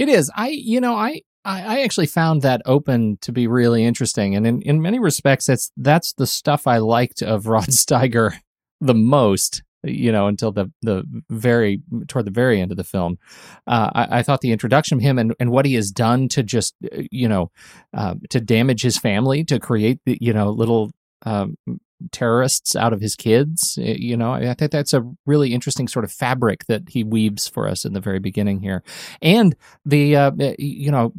It 0.00 0.08
is. 0.08 0.30
I, 0.34 0.48
you 0.48 0.80
know, 0.80 0.94
I, 0.94 1.20
I, 1.44 1.82
actually 1.82 2.06
found 2.06 2.40
that 2.40 2.62
open 2.64 3.18
to 3.20 3.32
be 3.32 3.46
really 3.46 3.84
interesting, 3.84 4.34
and 4.34 4.46
in, 4.46 4.62
in 4.62 4.80
many 4.80 4.98
respects, 4.98 5.44
that's 5.44 5.70
that's 5.76 6.14
the 6.14 6.26
stuff 6.26 6.66
I 6.66 6.78
liked 6.78 7.22
of 7.22 7.46
Rod 7.54 7.68
Steiger 7.68 8.32
the 8.80 8.94
most. 8.94 9.62
You 9.82 10.12
know, 10.12 10.26
until 10.26 10.52
the 10.52 10.70
the 10.82 11.04
very 11.30 11.80
toward 12.08 12.26
the 12.26 12.30
very 12.30 12.60
end 12.60 12.70
of 12.70 12.76
the 12.76 12.84
film, 12.84 13.18
uh, 13.66 13.90
I, 13.94 14.18
I 14.18 14.22
thought 14.22 14.42
the 14.42 14.52
introduction 14.52 14.98
of 14.98 15.02
him 15.02 15.18
and, 15.18 15.34
and 15.40 15.50
what 15.50 15.64
he 15.64 15.74
has 15.74 15.90
done 15.90 16.28
to 16.28 16.42
just 16.42 16.74
uh, 16.84 17.02
you 17.10 17.28
know 17.28 17.50
uh, 17.94 18.14
to 18.28 18.40
damage 18.40 18.82
his 18.82 18.98
family, 18.98 19.44
to 19.44 19.58
create 19.58 20.00
the 20.04 20.18
you 20.20 20.32
know 20.32 20.50
little 20.50 20.90
um, 21.24 21.56
terrorists 22.12 22.76
out 22.76 22.92
of 22.92 23.00
his 23.00 23.16
kids. 23.16 23.78
uh, 23.80 23.84
You 23.84 24.16
know, 24.16 24.32
I 24.32 24.54
think 24.54 24.70
that's 24.70 24.92
a 24.92 25.02
really 25.26 25.54
interesting 25.54 25.88
sort 25.88 26.04
of 26.04 26.12
fabric 26.12 26.66
that 26.66 26.82
he 26.88 27.04
weaves 27.04 27.48
for 27.48 27.68
us 27.68 27.84
in 27.84 27.92
the 27.92 28.00
very 28.00 28.18
beginning 28.18 28.60
here, 28.60 28.82
and 29.22 29.56
the 29.84 30.16
uh, 30.16 30.32
you 30.58 30.90
know 30.90 31.12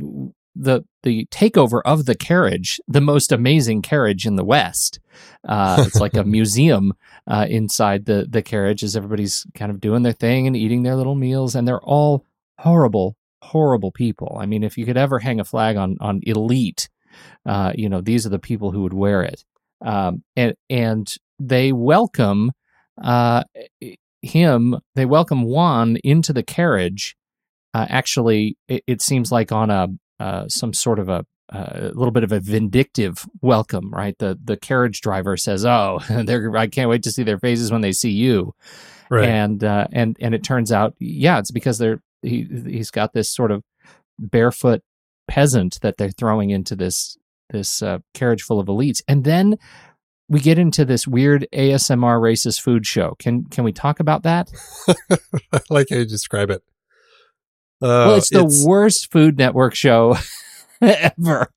the 0.56 0.84
the 1.04 1.26
takeover 1.32 1.82
of 1.86 2.06
the 2.06 2.16
carriage, 2.16 2.80
the 2.88 3.02
most 3.02 3.32
amazing 3.32 3.82
carriage 3.82 4.26
in 4.26 4.36
the 4.36 4.44
West. 4.44 5.00
Uh, 5.48 5.84
it's 5.88 6.00
like 6.00 6.16
a 6.16 6.24
museum 6.38 6.94
uh, 7.28 7.46
inside 7.50 8.06
the 8.06 8.28
the 8.30 8.42
carriage 8.42 8.84
as 8.84 8.96
everybody's 8.96 9.46
kind 9.56 9.72
of 9.72 9.80
doing 9.80 10.04
their 10.04 10.14
thing 10.14 10.48
and 10.48 10.56
eating 10.56 10.84
their 10.84 10.96
little 10.96 11.16
meals, 11.16 11.56
and 11.56 11.68
they're 11.68 11.82
all 11.82 12.26
horrible, 12.60 13.16
horrible 13.42 13.92
people. 13.92 14.38
I 14.40 14.46
mean, 14.46 14.64
if 14.64 14.78
you 14.78 14.86
could 14.86 14.98
ever 14.98 15.20
hang 15.20 15.40
a 15.40 15.46
flag 15.46 15.78
on 15.78 15.98
on 16.02 16.22
elite, 16.24 16.90
uh, 17.46 17.72
you 17.76 17.90
know, 17.90 18.02
these 18.02 18.26
are 18.26 18.30
the 18.30 18.40
people 18.40 18.72
who 18.72 18.84
would 18.84 18.94
wear 18.94 19.24
it, 19.24 19.44
um, 19.82 20.24
and 20.36 20.56
and 20.70 21.14
they 21.40 21.72
welcome 21.72 22.52
uh, 23.02 23.44
him. 24.22 24.78
They 24.96 25.06
welcome 25.06 25.44
Juan 25.44 25.98
into 26.04 26.34
the 26.34 26.44
carriage. 26.44 27.16
Uh, 27.74 27.86
actually, 27.90 28.58
it, 28.68 28.84
it 28.86 29.02
seems 29.02 29.32
like 29.32 29.52
on 29.52 29.70
a 29.70 29.88
uh, 30.22 30.48
some 30.48 30.72
sort 30.72 31.00
of 31.00 31.10
a 31.10 31.26
a 31.50 31.92
little 31.94 32.12
bit 32.12 32.24
of 32.24 32.32
a 32.32 32.40
vindictive 32.40 33.26
welcome, 33.42 33.92
right? 33.92 34.16
The 34.20 34.40
the 34.42 34.56
carriage 34.56 35.02
driver 35.02 35.36
says, 35.36 35.66
"Oh, 35.66 36.00
they're 36.10 36.56
I 36.56 36.68
can't 36.68 36.90
wait 36.90 37.04
to 37.04 37.12
see 37.12 37.24
their 37.24 37.40
faces 37.40 37.72
when 37.72 37.82
they 37.82 37.92
see 37.92 38.12
you." 38.12 38.54
And 39.26 39.64
uh, 39.64 39.88
and 39.92 40.16
and 40.22 40.36
it 40.36 40.44
turns 40.44 40.72
out, 40.72 40.94
yeah, 41.00 41.40
it's 41.40 41.52
because 41.52 41.80
they're 41.80 42.02
he 42.22 42.48
he's 42.68 42.92
got 42.92 43.14
this 43.14 43.30
sort 43.30 43.52
of 43.52 43.64
barefoot 44.20 44.82
peasant 45.28 45.80
that 45.82 45.98
they're 45.98 46.12
throwing 46.12 46.52
into 46.52 46.76
this 46.76 47.18
this 47.50 47.82
uh, 47.82 47.98
carriage 48.14 48.44
full 48.44 48.60
of 48.60 48.68
elites, 48.68 49.02
and 49.08 49.24
then 49.24 49.58
we 50.30 50.40
get 50.40 50.60
into 50.60 50.86
this 50.86 51.08
weird 51.08 51.48
ASMR 51.52 52.22
racist 52.22 52.62
food 52.62 52.86
show. 52.86 53.16
Can 53.18 53.46
can 53.46 53.64
we 53.64 53.74
talk 53.74 54.00
about 54.00 54.24
that? 54.24 54.52
I 55.52 55.60
like 55.70 55.88
how 55.90 55.98
you 55.98 56.06
describe 56.06 56.52
it 56.52 56.64
well, 57.82 58.12
Uh, 58.14 58.18
it's 58.18 58.30
the 58.30 58.64
worst 58.66 59.12
Food 59.12 59.38
Network 59.38 59.76
show 59.76 60.18
ever. 60.82 61.52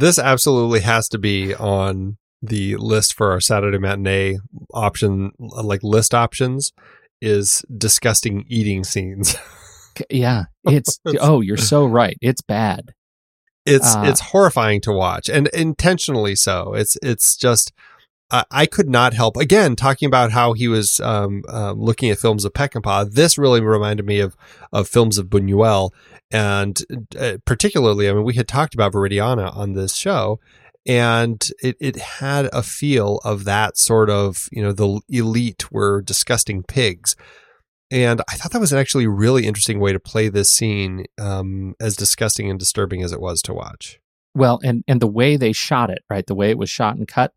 this 0.00 0.18
absolutely 0.18 0.80
has 0.80 1.08
to 1.08 1.18
be 1.18 1.54
on 1.54 2.16
the 2.40 2.76
list 2.76 3.14
for 3.14 3.30
our 3.32 3.40
Saturday 3.40 3.78
matinee 3.78 4.38
option, 4.72 5.32
like 5.38 5.82
list 5.82 6.14
options, 6.14 6.72
is 7.20 7.64
disgusting 7.76 8.44
eating 8.48 8.84
scenes. 8.84 9.36
Yeah, 10.08 10.44
it's 10.64 10.98
oh, 11.20 11.42
you're 11.42 11.58
so 11.58 11.84
right. 11.84 12.16
It's 12.22 12.40
bad. 12.40 12.94
It's 13.66 13.94
Uh, 13.94 14.04
it's 14.06 14.20
horrifying 14.20 14.80
to 14.80 14.90
watch, 14.92 15.28
and 15.28 15.48
intentionally 15.48 16.34
so. 16.34 16.72
It's 16.72 16.96
it's 17.02 17.36
just 17.36 17.72
I, 18.32 18.66
could 18.66 18.88
not 18.88 19.12
help. 19.12 19.36
Again, 19.36 19.76
talking 19.76 20.06
about 20.06 20.32
how 20.32 20.54
he 20.54 20.66
was 20.66 21.00
um, 21.00 21.42
um, 21.48 21.80
looking 21.80 22.10
at 22.10 22.18
films 22.18 22.44
of 22.44 22.54
Peckinpah, 22.54 23.12
this 23.12 23.36
really 23.36 23.60
reminded 23.60 24.06
me 24.06 24.20
of 24.20 24.36
of 24.72 24.88
films 24.88 25.18
of 25.18 25.26
Buñuel, 25.26 25.90
and 26.30 26.82
uh, 27.18 27.36
particularly, 27.44 28.08
I 28.08 28.14
mean, 28.14 28.24
we 28.24 28.34
had 28.34 28.48
talked 28.48 28.74
about 28.74 28.92
Viridiana 28.92 29.54
on 29.54 29.74
this 29.74 29.94
show, 29.94 30.40
and 30.86 31.46
it 31.62 31.76
it 31.78 31.96
had 31.96 32.48
a 32.52 32.62
feel 32.62 33.20
of 33.22 33.44
that 33.44 33.76
sort 33.76 34.08
of 34.08 34.48
you 34.50 34.62
know 34.62 34.72
the 34.72 35.00
elite 35.08 35.70
were 35.70 36.00
disgusting 36.00 36.62
pigs. 36.62 37.14
And 37.90 38.22
I 38.26 38.36
thought 38.36 38.52
that 38.52 38.60
was 38.60 38.72
actually 38.72 39.06
really 39.06 39.44
interesting 39.44 39.78
way 39.78 39.92
to 39.92 40.00
play 40.00 40.30
this 40.30 40.48
scene, 40.48 41.04
um, 41.20 41.74
as 41.78 41.94
disgusting 41.94 42.48
and 42.48 42.58
disturbing 42.58 43.02
as 43.02 43.12
it 43.12 43.20
was 43.20 43.42
to 43.42 43.52
watch. 43.52 44.00
Well, 44.34 44.60
and 44.64 44.82
and 44.88 45.00
the 45.00 45.06
way 45.06 45.36
they 45.36 45.52
shot 45.52 45.90
it, 45.90 46.02
right? 46.08 46.26
The 46.26 46.34
way 46.34 46.50
it 46.50 46.58
was 46.58 46.70
shot 46.70 46.96
and 46.96 47.06
cut, 47.06 47.32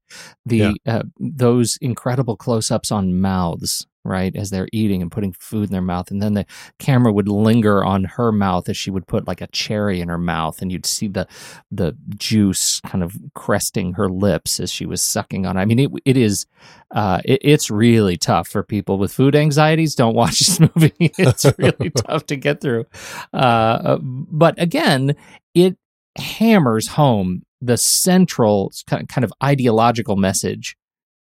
the 0.46 0.58
Yeah. 0.58 0.72
uh, 0.86 1.04
those 1.20 1.78
incredible 1.82 2.38
close-ups 2.38 2.92
on 2.92 3.20
mouths, 3.20 3.86
right, 4.06 4.34
as 4.36 4.50
they're 4.50 4.70
eating 4.72 5.02
and 5.02 5.12
putting 5.12 5.34
food 5.34 5.66
in 5.66 5.72
their 5.74 5.82
mouth, 5.82 6.10
and 6.10 6.22
then 6.22 6.36
the 6.36 6.46
camera 6.80 7.12
would 7.12 7.28
linger 7.28 7.84
on 7.84 8.06
her 8.06 8.32
mouth 8.32 8.70
as 8.70 8.78
she 8.78 8.92
would 8.92 9.08
put 9.08 9.28
like 9.28 9.42
a 9.42 9.48
cherry 9.48 10.00
in 10.00 10.08
her 10.08 10.18
mouth, 10.18 10.62
and 10.62 10.72
you'd 10.72 10.86
see 10.86 11.08
the 11.10 11.28
the 11.70 11.98
juice 12.18 12.80
kind 12.82 13.04
of 13.04 13.18
cresting 13.34 13.94
her 13.94 14.08
lips 14.08 14.60
as 14.62 14.72
she 14.72 14.86
was 14.86 15.02
sucking 15.02 15.46
on. 15.46 15.58
it. 15.58 15.62
I 15.62 15.66
mean, 15.66 15.80
it 15.80 15.92
it 16.06 16.16
is, 16.16 16.46
uh, 16.92 17.20
it, 17.26 17.40
it's 17.44 17.70
really 17.70 18.16
tough 18.16 18.48
for 18.48 18.64
people 18.64 18.98
with 18.98 19.12
food 19.12 19.36
anxieties. 19.36 19.96
Don't 19.96 20.16
watch 20.16 20.40
this 20.40 20.60
movie; 20.76 20.94
it's 21.00 21.46
really 21.58 21.90
tough 22.08 22.26
to 22.28 22.38
get 22.38 22.62
through. 22.62 22.86
Uh, 23.34 23.98
but 24.02 24.62
again, 24.62 25.16
it 25.54 25.78
hammers 26.18 26.88
home 26.90 27.42
the 27.62 27.78
central 27.78 28.72
kind 28.88 29.24
of 29.24 29.34
ideological 29.44 30.16
message 30.16 30.76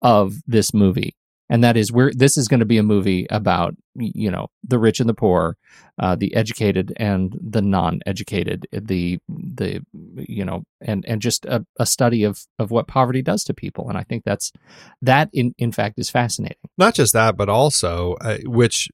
of 0.02 0.36
this 0.48 0.74
movie. 0.74 1.16
and 1.52 1.66
that 1.66 1.76
is 1.76 1.92
where 1.92 2.12
this 2.16 2.38
is 2.38 2.48
going 2.48 2.62
to 2.62 2.66
be 2.66 2.78
a 2.78 2.84
movie 2.84 3.28
about 3.30 3.76
you 3.96 4.32
know 4.32 4.48
the 4.64 4.80
rich 4.80 5.02
and 5.02 5.10
the 5.10 5.14
poor, 5.14 5.58
uh, 6.00 6.16
the 6.16 6.34
educated 6.34 6.94
and 6.96 7.38
the 7.42 7.62
non-educated, 7.62 8.66
the 8.72 9.20
the 9.28 9.82
you 10.16 10.46
know, 10.46 10.64
and 10.80 11.06
and 11.06 11.22
just 11.22 11.46
a, 11.46 11.66
a 11.78 11.86
study 11.86 12.24
of 12.24 12.46
of 12.58 12.72
what 12.72 12.88
poverty 12.88 13.22
does 13.22 13.44
to 13.44 13.54
people, 13.54 13.90
and 13.90 13.98
I 13.98 14.04
think 14.04 14.24
that's 14.24 14.54
that 15.02 15.30
in 15.34 15.54
in 15.58 15.74
fact 15.74 16.00
is 16.00 16.10
fascinating. 16.10 16.70
Not 16.78 16.96
just 16.96 17.12
that, 17.14 17.36
but 17.36 17.50
also 17.50 18.16
uh, 18.22 18.38
which 18.46 18.88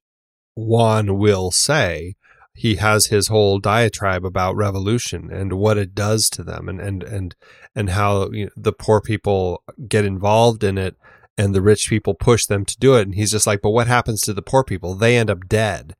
Juan 0.55 1.19
will 1.19 1.51
say 1.51 2.15
he 2.57 2.75
has 2.75 3.05
his 3.05 3.27
whole 3.27 3.59
diatribe 3.59 4.25
about 4.25 4.55
revolution 4.55 5.31
and 5.31 5.53
what 5.53 5.77
it 5.77 5.93
does 5.93 6.27
to 6.31 6.43
them 6.43 6.67
and 6.67 6.81
and 6.81 7.03
and 7.03 7.35
and 7.75 7.91
how 7.91 8.29
you 8.31 8.45
know, 8.45 8.51
the 8.57 8.73
poor 8.73 8.99
people 8.99 9.63
get 9.87 10.03
involved 10.03 10.63
in 10.63 10.75
it 10.77 10.95
and 11.37 11.53
the 11.53 11.61
rich 11.61 11.87
people 11.87 12.15
push 12.15 12.47
them 12.47 12.65
to 12.65 12.75
do 12.79 12.95
it 12.95 13.03
and 13.03 13.13
he's 13.13 13.31
just 13.31 13.45
like 13.45 13.61
but 13.61 13.69
what 13.69 13.85
happens 13.85 14.21
to 14.21 14.33
the 14.33 14.41
poor 14.41 14.63
people 14.63 14.95
they 14.95 15.15
end 15.15 15.29
up 15.29 15.47
dead 15.47 15.95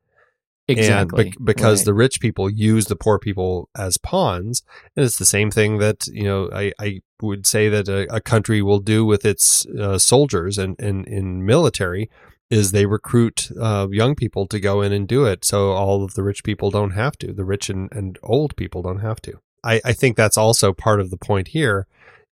Exactly. 0.66 1.26
and 1.26 1.32
be- 1.32 1.44
because 1.44 1.80
right. 1.80 1.86
the 1.86 1.94
rich 1.94 2.20
people 2.20 2.50
use 2.50 2.86
the 2.86 2.96
poor 2.96 3.20
people 3.20 3.70
as 3.76 3.96
pawns 3.96 4.64
and 4.96 5.06
it's 5.06 5.16
the 5.16 5.24
same 5.24 5.52
thing 5.52 5.78
that 5.78 6.08
you 6.08 6.24
know 6.24 6.50
i, 6.52 6.72
I 6.80 7.00
would 7.22 7.46
say 7.46 7.68
that 7.68 7.88
a, 7.88 8.12
a 8.12 8.20
country 8.20 8.62
will 8.62 8.80
do 8.80 9.06
with 9.06 9.24
its 9.24 9.64
uh, 9.66 9.98
soldiers 9.98 10.58
and 10.58 10.78
in, 10.80 11.04
in 11.04 11.46
military 11.46 12.10
is 12.50 12.72
they 12.72 12.86
recruit 12.86 13.50
uh, 13.60 13.88
young 13.90 14.14
people 14.14 14.46
to 14.46 14.58
go 14.60 14.80
in 14.80 14.92
and 14.92 15.06
do 15.06 15.24
it. 15.24 15.44
So 15.44 15.72
all 15.72 16.02
of 16.02 16.14
the 16.14 16.22
rich 16.22 16.42
people 16.44 16.70
don't 16.70 16.92
have 16.92 17.18
to. 17.18 17.32
The 17.32 17.44
rich 17.44 17.68
and, 17.68 17.90
and 17.92 18.18
old 18.22 18.56
people 18.56 18.82
don't 18.82 19.00
have 19.00 19.20
to. 19.22 19.40
I, 19.62 19.80
I 19.84 19.92
think 19.92 20.16
that's 20.16 20.38
also 20.38 20.72
part 20.72 21.00
of 21.00 21.10
the 21.10 21.16
point 21.16 21.48
here 21.48 21.86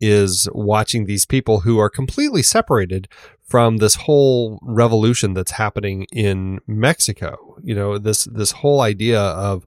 is 0.01 0.49
watching 0.53 1.05
these 1.05 1.27
people 1.27 1.61
who 1.61 1.79
are 1.79 1.91
completely 1.91 2.43
separated 2.43 3.07
from 3.47 3.77
this 3.77 3.97
whole 3.97 4.59
revolution 4.63 5.35
that's 5.35 5.53
happening 5.53 6.07
in 6.13 6.61
Mexico. 6.67 7.57
You 7.63 7.75
know, 7.75 7.99
this 7.99 8.25
this 8.25 8.53
whole 8.53 8.81
idea 8.81 9.21
of 9.21 9.67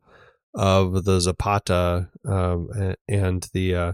of 0.55 1.05
the 1.05 1.19
Zapata 1.19 2.09
um, 2.25 2.95
and 3.07 3.47
the 3.53 3.75
uh, 3.75 3.93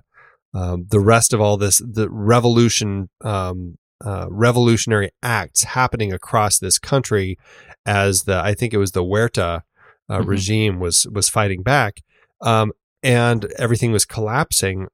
um, 0.54 0.88
the 0.90 1.00
rest 1.00 1.34
of 1.34 1.42
all 1.42 1.58
this, 1.58 1.80
the 1.80 2.10
revolution, 2.10 3.10
um, 3.22 3.78
uh, 4.06 4.28
revolutionary 4.30 5.12
acts 5.22 5.64
happening 5.64 6.12
across 6.14 6.60
this 6.60 6.80
country, 6.80 7.38
as 7.86 8.24
the 8.24 8.40
I 8.44 8.54
think 8.54 8.74
it 8.74 8.78
was 8.78 8.92
the 8.94 9.04
Huerta 9.04 9.64
uh, 10.10 10.20
Mhm. 10.20 10.28
regime 10.28 10.80
was 10.80 11.06
was 11.12 11.30
fighting 11.30 11.62
back, 11.64 12.02
um, 12.42 12.72
and 13.04 13.46
everything 13.58 13.92
was 13.92 14.06
collapsing. 14.06 14.88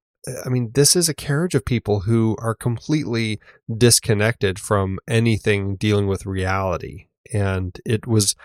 I 0.44 0.50
mean, 0.50 0.72
this 0.74 0.96
is 0.96 1.08
a 1.08 1.13
carriage 1.13 1.54
of 1.56 1.63
people 1.65 2.02
who 2.02 2.36
are 2.39 2.56
completely 2.56 3.39
disconnected 3.78 4.58
from 4.60 4.98
anything 5.08 5.76
dealing 5.76 6.08
with 6.08 6.26
reality, 6.26 7.06
and 7.32 7.80
it 7.86 8.08
was 8.08 8.36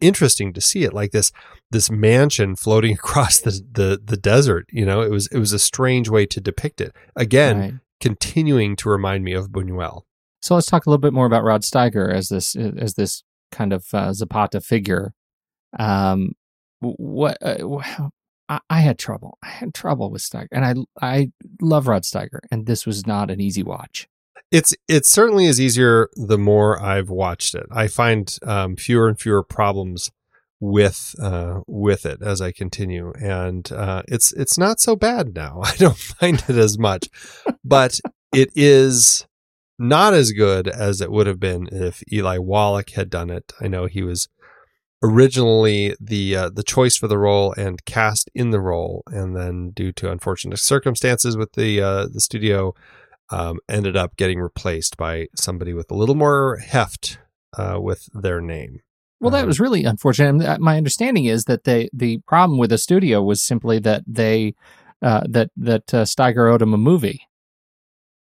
interesting 0.00 0.52
to 0.52 0.60
see 0.60 0.84
it 0.84 0.92
like 0.92 1.12
this 1.12 1.32
this 1.70 1.90
mansion 1.90 2.56
floating 2.56 2.92
across 3.00 3.38
the, 3.40 3.50
the 3.72 4.00
the 4.04 4.16
desert. 4.16 4.66
You 4.70 4.84
know, 4.86 5.00
it 5.02 5.10
was 5.10 5.26
it 5.28 5.38
was 5.38 5.52
a 5.52 5.58
strange 5.58 6.08
way 6.08 6.26
to 6.26 6.40
depict 6.40 6.80
it. 6.80 6.94
Again, 7.14 7.58
Right. 7.58 7.74
Continuing 8.06 8.76
to 8.76 8.88
remind 8.88 9.24
me 9.24 9.32
of 9.32 9.48
Buñuel. 9.48 10.02
So 10.40 10.54
let's 10.54 10.68
talk 10.68 10.86
a 10.86 10.90
little 10.90 11.00
bit 11.00 11.12
more 11.12 11.26
about 11.26 11.42
Rod 11.42 11.62
Steiger 11.62 12.12
as 12.14 12.28
this 12.28 12.54
as 12.54 12.94
this 12.94 13.24
kind 13.50 13.72
of 13.72 13.86
uh, 13.92 14.12
Zapata 14.12 14.60
figure. 14.60 15.12
Um, 15.76 16.32
what 16.78 17.36
uh, 17.42 17.80
I, 18.48 18.60
I 18.70 18.78
had 18.78 18.96
trouble. 18.96 19.38
I 19.42 19.48
had 19.48 19.74
trouble 19.74 20.12
with 20.12 20.22
Steiger, 20.22 20.46
and 20.52 20.64
I 20.64 20.74
I 21.04 21.32
love 21.60 21.88
Rod 21.88 22.04
Steiger, 22.04 22.38
and 22.48 22.66
this 22.66 22.86
was 22.86 23.08
not 23.08 23.28
an 23.28 23.40
easy 23.40 23.64
watch. 23.64 24.06
It's 24.52 24.72
it 24.86 25.04
certainly 25.04 25.46
is 25.46 25.60
easier 25.60 26.08
the 26.14 26.38
more 26.38 26.80
I've 26.80 27.10
watched 27.10 27.56
it. 27.56 27.66
I 27.72 27.88
find 27.88 28.38
um, 28.44 28.76
fewer 28.76 29.08
and 29.08 29.18
fewer 29.18 29.42
problems 29.42 30.12
with 30.60 31.14
uh, 31.20 31.60
with 31.66 32.06
it 32.06 32.22
as 32.22 32.40
I 32.40 32.52
continue, 32.52 33.12
and 33.20 33.70
uh, 33.72 34.02
it's 34.08 34.32
it's 34.32 34.58
not 34.58 34.80
so 34.80 34.96
bad 34.96 35.34
now. 35.34 35.60
I 35.64 35.76
don't 35.76 35.98
find 35.98 36.42
it 36.48 36.56
as 36.56 36.78
much, 36.78 37.08
but 37.64 38.00
it 38.32 38.50
is 38.54 39.26
not 39.78 40.14
as 40.14 40.32
good 40.32 40.68
as 40.68 41.00
it 41.00 41.10
would 41.10 41.26
have 41.26 41.40
been 41.40 41.68
if 41.70 42.02
Eli 42.10 42.38
Wallach 42.38 42.90
had 42.90 43.10
done 43.10 43.30
it. 43.30 43.52
I 43.60 43.68
know 43.68 43.86
he 43.86 44.02
was 44.02 44.28
originally 45.02 45.94
the 46.00 46.36
uh, 46.36 46.50
the 46.50 46.62
choice 46.62 46.96
for 46.96 47.08
the 47.08 47.18
role 47.18 47.52
and 47.56 47.84
cast 47.84 48.30
in 48.34 48.50
the 48.50 48.60
role, 48.60 49.02
and 49.08 49.36
then 49.36 49.70
due 49.70 49.92
to 49.92 50.10
unfortunate 50.10 50.58
circumstances 50.58 51.36
with 51.36 51.52
the 51.52 51.80
uh, 51.80 52.06
the 52.10 52.20
studio, 52.20 52.74
um, 53.30 53.58
ended 53.68 53.96
up 53.96 54.16
getting 54.16 54.40
replaced 54.40 54.96
by 54.96 55.28
somebody 55.34 55.74
with 55.74 55.90
a 55.90 55.94
little 55.94 56.14
more 56.14 56.56
heft 56.58 57.18
uh, 57.56 57.78
with 57.80 58.08
their 58.14 58.40
name. 58.40 58.80
Well, 59.26 59.32
that 59.32 59.42
Um, 59.42 59.46
was 59.48 59.60
really 59.60 59.84
unfortunate. 59.84 60.46
Uh, 60.46 60.58
My 60.60 60.76
understanding 60.76 61.24
is 61.26 61.44
that 61.44 61.64
they 61.64 61.88
the 61.92 62.18
problem 62.26 62.58
with 62.58 62.70
the 62.70 62.78
studio 62.78 63.22
was 63.22 63.42
simply 63.42 63.78
that 63.80 64.02
they 64.06 64.54
uh, 65.02 65.22
that 65.28 65.50
that 65.56 65.92
uh, 65.92 66.02
Steiger 66.04 66.50
owed 66.52 66.62
him 66.62 66.72
a 66.74 66.78
movie, 66.78 67.20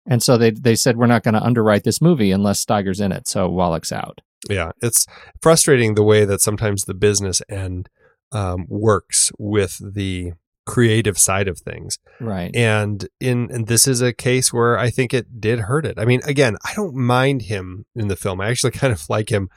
and 0.07 0.23
so 0.23 0.37
they 0.37 0.51
they 0.51 0.75
said 0.75 0.97
we're 0.97 1.07
not 1.07 1.23
going 1.23 1.35
to 1.35 1.43
underwrite 1.43 1.85
this 1.85 2.01
movie 2.01 2.31
unless 2.31 2.65
Steiger's 2.65 3.01
in 3.01 3.13
it. 3.13 3.29
So 3.29 3.49
Wallach's 3.49 3.93
out. 3.93 4.21
Yeah, 4.49 4.73
it's 4.83 5.07
frustrating 5.41 5.95
the 5.95 6.03
way 6.03 6.25
that 6.25 6.41
sometimes 6.41 6.85
the 6.85 6.95
business 6.95 7.41
end 7.49 7.89
um, 8.33 8.67
works 8.69 9.31
with 9.39 9.79
the 9.95 10.33
creative 10.67 11.19
side 11.19 11.47
of 11.47 11.59
things. 11.59 11.99
Right. 12.21 12.55
And 12.55 13.07
in 13.21 13.49
and 13.51 13.67
this 13.67 13.87
is 13.87 14.01
a 14.01 14.13
case 14.13 14.53
where 14.53 14.79
I 14.79 14.91
think 14.91 15.13
it 15.15 15.41
did 15.41 15.61
hurt 15.61 15.87
it. 15.87 15.99
I 15.99 16.05
mean, 16.05 16.21
again, 16.25 16.57
I 16.65 16.75
don't 16.75 16.95
mind 16.95 17.43
him 17.43 17.87
in 17.95 18.09
the 18.09 18.17
film. 18.17 18.41
I 18.41 18.49
actually 18.49 18.71
kind 18.83 18.93
of 18.93 19.09
like 19.09 19.31
him 19.31 19.49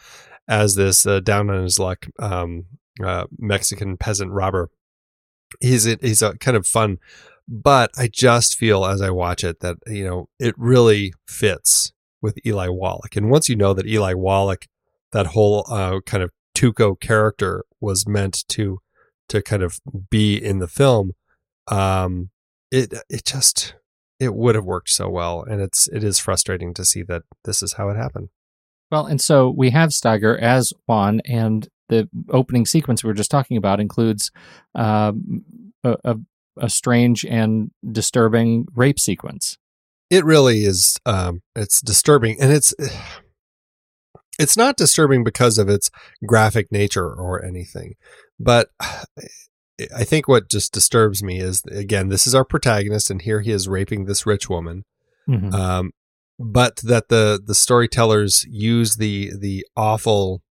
as 0.47 0.75
this 0.75 1.05
uh, 1.05 1.19
down 1.19 1.49
on 1.49 1.63
his 1.63 1.79
luck 1.79 2.07
um, 2.19 2.65
uh, 3.03 3.25
Mexican 3.37 3.97
peasant 3.97 4.31
robber. 4.31 4.69
He's 5.59 5.87
a, 5.87 5.97
he's 6.01 6.21
a 6.21 6.37
kind 6.37 6.57
of 6.57 6.67
fun, 6.67 6.97
but 7.47 7.91
I 7.97 8.07
just 8.07 8.57
feel 8.57 8.85
as 8.85 9.01
I 9.01 9.09
watch 9.09 9.43
it 9.43 9.59
that 9.61 9.77
you 9.87 10.05
know 10.05 10.29
it 10.39 10.55
really 10.57 11.13
fits 11.27 11.93
with 12.21 12.37
Eli 12.45 12.67
Wallach. 12.67 13.15
And 13.15 13.29
once 13.29 13.47
you 13.49 13.55
know 13.55 13.73
that 13.73 13.87
Eli 13.87 14.13
Wallach, 14.13 14.67
that 15.11 15.27
whole 15.27 15.65
uh, 15.69 16.01
kind 16.05 16.23
of 16.23 16.31
Tuco 16.55 16.99
character 16.99 17.63
was 17.79 18.07
meant 18.07 18.43
to 18.49 18.79
to 19.29 19.41
kind 19.41 19.63
of 19.63 19.79
be 20.09 20.35
in 20.35 20.59
the 20.59 20.67
film, 20.67 21.11
um, 21.67 22.29
it 22.71 22.93
it 23.09 23.25
just 23.25 23.75
it 24.19 24.33
would 24.33 24.55
have 24.55 24.65
worked 24.65 24.89
so 24.89 25.09
well, 25.09 25.43
and 25.43 25.61
it's 25.61 25.87
it 25.89 26.03
is 26.03 26.19
frustrating 26.19 26.73
to 26.73 26.85
see 26.85 27.03
that 27.03 27.23
this 27.45 27.61
is 27.61 27.73
how 27.73 27.89
it 27.89 27.97
happened. 27.97 28.29
Well, 28.91 29.05
and 29.05 29.19
so 29.19 29.49
we 29.49 29.71
have 29.71 29.89
Steiger 29.89 30.39
as 30.39 30.73
Juan, 30.85 31.21
and 31.25 31.67
the 31.89 32.09
opening 32.29 32.65
sequence 32.65 33.03
we 33.03 33.07
were 33.07 33.13
just 33.13 33.31
talking 33.31 33.57
about 33.57 33.79
includes 33.79 34.31
um, 34.75 35.43
a, 35.83 35.97
a, 36.03 36.15
a 36.57 36.69
strange 36.69 37.25
and 37.25 37.71
disturbing 37.91 38.67
rape 38.75 38.99
sequence. 38.99 39.57
It 40.09 40.23
really 40.23 40.63
is. 40.63 40.97
Um, 41.05 41.41
it's 41.55 41.81
disturbing, 41.81 42.39
and 42.39 42.51
it's 42.51 42.73
it's 44.39 44.57
not 44.57 44.77
disturbing 44.77 45.23
because 45.23 45.57
of 45.57 45.67
its 45.67 45.89
graphic 46.25 46.71
nature 46.71 47.09
or 47.09 47.43
anything, 47.43 47.95
but 48.39 48.69
I 49.95 50.05
think 50.05 50.27
what 50.27 50.49
just 50.49 50.73
disturbs 50.73 51.21
me 51.21 51.39
is 51.39 51.61
again, 51.69 52.09
this 52.09 52.25
is 52.25 52.33
our 52.33 52.45
protagonist, 52.45 53.11
and 53.11 53.21
here 53.21 53.41
he 53.41 53.51
is 53.51 53.67
raping 53.67 54.05
this 54.05 54.25
rich 54.25 54.49
woman. 54.49 54.85
Mhm. 55.29 55.53
um, 55.53 55.91
but 56.39 56.77
that 56.77 57.09
the 57.09 57.41
the 57.43 57.55
storytellers 57.55 58.45
use 58.49 58.95
the 58.95 59.31
the 59.37 59.65
awful 59.75 60.41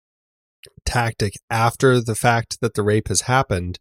tactic 0.85 1.33
after 1.49 2.01
the 2.01 2.15
fact 2.15 2.59
that 2.61 2.73
the 2.73 2.83
rape 2.83 3.07
has 3.07 3.21
happened 3.21 3.79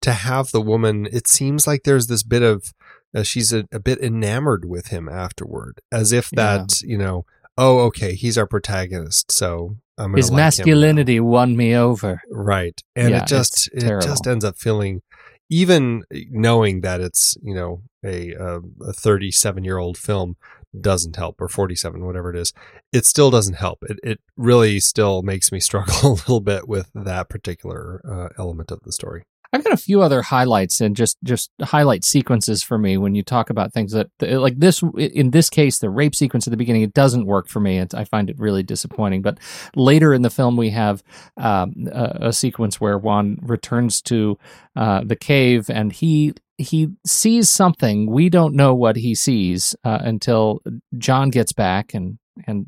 to 0.00 0.12
have 0.12 0.50
the 0.50 0.60
woman 0.60 1.06
it 1.12 1.28
seems 1.28 1.66
like 1.66 1.82
there's 1.84 2.06
this 2.06 2.22
bit 2.22 2.42
of 2.42 2.72
uh, 3.14 3.22
she's 3.22 3.52
a, 3.52 3.66
a 3.72 3.78
bit 3.78 3.98
enamored 3.98 4.64
with 4.64 4.88
him 4.88 5.08
afterward 5.08 5.80
as 5.90 6.12
if 6.12 6.30
that 6.30 6.80
you 6.82 6.96
know 6.96 7.24
oh 7.58 7.80
okay 7.80 8.14
he's 8.14 8.38
our 8.38 8.46
protagonist 8.46 9.30
so 9.30 9.76
I'm 9.98 10.14
His 10.14 10.30
like 10.30 10.36
masculinity 10.36 11.20
won 11.20 11.56
me 11.56 11.74
over. 11.74 12.22
Right. 12.30 12.80
And 12.96 13.10
Yeah, 13.10 13.22
it 13.22 13.28
just 13.28 13.68
it 13.72 14.02
just 14.02 14.26
ends 14.26 14.44
up 14.44 14.56
feeling 14.56 15.02
even 15.50 16.04
knowing 16.30 16.80
that 16.80 17.00
it's, 17.00 17.36
you 17.42 17.54
know, 17.54 17.82
a 18.04 18.32
a 18.32 18.92
37 18.92 19.64
year 19.64 19.78
old 19.78 19.98
film 19.98 20.36
doesn't 20.78 21.16
help 21.16 21.40
or 21.40 21.48
47 21.48 22.04
whatever 22.04 22.30
it 22.30 22.36
is. 22.36 22.52
It 22.92 23.06
still 23.06 23.30
doesn't 23.30 23.54
help. 23.54 23.82
It 23.82 23.98
it 24.02 24.20
really 24.36 24.80
still 24.80 25.22
makes 25.22 25.52
me 25.52 25.60
struggle 25.68 26.12
a 26.12 26.14
little 26.14 26.40
bit 26.40 26.68
with 26.68 26.90
that 26.94 27.28
particular 27.28 28.00
uh, 28.08 28.28
element 28.38 28.70
of 28.70 28.80
the 28.82 28.92
story. 28.92 29.24
I've 29.54 29.64
got 29.64 29.74
a 29.74 29.78
few 29.78 30.00
other 30.00 30.22
highlights 30.22 30.80
and 30.80 30.96
just 30.96 31.18
just 31.22 31.50
highlight 31.60 32.04
sequences 32.04 32.62
for 32.62 32.78
me 32.78 32.96
when 32.96 33.14
you 33.14 33.22
talk 33.22 33.50
about 33.50 33.72
things 33.72 33.92
that 33.92 34.08
like 34.20 34.58
this 34.58 34.82
in 34.96 35.30
this 35.30 35.50
case 35.50 35.78
the 35.78 35.90
rape 35.90 36.14
sequence 36.14 36.46
at 36.46 36.52
the 36.52 36.56
beginning 36.56 36.82
it 36.82 36.94
doesn't 36.94 37.26
work 37.26 37.48
for 37.48 37.60
me 37.60 37.84
I 37.94 38.04
find 38.04 38.30
it 38.30 38.38
really 38.38 38.62
disappointing 38.62 39.20
but 39.20 39.38
later 39.76 40.14
in 40.14 40.22
the 40.22 40.30
film 40.30 40.56
we 40.56 40.70
have 40.70 41.02
um, 41.36 41.74
a, 41.92 42.28
a 42.28 42.32
sequence 42.32 42.80
where 42.80 42.96
Juan 42.96 43.38
returns 43.42 44.00
to 44.02 44.38
uh, 44.74 45.02
the 45.04 45.16
cave 45.16 45.68
and 45.68 45.92
he 45.92 46.32
he 46.62 46.88
sees 47.06 47.50
something 47.50 48.10
we 48.10 48.28
don't 48.28 48.54
know 48.54 48.74
what 48.74 48.96
he 48.96 49.14
sees 49.14 49.74
uh, 49.84 49.98
until 50.00 50.60
John 50.98 51.30
gets 51.30 51.52
back 51.52 51.94
and 51.94 52.18
and 52.46 52.66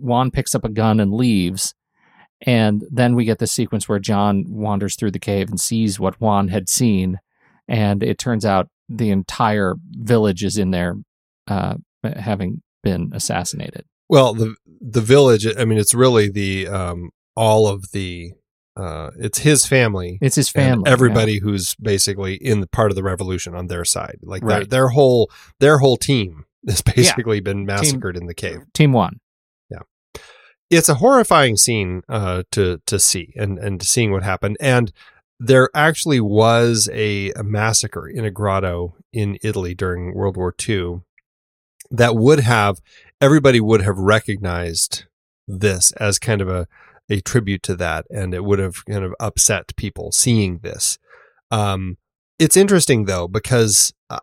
Juan 0.00 0.30
picks 0.30 0.54
up 0.54 0.64
a 0.64 0.68
gun 0.68 1.00
and 1.00 1.12
leaves. 1.12 1.74
And 2.44 2.84
then 2.90 3.14
we 3.14 3.24
get 3.24 3.38
the 3.38 3.46
sequence 3.46 3.88
where 3.88 3.98
John 3.98 4.44
wanders 4.48 4.96
through 4.96 5.12
the 5.12 5.18
cave 5.18 5.48
and 5.48 5.60
sees 5.60 6.00
what 6.00 6.20
Juan 6.20 6.48
had 6.48 6.68
seen, 6.68 7.18
and 7.68 8.02
it 8.02 8.18
turns 8.18 8.44
out 8.44 8.68
the 8.88 9.10
entire 9.10 9.76
village 9.92 10.42
is 10.42 10.58
in 10.58 10.72
there, 10.72 10.96
uh, 11.46 11.74
having 12.02 12.62
been 12.82 13.12
assassinated. 13.14 13.84
Well, 14.08 14.34
the 14.34 14.56
the 14.80 15.00
village. 15.00 15.46
I 15.56 15.64
mean, 15.64 15.78
it's 15.78 15.94
really 15.94 16.28
the 16.28 16.66
um, 16.68 17.10
all 17.36 17.68
of 17.68 17.92
the. 17.92 18.32
Uh, 18.76 19.10
it's 19.18 19.38
his 19.38 19.66
family. 19.66 20.18
It's 20.22 20.36
his 20.36 20.48
family. 20.48 20.90
everybody 20.90 21.38
who's 21.40 21.74
basically 21.74 22.34
in 22.34 22.60
the 22.60 22.66
part 22.66 22.90
of 22.90 22.96
the 22.96 23.02
revolution 23.02 23.54
on 23.54 23.66
their 23.66 23.84
side. 23.84 24.18
Like 24.22 24.40
their 24.42 24.58
Right. 24.58 24.70
their 24.70 24.88
whole 24.88 25.30
their 25.60 25.78
whole 25.78 25.96
team 25.96 26.44
has 26.68 26.80
basically 26.82 27.40
been 27.40 27.66
massacred 27.66 28.16
in 28.16 28.26
the 28.26 28.34
cave. 28.34 28.60
Team 28.72 28.92
one. 28.92 29.20
Yeah, 29.70 29.80
it's 30.70 30.88
a 30.88 30.94
horrifying 30.94 31.56
scene 31.56 32.02
uh, 32.08 32.44
to 32.52 32.80
to 32.86 32.98
see 32.98 33.32
and 33.36 33.58
and 33.58 33.82
seeing 33.82 34.10
what 34.10 34.22
happened. 34.22 34.56
And 34.60 34.90
there 35.38 35.68
actually 35.74 36.20
was 36.20 36.88
a, 36.92 37.32
a 37.32 37.42
massacre 37.42 38.08
in 38.08 38.24
a 38.24 38.30
grotto 38.30 38.94
in 39.12 39.38
Italy 39.42 39.74
during 39.74 40.14
World 40.14 40.36
War 40.36 40.54
II 40.68 41.00
that 41.90 42.14
would 42.16 42.40
have 42.40 42.80
everybody 43.20 43.60
would 43.60 43.82
have 43.82 43.98
recognized 43.98 45.04
this 45.48 45.90
as 45.92 46.18
kind 46.18 46.40
of 46.40 46.48
a 46.48 46.68
a 47.10 47.20
tribute 47.20 47.62
to 47.64 47.76
that, 47.76 48.06
and 48.10 48.34
it 48.34 48.44
would 48.44 48.58
have 48.58 48.84
kind 48.86 49.04
of 49.04 49.14
upset 49.20 49.74
people 49.76 50.12
seeing 50.12 50.58
this. 50.58 50.98
Um, 51.50 51.98
it's 52.38 52.56
interesting 52.56 53.04
though 53.04 53.28
because. 53.28 53.92
Uh, 54.10 54.20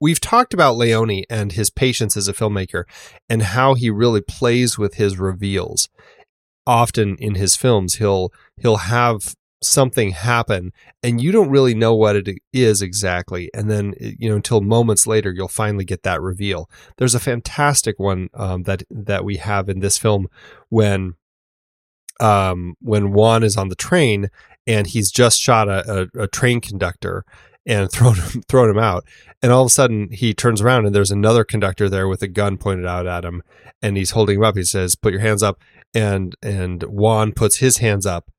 We've 0.00 0.20
talked 0.20 0.52
about 0.52 0.76
Leone 0.76 1.24
and 1.30 1.52
his 1.52 1.70
patience 1.70 2.14
as 2.14 2.28
a 2.28 2.34
filmmaker 2.34 2.84
and 3.26 3.42
how 3.42 3.72
he 3.72 3.88
really 3.88 4.20
plays 4.20 4.76
with 4.76 4.96
his 4.96 5.18
reveals. 5.18 5.88
Often 6.66 7.16
in 7.20 7.36
his 7.36 7.56
films, 7.56 7.94
he'll 7.94 8.30
he'll 8.58 8.78
have 8.78 9.34
something 9.62 10.10
happen 10.10 10.72
and 11.02 11.22
you 11.22 11.32
don't 11.32 11.48
really 11.48 11.74
know 11.74 11.94
what 11.94 12.16
it 12.16 12.28
is 12.52 12.82
exactly 12.82 13.50
and 13.54 13.70
then 13.70 13.94
you 13.98 14.28
know 14.28 14.36
until 14.36 14.60
moments 14.60 15.06
later 15.06 15.32
you'll 15.32 15.48
finally 15.48 15.86
get 15.86 16.02
that 16.02 16.20
reveal 16.20 16.68
there's 16.98 17.14
a 17.14 17.20
fantastic 17.20 17.98
one 17.98 18.28
um, 18.34 18.64
that 18.64 18.82
that 18.90 19.24
we 19.24 19.38
have 19.38 19.70
in 19.70 19.80
this 19.80 19.96
film 19.96 20.28
when 20.68 21.14
um 22.20 22.74
when 22.80 23.12
Juan 23.12 23.42
is 23.42 23.56
on 23.56 23.68
the 23.68 23.74
train 23.74 24.28
and 24.66 24.86
he's 24.86 25.10
just 25.10 25.40
shot 25.40 25.68
a, 25.68 26.08
a, 26.16 26.22
a 26.22 26.28
train 26.28 26.60
conductor 26.60 27.24
and 27.66 27.90
thrown 27.92 28.16
him 28.16 28.42
thrown 28.48 28.70
him 28.70 28.78
out. 28.78 29.04
And 29.42 29.52
all 29.52 29.62
of 29.62 29.66
a 29.66 29.70
sudden 29.70 30.08
he 30.10 30.34
turns 30.34 30.60
around 30.60 30.86
and 30.86 30.94
there's 30.94 31.10
another 31.10 31.44
conductor 31.44 31.88
there 31.88 32.08
with 32.08 32.22
a 32.22 32.28
gun 32.28 32.56
pointed 32.56 32.86
out 32.86 33.06
at 33.06 33.24
him. 33.24 33.42
And 33.82 33.96
he's 33.96 34.12
holding 34.12 34.38
him 34.38 34.44
up. 34.44 34.56
He 34.56 34.64
says 34.64 34.96
put 34.96 35.12
your 35.12 35.22
hands 35.22 35.42
up. 35.42 35.60
And 35.94 36.34
and 36.42 36.82
Juan 36.84 37.32
puts 37.32 37.58
his 37.58 37.78
hands 37.78 38.06
up. 38.06 38.30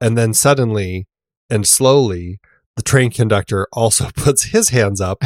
And 0.00 0.16
then 0.18 0.34
suddenly 0.34 1.06
and 1.50 1.66
slowly 1.66 2.40
the 2.76 2.82
train 2.82 3.10
conductor 3.10 3.68
also 3.72 4.10
puts 4.16 4.44
his 4.46 4.70
hands 4.70 5.00
up. 5.00 5.22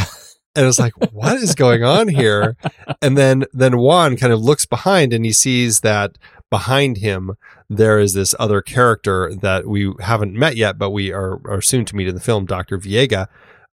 And 0.57 0.67
it's 0.67 0.79
like 0.79 0.95
what 1.13 1.37
is 1.37 1.55
going 1.55 1.85
on 1.85 2.09
here? 2.09 2.57
And 3.01 3.17
then 3.17 3.45
then 3.53 3.79
Juan 3.79 4.17
kind 4.17 4.33
of 4.33 4.41
looks 4.41 4.67
behind 4.67 5.13
and 5.13 5.25
he 5.25 5.33
sees 5.33 5.81
that 5.81 6.19
behind 6.51 6.99
him 6.99 7.33
there 7.69 7.99
is 7.99 8.15
this 8.15 8.35
other 8.39 8.63
character 8.63 9.33
that 9.35 9.67
we 9.67 9.93
haven't 10.01 10.33
met 10.33 10.57
yet 10.57 10.79
but 10.79 10.91
we 10.91 11.13
are 11.13 11.41
are 11.47 11.61
soon 11.61 11.85
to 11.85 11.97
meet 11.97 12.09
in 12.09 12.15
the 12.15 12.21
film 12.21 12.47
Dr. 12.47 12.79
Villega 12.79 13.27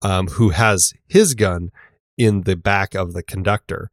um, 0.00 0.28
who 0.28 0.50
has 0.50 0.92
his 1.08 1.34
gun 1.34 1.70
in 2.16 2.42
the 2.42 2.56
back 2.56 2.94
of 2.94 3.12
the 3.12 3.22
conductor 3.22 3.90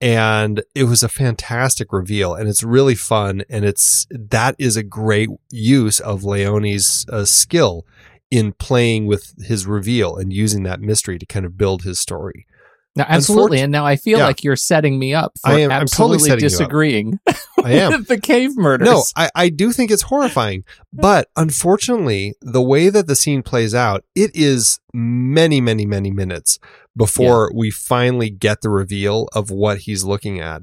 and 0.00 0.62
it 0.74 0.84
was 0.84 1.02
a 1.02 1.08
fantastic 1.08 1.92
reveal 1.92 2.34
and 2.34 2.48
it's 2.48 2.62
really 2.62 2.94
fun 2.94 3.42
and 3.48 3.64
it's 3.64 4.06
that 4.10 4.54
is 4.58 4.76
a 4.76 4.82
great 4.82 5.28
use 5.50 6.00
of 6.00 6.24
leone's 6.24 7.06
uh, 7.10 7.24
skill 7.24 7.86
in 8.30 8.52
playing 8.52 9.06
with 9.06 9.34
his 9.44 9.66
reveal 9.66 10.16
and 10.16 10.32
using 10.32 10.62
that 10.62 10.80
mystery 10.80 11.18
to 11.18 11.26
kind 11.26 11.44
of 11.44 11.58
build 11.58 11.82
his 11.82 11.98
story 11.98 12.46
Now, 12.96 13.06
absolutely. 13.08 13.60
And 13.60 13.70
now 13.70 13.86
I 13.86 13.96
feel 13.96 14.18
Yeah. 14.18 14.26
like 14.26 14.42
you're 14.42 14.56
setting 14.56 14.98
me 14.98 15.14
up 15.14 15.32
for 15.40 15.50
I 15.50 15.60
am- 15.60 15.70
I'm 15.70 15.86
totally 15.86 16.16
absolutely 16.16 16.32
up. 16.32 16.38
disagreeing 16.40 17.20
i 17.64 17.72
am 17.72 17.92
with 17.92 18.08
the 18.08 18.18
cave 18.20 18.56
murders. 18.56 18.86
No, 18.86 19.04
I, 19.16 19.30
I 19.34 19.48
do 19.48 19.70
think 19.70 19.90
it's 19.90 20.02
horrifying. 20.02 20.64
But 20.92 21.28
unfortunately, 21.36 22.34
the 22.40 22.62
way 22.62 22.88
that 22.88 23.06
the 23.06 23.14
scene 23.14 23.42
plays 23.42 23.74
out, 23.74 24.04
it 24.14 24.30
is 24.34 24.80
many, 24.92 25.60
many, 25.60 25.86
many 25.86 26.10
minutes 26.10 26.58
before 26.96 27.52
we 27.54 27.70
finally 27.70 28.30
get 28.30 28.60
the 28.62 28.70
reveal 28.70 29.28
of 29.32 29.50
what 29.50 29.78
he's 29.80 30.04
looking 30.04 30.40
at. 30.40 30.62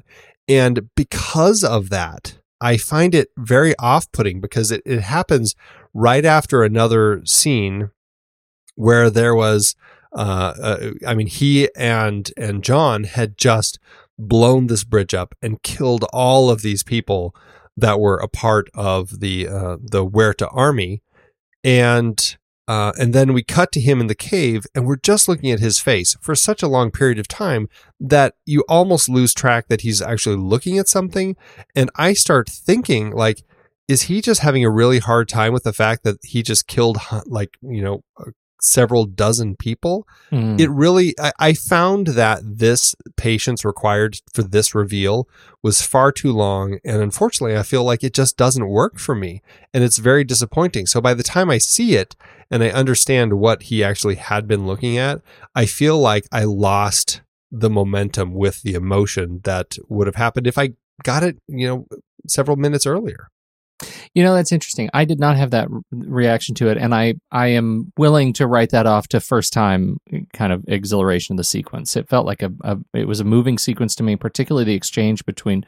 And 0.49 0.89
because 0.95 1.63
of 1.63 1.89
that, 1.89 2.39
I 2.59 2.77
find 2.77 3.13
it 3.15 3.29
very 3.37 3.75
off 3.77 4.11
putting 4.11 4.41
because 4.41 4.71
it, 4.71 4.81
it 4.85 5.01
happens 5.01 5.55
right 5.93 6.25
after 6.25 6.63
another 6.63 7.21
scene 7.25 7.91
where 8.75 9.09
there 9.09 9.35
was 9.35 9.75
uh 10.13 10.91
I 11.05 11.13
mean 11.13 11.27
he 11.27 11.69
and 11.75 12.31
and 12.37 12.63
John 12.63 13.05
had 13.05 13.37
just 13.37 13.79
blown 14.17 14.67
this 14.67 14.83
bridge 14.83 15.13
up 15.13 15.35
and 15.41 15.61
killed 15.61 16.05
all 16.11 16.49
of 16.49 16.61
these 16.61 16.83
people 16.83 17.35
that 17.75 17.99
were 17.99 18.17
a 18.17 18.27
part 18.27 18.69
of 18.73 19.19
the 19.19 19.47
uh, 19.47 19.77
the 19.79 20.03
Huerta 20.03 20.49
army, 20.51 21.01
and 21.63 22.37
uh, 22.67 22.91
and 22.99 23.13
then 23.13 23.31
we 23.33 23.43
cut 23.43 23.71
to 23.73 23.79
him 23.79 24.01
in 24.01 24.07
the 24.07 24.15
cave, 24.15 24.65
and 24.75 24.85
we're 24.85 24.97
just 24.97 25.27
looking 25.27 25.51
at 25.51 25.59
his 25.59 25.79
face 25.79 26.17
for 26.19 26.35
such 26.35 26.63
a 26.63 26.67
long 26.67 26.91
period 26.91 27.19
of 27.19 27.27
time 27.27 27.69
that 27.99 28.33
you 28.45 28.63
almost 28.67 29.07
lose 29.07 29.33
track 29.33 29.67
that 29.67 29.81
he's 29.81 30.01
actually 30.01 30.35
looking 30.35 30.77
at 30.79 30.87
something, 30.87 31.35
and 31.75 31.89
I 31.95 32.13
start 32.13 32.49
thinking 32.49 33.11
like. 33.11 33.43
Is 33.89 34.01
he 34.01 34.19
just 34.19 34.41
having 34.41 34.65
a 34.65 34.69
really 34.69 34.99
hard 34.99 35.29
time 35.29 35.53
with 35.53 35.63
the 35.63 35.71
fact 35.71 36.03
that 36.03 36.17
he 36.21 36.43
just 36.43 36.67
killed 36.67 36.97
like 37.25 37.57
you 37.61 37.81
know 37.81 38.03
uh, 38.17 38.31
several 38.61 39.05
dozen 39.05 39.55
people? 39.55 40.07
Mm. 40.31 40.59
it 40.59 40.69
really 40.69 41.15
I, 41.19 41.31
I 41.39 41.53
found 41.53 42.07
that 42.07 42.41
this 42.43 42.95
patience 43.15 43.63
required 43.63 44.19
for 44.33 44.43
this 44.43 44.75
reveal 44.75 45.29
was 45.63 45.81
far 45.81 46.11
too 46.11 46.33
long 46.33 46.79
and 46.83 47.01
unfortunately 47.01 47.57
i 47.57 47.63
feel 47.63 47.83
like 47.83 48.03
it 48.03 48.13
just 48.13 48.35
doesn't 48.35 48.67
work 48.67 48.99
for 48.99 49.15
me 49.15 49.41
and 49.73 49.85
it's 49.85 49.99
very 49.99 50.25
disappointing 50.25 50.85
so 50.85 50.99
by 50.99 51.13
the 51.13 51.23
time 51.23 51.49
i 51.49 51.57
see 51.57 51.95
it 51.95 52.17
and 52.51 52.61
i 52.61 52.69
understand 52.69 53.39
what 53.39 53.63
he 53.63 53.83
actually 53.83 54.15
had 54.15 54.47
been 54.47 54.67
looking 54.67 54.97
at 54.97 55.21
i 55.55 55.65
feel 55.65 55.97
like 55.97 56.27
i 56.31 56.43
lost 56.43 57.21
the 57.49 57.69
momentum 57.69 58.33
with 58.33 58.61
the 58.63 58.73
emotion 58.73 59.39
that 59.45 59.77
would 59.87 60.07
have 60.07 60.15
happened 60.15 60.45
if 60.45 60.57
i 60.57 60.73
got 61.03 61.23
it 61.23 61.37
you 61.47 61.67
know 61.67 61.87
several 62.27 62.57
minutes 62.57 62.85
earlier 62.85 63.29
You 64.13 64.23
know, 64.23 64.33
that's 64.33 64.51
interesting. 64.51 64.89
I 64.93 65.05
did 65.05 65.19
not 65.19 65.37
have 65.37 65.51
that 65.51 65.69
re- 65.69 65.81
reaction 65.91 66.55
to 66.55 66.69
it, 66.69 66.77
and 66.77 66.93
I, 66.95 67.15
I 67.31 67.47
am 67.47 67.91
willing 67.97 68.33
to 68.33 68.47
write 68.47 68.71
that 68.71 68.85
off 68.85 69.07
to 69.09 69.19
first 69.19 69.53
time 69.53 69.99
kind 70.33 70.51
of 70.51 70.63
exhilaration 70.67 71.33
of 71.33 71.37
the 71.37 71.43
sequence. 71.43 71.95
It 71.95 72.09
felt 72.09 72.25
like 72.25 72.41
a, 72.41 72.51
a 72.61 72.77
it 72.93 73.07
was 73.07 73.19
a 73.19 73.23
moving 73.23 73.57
sequence 73.57 73.95
to 73.95 74.03
me, 74.03 74.15
particularly 74.15 74.65
the 74.65 74.73
exchange 74.73 75.25
between 75.25 75.65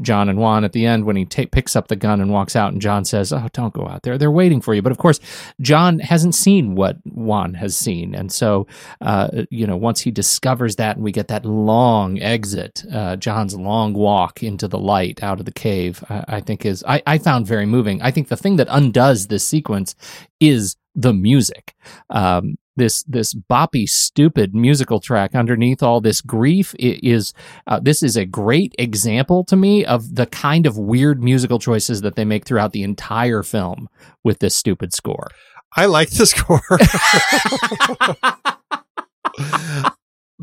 John 0.00 0.28
and 0.28 0.38
Juan 0.38 0.64
at 0.64 0.72
the 0.72 0.86
end 0.86 1.04
when 1.04 1.16
he 1.16 1.24
ta- 1.24 1.44
picks 1.50 1.76
up 1.76 1.88
the 1.88 1.96
gun 1.96 2.20
and 2.20 2.32
walks 2.32 2.56
out, 2.56 2.72
and 2.72 2.82
John 2.82 3.04
says, 3.04 3.32
"Oh, 3.32 3.48
don't 3.52 3.74
go 3.74 3.86
out 3.86 4.02
there. 4.02 4.18
They're 4.18 4.30
waiting 4.30 4.60
for 4.60 4.74
you." 4.74 4.82
But 4.82 4.92
of 4.92 4.98
course, 4.98 5.20
John 5.60 5.98
hasn't 6.00 6.34
seen 6.34 6.74
what 6.74 6.96
Juan 7.04 7.54
has 7.54 7.76
seen, 7.76 8.14
and 8.14 8.32
so 8.32 8.66
uh, 9.00 9.44
you 9.50 9.66
know, 9.66 9.76
once 9.76 10.00
he 10.00 10.10
discovers 10.10 10.76
that, 10.76 10.96
and 10.96 11.04
we 11.04 11.12
get 11.12 11.28
that 11.28 11.44
long 11.44 12.20
exit, 12.20 12.84
uh, 12.92 13.16
John's 13.16 13.54
long 13.54 13.94
walk 13.94 14.42
into 14.42 14.68
the 14.68 14.78
light 14.78 15.22
out 15.22 15.38
of 15.38 15.44
the 15.44 15.52
cave, 15.52 16.04
I, 16.08 16.24
I 16.28 16.40
think 16.40 16.64
is 16.64 16.84
I, 16.86 17.02
I 17.06 17.18
found 17.18 17.46
very 17.52 17.66
moving. 17.66 18.00
I 18.00 18.10
think 18.10 18.28
the 18.28 18.36
thing 18.36 18.56
that 18.56 18.68
undoes 18.70 19.26
this 19.26 19.46
sequence 19.46 19.94
is 20.40 20.76
the 20.94 21.12
music. 21.12 21.74
Um, 22.08 22.56
this 22.76 23.02
this 23.02 23.34
boppy, 23.34 23.86
stupid 23.86 24.54
musical 24.54 24.98
track 24.98 25.34
underneath 25.34 25.82
all 25.82 26.00
this 26.00 26.22
grief 26.22 26.74
is 26.78 27.34
uh, 27.66 27.80
this 27.80 28.02
is 28.02 28.16
a 28.16 28.24
great 28.24 28.74
example 28.78 29.44
to 29.44 29.56
me 29.56 29.84
of 29.84 30.14
the 30.14 30.26
kind 30.26 30.66
of 30.66 30.78
weird 30.78 31.22
musical 31.22 31.58
choices 31.58 32.00
that 32.00 32.16
they 32.16 32.24
make 32.24 32.46
throughout 32.46 32.72
the 32.72 32.82
entire 32.82 33.42
film 33.42 33.90
with 34.24 34.38
this 34.38 34.56
stupid 34.56 34.94
score. 34.94 35.28
I 35.76 35.84
like 35.86 36.10
the 36.10 36.24
score. 36.24 36.62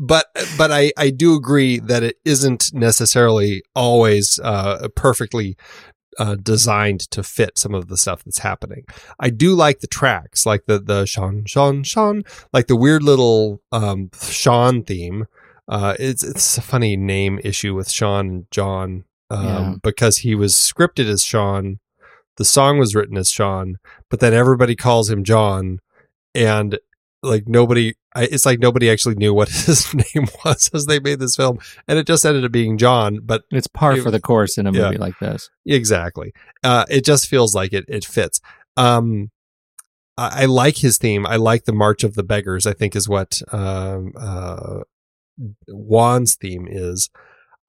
but 0.00 0.26
but 0.56 0.72
I, 0.72 0.92
I 0.96 1.10
do 1.10 1.34
agree 1.34 1.78
that 1.80 2.02
it 2.02 2.16
isn't 2.24 2.72
necessarily 2.72 3.62
always 3.74 4.40
uh, 4.42 4.88
perfectly 4.96 5.56
uh, 6.18 6.34
designed 6.36 7.00
to 7.10 7.22
fit 7.22 7.56
some 7.58 7.74
of 7.74 7.88
the 7.88 7.96
stuff 7.96 8.24
that's 8.24 8.38
happening. 8.40 8.84
I 9.18 9.30
do 9.30 9.54
like 9.54 9.80
the 9.80 9.86
tracks, 9.86 10.44
like 10.44 10.66
the 10.66 10.78
the 10.78 11.06
Sean 11.06 11.44
Sean 11.46 11.82
Sean, 11.84 12.22
like 12.52 12.66
the 12.66 12.76
weird 12.76 13.02
little 13.02 13.62
um, 13.72 14.10
Sean 14.22 14.82
theme. 14.82 15.26
Uh, 15.68 15.94
it's 15.98 16.22
it's 16.24 16.58
a 16.58 16.62
funny 16.62 16.96
name 16.96 17.38
issue 17.44 17.74
with 17.74 17.90
Sean 17.90 18.28
and 18.28 18.50
John 18.50 19.04
um, 19.30 19.44
Yeah. 19.44 19.74
because 19.82 20.18
he 20.18 20.34
was 20.34 20.54
scripted 20.54 21.08
as 21.08 21.22
Sean, 21.22 21.78
the 22.38 22.44
song 22.44 22.78
was 22.78 22.94
written 22.94 23.16
as 23.16 23.30
Sean, 23.30 23.76
but 24.08 24.18
then 24.18 24.34
everybody 24.34 24.74
calls 24.74 25.08
him 25.08 25.22
John, 25.22 25.78
and 26.34 26.78
like 27.22 27.46
nobody 27.46 27.94
I, 28.14 28.24
it's 28.24 28.44
like 28.44 28.58
nobody 28.58 28.90
actually 28.90 29.14
knew 29.14 29.32
what 29.32 29.48
his 29.66 29.92
name 29.94 30.26
was 30.44 30.70
as 30.74 30.86
they 30.86 30.98
made 31.00 31.20
this 31.20 31.36
film, 31.36 31.58
and 31.86 31.98
it 31.98 32.06
just 32.06 32.24
ended 32.24 32.44
up 32.44 32.52
being 32.52 32.76
John. 32.78 33.20
But 33.22 33.42
It's 33.50 33.66
par 33.68 33.96
It- 33.96 34.02
for 34.02 34.10
the 34.10 34.20
course 34.20 34.58
in 34.58 34.66
a 34.66 34.72
yeah. 34.72 34.86
movie 34.86 34.98
like 34.98 35.18
this. 35.20 35.48
exactly, 35.66 36.32
uh, 36.64 36.84
it 36.90 37.04
just 37.04 37.28
feels 37.28 37.54
like 37.54 37.72
it 37.72 37.84
it 37.88 38.04
fits. 38.04 38.40
Um, 38.76 39.30
I, 40.18 40.42
I 40.42 40.44
like 40.46 40.78
his 40.78 40.98
theme. 40.98 41.26
I 41.26 41.36
like 41.36 41.64
the 41.64 41.72
March 41.72 42.02
of 42.04 42.14
the 42.14 42.22
Beggars. 42.24 42.66
I 42.66 42.72
think 42.72 42.96
is 42.96 43.08
what 43.08 43.40
um, 43.52 44.12
uh, 44.18 44.80
Juan's 45.68 46.34
theme 46.34 46.66
is. 46.70 47.10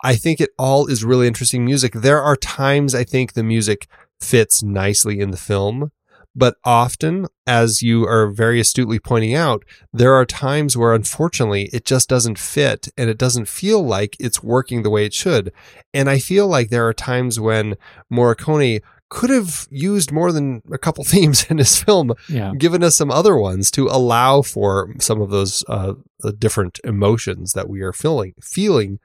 I 0.04 0.16
think 0.16 0.42
it 0.42 0.50
all 0.58 0.88
is 0.88 1.04
really 1.04 1.28
interesting 1.28 1.64
music. 1.64 1.94
There 1.94 2.22
are 2.22 2.36
times 2.36 2.96
I 2.96 3.04
think 3.04 3.34
the 3.34 3.44
music 3.44 3.88
fits 4.20 4.64
nicely 4.64 5.20
in 5.20 5.30
the 5.32 5.38
film, 5.38 5.92
but 6.36 6.56
often, 6.64 7.28
as 7.46 7.82
you 7.82 8.06
are 8.08 8.30
very 8.32 8.60
astutely 8.60 9.00
pointing 9.00 9.36
out, 9.36 9.64
there 9.92 10.14
are 10.14 10.26
times 10.26 10.78
where 10.78 10.94
unfortunately 10.94 11.70
it 11.74 11.84
just 11.86 12.08
doesn't 12.08 12.40
fit 12.40 12.88
and 12.98 13.10
it 13.10 13.18
doesn't 13.18 13.48
feel 13.48 13.84
like 13.84 14.16
it's 14.20 14.42
working 14.44 14.84
the 14.84 14.90
way 14.90 15.06
it 15.06 15.14
should. 15.14 15.52
And 15.94 16.10
I 16.10 16.20
feel 16.20 16.48
like 16.48 16.70
there 16.70 16.88
are 16.88 16.94
times 16.94 17.40
when 17.40 17.76
Morricone 18.12 18.82
could 19.10 19.30
have 19.30 19.68
used 19.70 20.12
more 20.14 20.32
than 20.32 20.62
a 20.72 20.78
couple 20.78 21.04
themes 21.14 21.46
in 21.50 21.58
his 21.58 21.82
film 21.84 22.14
Yeah. 22.30 22.54
given 22.58 22.82
us 22.84 22.96
some 22.96 23.12
other 23.12 23.36
ones 23.36 23.70
to 23.72 23.88
allow 23.88 24.42
for 24.42 24.94
some 25.00 25.22
of 25.22 25.30
those 25.32 25.66
uh, 25.68 25.94
different 26.40 26.80
emotions 26.86 27.52
that 27.54 27.70
we 27.70 27.82
are 27.82 27.92
feeling 27.94 28.34
feeling 28.42 29.00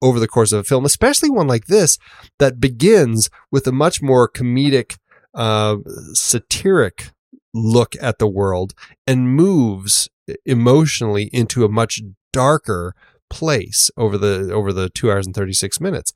over 0.00 0.18
the 0.18 0.26
course 0.26 0.50
of 0.50 0.58
a 0.58 0.64
film, 0.64 0.84
especially 0.84 1.30
one 1.30 1.46
like 1.46 1.66
this 1.66 1.96
that 2.40 2.58
begins 2.58 3.30
with 3.52 3.68
a 3.68 3.72
much 3.72 4.02
more 4.02 4.28
comedic, 4.28 4.96
uh, 5.34 5.76
satiric 6.14 7.10
look 7.54 7.94
at 8.00 8.18
the 8.18 8.26
world 8.26 8.72
and 9.06 9.34
moves 9.34 10.08
emotionally 10.46 11.24
into 11.32 11.64
a 11.64 11.68
much 11.68 12.00
darker 12.32 12.94
place 13.28 13.90
over 13.96 14.16
the 14.18 14.52
over 14.52 14.72
the 14.72 14.88
two 14.90 15.10
hours 15.10 15.26
and 15.26 15.34
thirty 15.34 15.52
six 15.52 15.80
minutes. 15.80 16.12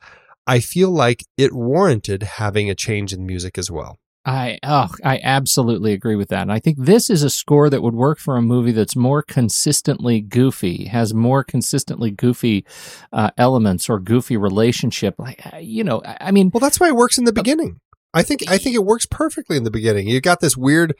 I 0.46 0.60
feel 0.60 0.90
like 0.90 1.24
it 1.36 1.52
warranted 1.52 2.22
having 2.22 2.70
a 2.70 2.74
change 2.74 3.12
in 3.12 3.26
music 3.26 3.58
as 3.58 3.70
well. 3.70 3.98
I 4.26 4.58
oh, 4.64 4.88
I 5.04 5.20
absolutely 5.22 5.92
agree 5.92 6.16
with 6.16 6.30
that. 6.30 6.42
And 6.42 6.52
I 6.52 6.58
think 6.58 6.78
this 6.80 7.08
is 7.10 7.22
a 7.22 7.30
score 7.30 7.70
that 7.70 7.80
would 7.80 7.94
work 7.94 8.18
for 8.18 8.36
a 8.36 8.42
movie 8.42 8.72
that's 8.72 8.96
more 8.96 9.22
consistently 9.22 10.20
goofy, 10.20 10.86
has 10.86 11.14
more 11.14 11.44
consistently 11.44 12.10
goofy 12.10 12.66
uh, 13.12 13.30
elements 13.38 13.88
or 13.88 14.00
goofy 14.00 14.36
relationship. 14.36 15.14
Like 15.16 15.40
uh, 15.52 15.58
you 15.58 15.84
know, 15.84 16.02
I 16.04 16.16
I 16.20 16.30
mean, 16.32 16.50
Well, 16.52 16.60
that's 16.60 16.80
why 16.80 16.88
it 16.88 16.96
works 16.96 17.18
in 17.18 17.24
the 17.24 17.32
beginning. 17.32 17.80
I 18.16 18.22
think 18.22 18.48
I 18.48 18.56
think 18.56 18.74
it 18.74 18.84
works 18.84 19.04
perfectly 19.04 19.58
in 19.58 19.64
the 19.64 19.70
beginning. 19.70 20.08
You 20.08 20.22
got 20.22 20.40
this 20.40 20.56
weird 20.56 20.96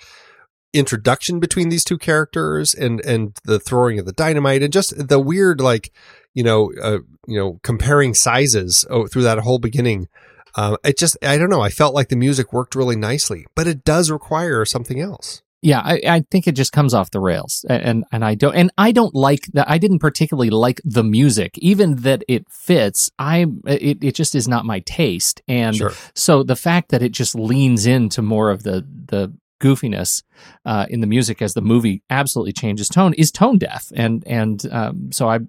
introduction 0.74 1.40
between 1.40 1.70
these 1.70 1.82
two 1.82 1.96
characters 1.96 2.74
and 2.74 3.00
and 3.00 3.34
the 3.44 3.58
throwing 3.58 3.98
of 3.98 4.04
the 4.04 4.12
dynamite 4.12 4.62
and 4.62 4.70
just 4.70 5.08
the 5.08 5.18
weird 5.18 5.58
like 5.58 5.90
you 6.34 6.42
know 6.42 6.70
uh, 6.82 6.98
you 7.26 7.38
know 7.38 7.58
comparing 7.62 8.12
sizes 8.12 8.84
oh, 8.90 9.06
through 9.06 9.22
that 9.22 9.38
whole 9.38 9.58
beginning. 9.58 10.08
Um, 10.56 10.76
it 10.84 10.98
just 10.98 11.16
I 11.22 11.38
don't 11.38 11.48
know. 11.48 11.62
I 11.62 11.70
felt 11.70 11.94
like 11.94 12.08
the 12.08 12.16
music 12.16 12.52
worked 12.52 12.74
really 12.74 12.96
nicely, 12.96 13.46
but 13.54 13.66
it 13.66 13.82
does 13.82 14.10
require 14.10 14.66
something 14.66 15.00
else. 15.00 15.42
Yeah, 15.62 15.80
I, 15.80 16.00
I 16.06 16.24
think 16.30 16.46
it 16.46 16.52
just 16.52 16.72
comes 16.72 16.94
off 16.94 17.10
the 17.10 17.20
rails, 17.20 17.64
and 17.68 18.04
and 18.12 18.24
I 18.24 18.34
don't 18.34 18.54
and 18.54 18.70
I 18.76 18.92
don't 18.92 19.14
like 19.14 19.46
that. 19.54 19.68
I 19.68 19.78
didn't 19.78 20.00
particularly 20.00 20.50
like 20.50 20.80
the 20.84 21.02
music, 21.02 21.58
even 21.58 21.96
that 21.96 22.22
it 22.28 22.46
fits. 22.50 23.10
I 23.18 23.46
it 23.66 23.98
it 24.02 24.14
just 24.14 24.34
is 24.34 24.46
not 24.46 24.64
my 24.64 24.80
taste, 24.80 25.42
and 25.48 25.74
Sure. 25.74 25.92
So 26.14 26.42
the 26.42 26.56
fact 26.56 26.90
that 26.90 27.02
it 27.02 27.12
just 27.12 27.34
leans 27.34 27.86
into 27.86 28.22
more 28.22 28.50
of 28.50 28.62
the 28.62 28.86
the 29.06 29.34
goofiness 29.60 30.22
uh, 30.64 30.86
in 30.90 31.00
the 31.00 31.06
music 31.06 31.40
as 31.40 31.54
the 31.54 31.62
movie 31.62 32.02
absolutely 32.10 32.52
changes 32.52 32.88
tone 32.88 33.14
is 33.14 33.30
tone 33.30 33.58
deaf, 33.58 33.90
and 33.94 34.22
and 34.26 34.64
um, 34.70 35.10
so 35.12 35.28
I 35.28 35.40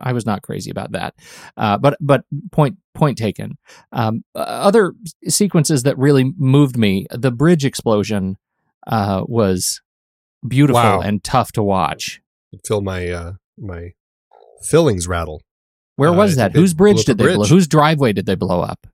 I 0.00 0.12
was 0.12 0.26
not 0.26 0.42
crazy 0.42 0.70
about 0.70 0.92
that. 0.92 1.14
Uh, 1.56 1.78
but 1.78 1.96
but 2.00 2.24
point 2.50 2.78
point 2.94 3.18
taken. 3.18 3.58
Um, 3.92 4.24
other 4.34 4.94
sequences 5.28 5.82
that 5.84 5.98
really 5.98 6.32
moved 6.36 6.76
me: 6.76 7.06
the 7.10 7.30
bridge 7.30 7.64
explosion 7.64 8.36
uh, 8.86 9.22
was 9.26 9.80
beautiful 10.46 10.82
Wow. 10.82 11.00
and 11.00 11.22
tough 11.22 11.52
to 11.52 11.62
watch. 11.62 12.20
Feel 12.66 12.80
my 12.80 13.08
uh, 13.10 13.32
my 13.58 13.92
fillings 14.62 15.06
rattle. 15.08 15.40
Where 15.96 16.10
Uh, 16.10 16.14
was 16.14 16.36
that? 16.36 16.52
Whose 16.52 16.74
bridge 16.74 17.04
did 17.04 17.18
they 17.18 17.34
blow? 17.34 17.44
Whose 17.46 17.66
driveway 17.68 18.12
did 18.12 18.26
they 18.26 18.34
blow 18.34 18.60
up? 18.60 18.86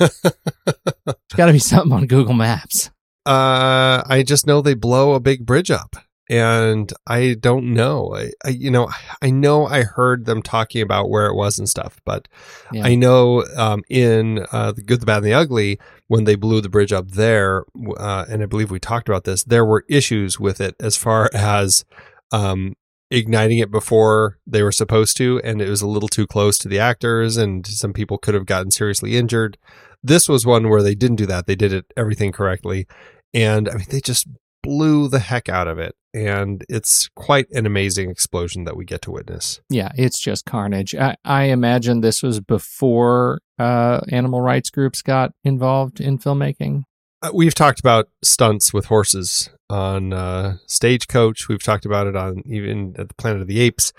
it's 0.00 1.34
got 1.36 1.46
to 1.46 1.52
be 1.52 1.58
something 1.58 1.92
on 1.92 2.06
Google 2.06 2.34
Maps. 2.34 2.90
Uh, 3.26 4.02
I 4.06 4.22
just 4.26 4.46
know 4.46 4.60
they 4.60 4.74
blow 4.74 5.14
a 5.14 5.20
big 5.20 5.46
bridge 5.46 5.70
up, 5.70 5.96
and 6.28 6.92
I 7.06 7.36
don't 7.38 7.74
know. 7.74 8.14
I, 8.14 8.30
I 8.44 8.48
you 8.50 8.70
know, 8.70 8.88
I 9.20 9.30
know 9.30 9.66
I 9.66 9.82
heard 9.82 10.24
them 10.24 10.42
talking 10.42 10.82
about 10.82 11.10
where 11.10 11.26
it 11.26 11.34
was 11.34 11.58
and 11.58 11.68
stuff, 11.68 12.00
but 12.04 12.28
Yeah. 12.72 12.86
I 12.86 12.94
know 12.94 13.44
um, 13.56 13.82
in 13.90 14.46
uh, 14.52 14.72
the 14.72 14.82
Good, 14.82 15.00
the 15.00 15.06
Bad, 15.06 15.18
and 15.18 15.26
the 15.26 15.34
Ugly 15.34 15.78
when 16.08 16.24
they 16.24 16.34
blew 16.34 16.60
the 16.60 16.68
bridge 16.68 16.92
up 16.92 17.10
there, 17.12 17.64
uh, 17.96 18.24
and 18.28 18.42
I 18.42 18.46
believe 18.46 18.70
we 18.70 18.78
talked 18.80 19.08
about 19.08 19.24
this. 19.24 19.44
There 19.44 19.64
were 19.64 19.84
issues 19.88 20.38
with 20.40 20.60
it 20.60 20.74
as 20.80 20.96
far 20.96 21.30
as 21.34 21.84
um, 22.32 22.74
igniting 23.10 23.58
it 23.58 23.70
before 23.70 24.38
they 24.46 24.62
were 24.62 24.72
supposed 24.72 25.16
to, 25.18 25.40
and 25.44 25.60
it 25.60 25.68
was 25.68 25.82
a 25.82 25.86
little 25.88 26.08
too 26.08 26.26
close 26.26 26.58
to 26.58 26.68
the 26.68 26.78
actors, 26.78 27.36
and 27.36 27.66
some 27.66 27.92
people 27.92 28.18
could 28.18 28.34
have 28.34 28.46
gotten 28.46 28.70
seriously 28.70 29.16
injured. 29.16 29.58
This 30.02 30.28
was 30.28 30.44
one 30.44 30.68
where 30.68 30.82
they 30.82 30.94
didn't 30.94 31.16
do 31.16 31.26
that; 31.26 31.46
they 31.46 31.56
did 31.56 31.72
it 31.72 31.86
everything 31.96 32.32
correctly, 32.32 32.86
and 33.32 33.68
I 33.68 33.74
mean 33.74 33.86
they 33.90 34.00
just 34.00 34.26
blew 34.62 35.08
the 35.08 35.18
heck 35.20 35.48
out 35.48 35.68
of 35.68 35.78
it, 35.78 35.94
and 36.14 36.64
it's 36.68 37.08
quite 37.16 37.50
an 37.50 37.66
amazing 37.66 38.08
explosion 38.08 38.64
that 38.64 38.76
we 38.76 38.84
get 38.84 39.02
to 39.02 39.10
witness. 39.10 39.60
Yeah, 39.68 39.90
it's 39.96 40.18
just 40.20 40.46
carnage. 40.46 40.94
I, 40.94 41.16
I 41.24 41.44
imagine 41.44 42.00
this 42.00 42.22
was 42.22 42.40
before 42.40 43.40
uh, 43.58 44.00
animal 44.08 44.40
rights 44.40 44.70
groups 44.70 45.02
got 45.02 45.32
involved 45.42 46.00
in 46.00 46.18
filmmaking. 46.18 46.84
Uh, 47.20 47.30
we've 47.34 47.54
talked 47.54 47.80
about 47.80 48.08
stunts 48.22 48.72
with 48.72 48.86
horses 48.86 49.50
on 49.68 50.12
uh, 50.12 50.56
Stagecoach. 50.66 51.48
We've 51.48 51.62
talked 51.62 51.84
about 51.84 52.06
it 52.06 52.14
on 52.16 52.42
even 52.46 52.94
at 52.98 53.08
the 53.08 53.14
Planet 53.14 53.42
of 53.42 53.48
the 53.48 53.60
Apes. 53.60 53.92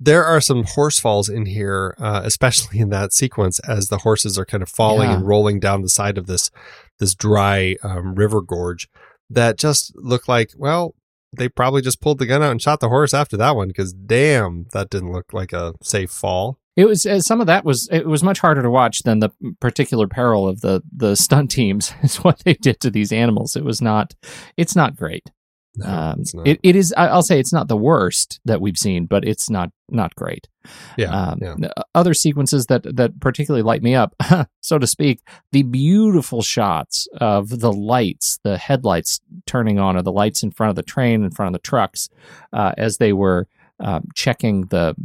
There 0.00 0.24
are 0.24 0.40
some 0.40 0.62
horse 0.62 1.00
falls 1.00 1.28
in 1.28 1.46
here, 1.46 1.96
uh, 1.98 2.20
especially 2.24 2.78
in 2.78 2.90
that 2.90 3.12
sequence 3.12 3.58
as 3.60 3.88
the 3.88 3.98
horses 3.98 4.38
are 4.38 4.44
kind 4.46 4.62
of 4.62 4.68
falling 4.68 5.10
Yeah. 5.10 5.16
and 5.16 5.26
rolling 5.26 5.58
down 5.58 5.82
the 5.82 5.88
side 5.88 6.16
of 6.18 6.26
this 6.26 6.50
this 7.00 7.14
dry 7.14 7.76
um, 7.82 8.14
river 8.14 8.40
gorge 8.40 8.88
that 9.30 9.58
just 9.58 9.92
look 9.96 10.26
like 10.28 10.50
well 10.56 10.94
they 11.36 11.48
probably 11.48 11.82
just 11.82 12.00
pulled 12.00 12.18
the 12.18 12.26
gun 12.26 12.42
out 12.42 12.52
and 12.52 12.62
shot 12.62 12.80
the 12.80 12.88
horse 12.88 13.12
after 13.14 13.36
that 13.36 13.56
one 13.56 13.68
because 13.68 13.92
damn 13.92 14.66
that 14.72 14.90
didn't 14.90 15.12
look 15.12 15.32
like 15.32 15.52
a 15.52 15.74
safe 15.82 16.10
fall. 16.10 16.58
It 16.76 16.86
was 16.86 17.04
uh, 17.06 17.20
some 17.20 17.40
of 17.40 17.48
that 17.48 17.64
was 17.64 17.88
it 17.90 18.06
was 18.06 18.22
much 18.22 18.38
harder 18.38 18.62
to 18.62 18.70
watch 18.70 19.02
than 19.02 19.18
the 19.18 19.30
particular 19.60 20.06
peril 20.06 20.46
of 20.46 20.60
the 20.60 20.82
the 20.94 21.16
stunt 21.16 21.50
teams 21.50 21.92
is 22.02 22.18
what 22.18 22.38
they 22.44 22.54
did 22.54 22.80
to 22.80 22.90
these 22.90 23.12
animals. 23.12 23.56
It 23.56 23.64
was 23.64 23.82
not 23.82 24.14
it's 24.56 24.76
not 24.76 24.96
great. 24.96 25.30
No, 25.76 25.86
um, 25.86 26.24
it, 26.44 26.58
it 26.62 26.76
is 26.76 26.92
I'll 26.96 27.22
say 27.22 27.38
it's 27.38 27.52
not 27.52 27.68
the 27.68 27.76
worst 27.76 28.40
that 28.44 28.60
we've 28.60 28.76
seen, 28.76 29.06
but 29.06 29.24
it's 29.24 29.48
not 29.48 29.70
not 29.90 30.14
great. 30.14 30.48
yeah, 30.96 31.10
Um, 31.10 31.38
yeah. 31.40 31.68
Other 31.94 32.14
sequences 32.14 32.66
that 32.66 32.82
that 32.96 33.20
particularly 33.20 33.62
light 33.62 33.82
me 33.82 33.94
up, 33.94 34.14
so 34.60 34.78
to 34.78 34.86
speak, 34.86 35.20
the 35.52 35.62
beautiful 35.62 36.42
shots 36.42 37.06
of 37.20 37.60
the 37.60 37.72
lights, 37.72 38.40
the 38.42 38.58
headlights 38.58 39.20
turning 39.46 39.78
on, 39.78 39.96
or 39.96 40.02
the 40.02 40.12
lights 40.12 40.42
in 40.42 40.50
front 40.50 40.70
of 40.70 40.76
the 40.76 40.82
train, 40.82 41.22
in 41.22 41.30
front 41.30 41.54
of 41.54 41.60
the 41.60 41.66
trucks, 41.66 42.08
uh, 42.52 42.72
as 42.76 42.96
they 42.98 43.12
were 43.12 43.46
um, 43.80 44.08
checking 44.14 44.62
the 44.66 44.96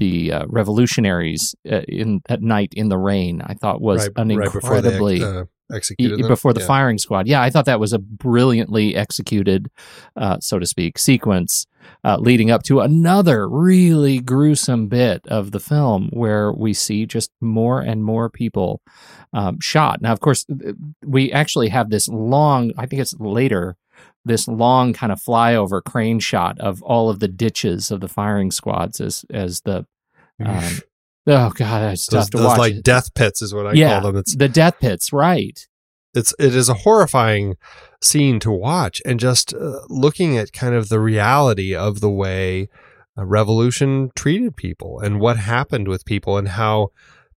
the 0.00 0.32
uh, 0.32 0.46
revolutionaries 0.48 1.54
uh, 1.70 1.82
in 1.86 2.20
at 2.28 2.42
night 2.42 2.72
in 2.74 2.88
the 2.88 2.98
rain. 2.98 3.42
I 3.46 3.54
thought 3.54 3.80
was 3.80 4.08
right, 4.08 4.12
an 4.16 4.36
right 4.36 4.52
before 4.52 4.80
they 4.80 4.88
incredibly 4.94 5.22
uh, 5.22 5.42
e- 5.44 5.46
executed 5.72 6.18
them. 6.20 6.28
before 6.28 6.52
the 6.52 6.60
Yeah. 6.60 6.66
firing 6.66 6.98
squad. 6.98 7.28
Yeah, 7.28 7.40
I 7.42 7.50
thought 7.50 7.66
that 7.66 7.78
was 7.78 7.92
a 7.92 7.98
brilliantly 8.00 8.96
executed, 8.96 9.70
uh, 10.16 10.38
so 10.40 10.58
to 10.58 10.66
speak, 10.66 10.98
sequence 10.98 11.66
uh, 12.04 12.16
leading 12.18 12.50
up 12.50 12.62
to 12.64 12.80
another 12.80 13.48
really 13.48 14.18
gruesome 14.20 14.88
bit 14.88 15.20
of 15.28 15.52
the 15.52 15.60
film 15.60 16.08
where 16.12 16.52
we 16.52 16.74
see 16.74 17.06
just 17.06 17.30
more 17.40 17.80
and 17.80 18.02
more 18.04 18.28
people 18.28 18.80
um, 19.32 19.58
shot. 19.60 20.00
Now, 20.02 20.12
of 20.12 20.20
course, 20.20 20.44
we 21.06 21.30
actually 21.32 21.68
have 21.68 21.90
this 21.90 22.08
long, 22.08 22.72
I 22.76 22.86
think 22.86 23.00
it's 23.02 23.14
later. 23.20 23.76
This 24.24 24.46
long 24.46 24.92
kind 24.92 25.12
of 25.12 25.20
flyover 25.20 25.82
crane 25.82 26.18
shot 26.18 26.58
of 26.60 26.82
all 26.82 27.08
of 27.08 27.20
the 27.20 27.28
ditches 27.28 27.90
of 27.90 28.00
the 28.00 28.08
firing 28.08 28.50
squads 28.50 29.00
as 29.00 29.24
as 29.30 29.62
the 29.62 29.86
um, 30.44 30.80
oh 31.26 31.50
god 31.50 31.80
that's 31.82 32.06
those, 32.06 32.24
tough 32.24 32.30
to 32.30 32.36
those 32.36 32.46
watch. 32.46 32.58
like 32.58 32.82
death 32.82 33.14
pits 33.14 33.40
is 33.40 33.54
what 33.54 33.66
I 33.66 33.72
yeah, 33.72 34.00
call 34.00 34.12
them. 34.12 34.20
It's 34.20 34.36
the 34.36 34.48
death 34.48 34.78
pits, 34.78 35.12
right? 35.12 35.66
it's 36.14 36.34
it 36.38 36.54
is 36.54 36.68
a 36.68 36.74
horrifying 36.74 37.56
scene 38.02 38.40
to 38.40 38.50
watch 38.50 39.00
and 39.04 39.20
just 39.20 39.54
uh, 39.54 39.80
looking 39.88 40.36
at 40.36 40.52
kind 40.52 40.74
of 40.74 40.88
the 40.88 41.00
reality 41.00 41.74
of 41.74 42.00
the 42.00 42.10
way 42.10 42.68
a 43.16 43.24
revolution 43.24 44.10
treated 44.14 44.56
people 44.56 45.00
and 45.00 45.20
what 45.20 45.36
happened 45.36 45.88
with 45.88 46.04
people 46.04 46.38
and 46.38 46.48
how 46.48 46.88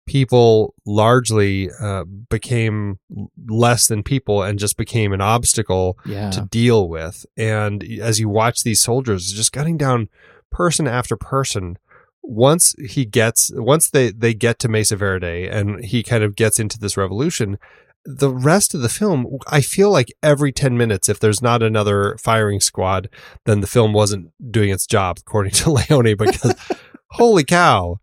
people 0.06 0.74
largely 0.86 1.70
uh, 1.82 2.04
became 2.30 3.00
less 3.48 3.88
than 3.88 4.04
people 4.04 4.44
and 4.44 4.60
just 4.60 4.78
became 4.78 5.14
an 5.14 5.22
obstacle 5.22 5.98
Yeah. 6.06 6.30
to 6.32 6.42
deal 6.52 6.90
with. 6.90 7.26
And 7.38 7.84
as 8.02 8.20
you 8.20 8.30
watch 8.30 8.64
these 8.64 8.82
soldiers 8.82 9.32
just 9.32 9.52
gunning 9.54 9.78
down 9.78 10.10
person 10.52 10.88
after 10.88 11.16
person. 11.16 11.78
Once 12.26 12.74
he 12.80 13.04
gets 13.06 13.52
once 13.56 13.90
they 13.90 14.10
they 14.12 14.34
get 14.34 14.58
to 14.60 14.70
Mesa 14.70 14.96
Verde 14.96 15.48
and 15.48 15.84
he 15.84 16.04
kind 16.04 16.24
of 16.24 16.38
gets 16.38 16.58
into 16.58 16.80
this 16.80 16.96
revolution 16.96 17.58
the 18.06 18.30
rest 18.30 18.74
of 18.74 18.82
the 18.82 18.88
film 18.88 19.26
I 19.48 19.60
feel 19.60 19.92
like 19.92 20.08
every 20.24 20.54
10 20.54 20.78
minutes 20.78 21.10
if 21.10 21.20
there's 21.20 21.42
not 21.42 21.62
another 21.62 22.16
firing 22.18 22.62
squad 22.62 23.10
then 23.46 23.60
the 23.60 23.68
film 23.68 23.92
wasn't 23.92 24.32
doing 24.52 24.70
its 24.70 24.86
job 24.88 25.18
according 25.20 25.52
to 25.62 25.72
Leone 25.72 26.16
because 26.16 26.56
holy 27.12 27.44
cow 27.44 28.00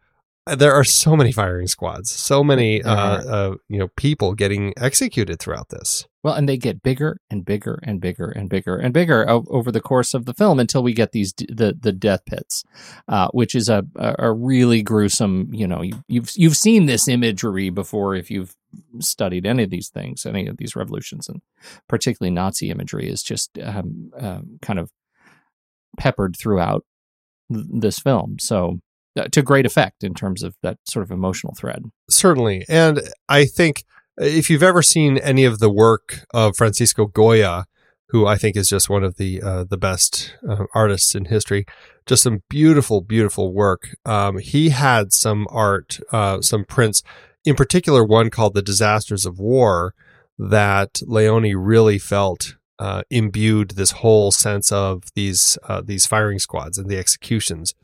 there 0.56 0.74
are 0.74 0.84
so 0.84 1.16
many 1.16 1.32
firing 1.32 1.66
squads 1.66 2.10
so 2.10 2.42
many 2.44 2.82
uh, 2.82 2.94
uh 2.94 3.54
you 3.68 3.78
know 3.78 3.88
people 3.96 4.34
getting 4.34 4.72
executed 4.76 5.38
throughout 5.38 5.68
this 5.70 6.06
Well, 6.22 6.34
and 6.34 6.48
they 6.48 6.58
get 6.58 6.82
bigger 6.82 7.18
and 7.30 7.44
bigger 7.44 7.80
and 7.82 8.00
bigger 8.00 8.28
and 8.28 8.50
bigger 8.50 8.76
and 8.76 8.92
bigger 8.92 9.28
o- 9.28 9.46
over 9.48 9.72
the 9.72 9.80
course 9.80 10.12
of 10.12 10.26
the 10.26 10.34
film 10.34 10.60
until 10.60 10.82
we 10.82 10.92
get 10.92 11.12
these 11.12 11.32
d- 11.32 11.46
the 11.48 11.74
the 11.78 11.92
death 11.92 12.24
pits, 12.26 12.62
uh, 13.08 13.28
which 13.28 13.54
is 13.54 13.68
a, 13.70 13.84
a 13.96 14.30
really 14.30 14.82
gruesome. 14.82 15.48
You 15.52 15.66
know, 15.66 15.80
you, 15.82 16.04
you've 16.08 16.30
you've 16.36 16.56
seen 16.56 16.86
this 16.86 17.08
imagery 17.08 17.70
before 17.70 18.14
if 18.14 18.30
you've 18.30 18.54
studied 18.98 19.46
any 19.46 19.62
of 19.62 19.70
these 19.70 19.88
things, 19.88 20.26
any 20.26 20.46
of 20.46 20.58
these 20.58 20.76
revolutions, 20.76 21.28
and 21.28 21.40
particularly 21.88 22.34
Nazi 22.34 22.70
imagery 22.70 23.08
is 23.08 23.22
just 23.22 23.58
um, 23.58 24.10
um, 24.18 24.58
kind 24.60 24.78
of 24.78 24.90
peppered 25.98 26.36
throughout 26.36 26.84
th- 27.52 27.66
this 27.72 27.98
film. 27.98 28.38
So. 28.38 28.80
Uh, 29.18 29.24
to 29.32 29.42
great 29.42 29.66
effect 29.66 30.04
in 30.04 30.14
terms 30.14 30.42
of 30.42 30.54
that 30.62 30.78
sort 30.84 31.02
of 31.02 31.10
emotional 31.10 31.52
thread. 31.58 31.82
certainly. 32.08 32.64
And 32.68 33.00
i 33.28 33.44
think 33.44 33.84
if 34.16 34.48
you've 34.48 34.62
ever 34.62 34.82
seen 34.82 35.18
any 35.18 35.44
of 35.44 35.58
the 35.58 35.70
work 35.70 36.26
of 36.32 36.56
francisco 36.56 37.06
goya 37.06 37.64
who 38.10 38.26
i 38.26 38.36
think 38.36 38.56
is 38.56 38.68
just 38.68 38.88
one 38.88 39.02
of 39.02 39.16
the 39.16 39.42
uh, 39.42 39.64
the 39.64 39.76
best 39.76 40.36
uh, 40.48 40.64
artists 40.74 41.14
in 41.14 41.24
history 41.24 41.64
just 42.10 42.24
some 42.24 42.42
beautiful 42.48 43.00
beautiful 43.00 43.52
work. 43.52 43.96
Um, 44.04 44.38
he 44.38 44.70
had 44.70 45.12
some 45.12 45.46
art 45.48 46.00
uh, 46.12 46.40
some 46.40 46.64
prints 46.64 47.04
in 47.44 47.54
particular 47.54 48.04
one 48.04 48.30
called 48.30 48.54
the 48.54 48.62
disasters 48.62 49.24
of 49.24 49.38
war 49.38 49.94
that 50.36 51.00
leone 51.06 51.54
really 51.54 51.98
felt 51.98 52.56
uh, 52.80 53.02
imbued 53.10 53.72
this 53.72 53.92
whole 53.92 54.32
sense 54.32 54.72
of 54.72 55.04
these 55.14 55.56
uh, 55.68 55.82
these 55.84 56.04
firing 56.04 56.40
squads 56.40 56.78
and 56.78 56.88
the 56.88 56.98
executions 56.98 57.74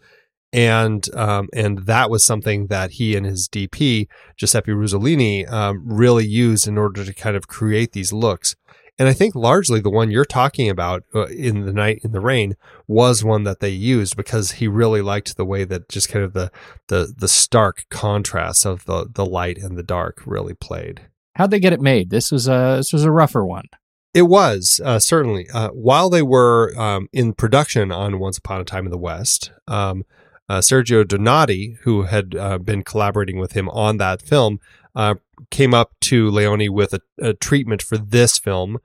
and 0.57 1.15
um, 1.15 1.49
and 1.53 1.81
that 1.81 2.09
was 2.09 2.25
something 2.25 2.69
that 2.69 2.93
he 2.93 3.15
and 3.15 3.27
his 3.27 3.47
DP 3.47 4.09
Giuseppe 4.39 4.73
Ruzzolini 4.73 5.49
um, 5.53 5.83
really 5.85 6.27
used 6.27 6.67
in 6.67 6.79
order 6.79 7.05
to 7.05 7.13
kind 7.13 7.37
of 7.37 7.47
create 7.47 7.93
these 7.93 8.13
looks. 8.13 8.57
And 8.99 9.07
I 9.07 9.13
think 9.13 9.35
largely 9.35 9.81
the 9.81 9.91
one 9.91 10.11
you're 10.11 10.25
talking 10.25 10.71
about 10.71 11.05
uh, 11.15 11.27
in 11.27 11.67
the 11.67 11.75
night 11.75 12.01
in 12.03 12.13
the 12.13 12.21
rain 12.21 12.55
was 12.89 13.23
one 13.23 13.45
that 13.45 13.61
they 13.61 13.69
used 13.69 14.17
because 14.17 14.53
he 14.53 14.67
really 14.67 15.03
liked 15.03 15.37
the 15.37 15.45
way 15.45 15.65
that 15.65 15.91
just 15.91 16.09
kind 16.09 16.25
of 16.25 16.33
the 16.33 16.51
the 16.89 17.13
the 17.15 17.29
stark 17.29 17.85
contrast 17.91 18.65
of 18.65 18.87
the 18.87 19.07
the 19.13 19.27
light 19.27 19.59
and 19.59 19.77
the 19.77 19.83
dark 19.83 20.23
really 20.25 20.55
played. 20.55 21.03
How'd 21.35 21.51
they 21.51 21.61
get 21.61 21.75
it 21.75 21.83
made? 21.83 22.09
This 22.09 22.33
was 22.33 22.49
a 22.49 22.77
this 22.79 22.95
was 22.95 23.05
a 23.05 23.11
rougher 23.11 23.45
one. 23.45 23.67
It 24.15 24.23
was 24.23 24.81
uh, 24.83 25.01
certainly 25.01 25.47
uh, 25.53 25.69
while 25.69 26.09
they 26.09 26.23
were 26.23 26.73
um, 26.79 27.11
in 27.13 27.35
production 27.35 27.93
on 27.93 28.19
Once 28.19 28.39
Upon 28.39 28.63
a 28.63 28.65
Time 28.65 28.87
in 28.87 28.91
the 28.91 28.97
West. 28.97 29.53
Um, 29.69 30.07
uh, 30.49 30.59
Sergio 30.59 31.07
Donati, 31.07 31.79
who 31.83 32.03
had 32.03 32.35
uh, 32.35 32.59
been 32.59 32.83
collaborating 32.83 33.39
with 33.39 33.53
him 33.53 33.69
on 33.71 33.97
that 33.97 34.23
film, 34.23 34.61
uh, 34.95 35.17
came 35.51 35.75
up 35.75 35.93
to 36.03 36.31
Leone 36.31 36.73
with 36.73 36.95
a, 36.95 37.01
a, 37.21 37.35
treatment 37.35 37.83
for 37.83 37.99
this 37.99 38.39
film. 38.39 38.79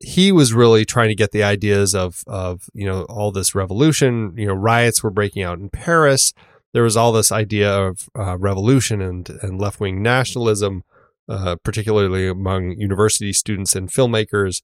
He 0.00 0.30
was 0.32 0.52
really 0.52 0.84
trying 0.84 1.08
to 1.08 1.14
get 1.14 1.32
the 1.32 1.42
ideas 1.42 1.94
of 1.94 2.22
of 2.26 2.68
you 2.74 2.86
know 2.86 3.02
all 3.04 3.32
this 3.32 3.54
revolution. 3.54 4.34
You 4.36 4.48
know, 4.48 4.54
riots 4.54 5.02
were 5.02 5.10
breaking 5.10 5.42
out 5.42 5.58
in 5.58 5.70
Paris. 5.70 6.34
There 6.72 6.82
was 6.82 6.96
all 6.96 7.12
this 7.12 7.32
idea 7.32 7.72
of 7.72 8.08
uh, 8.16 8.36
revolution 8.38 9.00
and 9.00 9.28
and 9.42 9.60
left 9.60 9.80
wing 9.80 10.02
nationalism, 10.02 10.84
uh, 11.28 11.56
particularly 11.56 12.28
among 12.28 12.72
university 12.72 13.32
students 13.32 13.74
and 13.74 13.90
filmmakers 13.90 14.62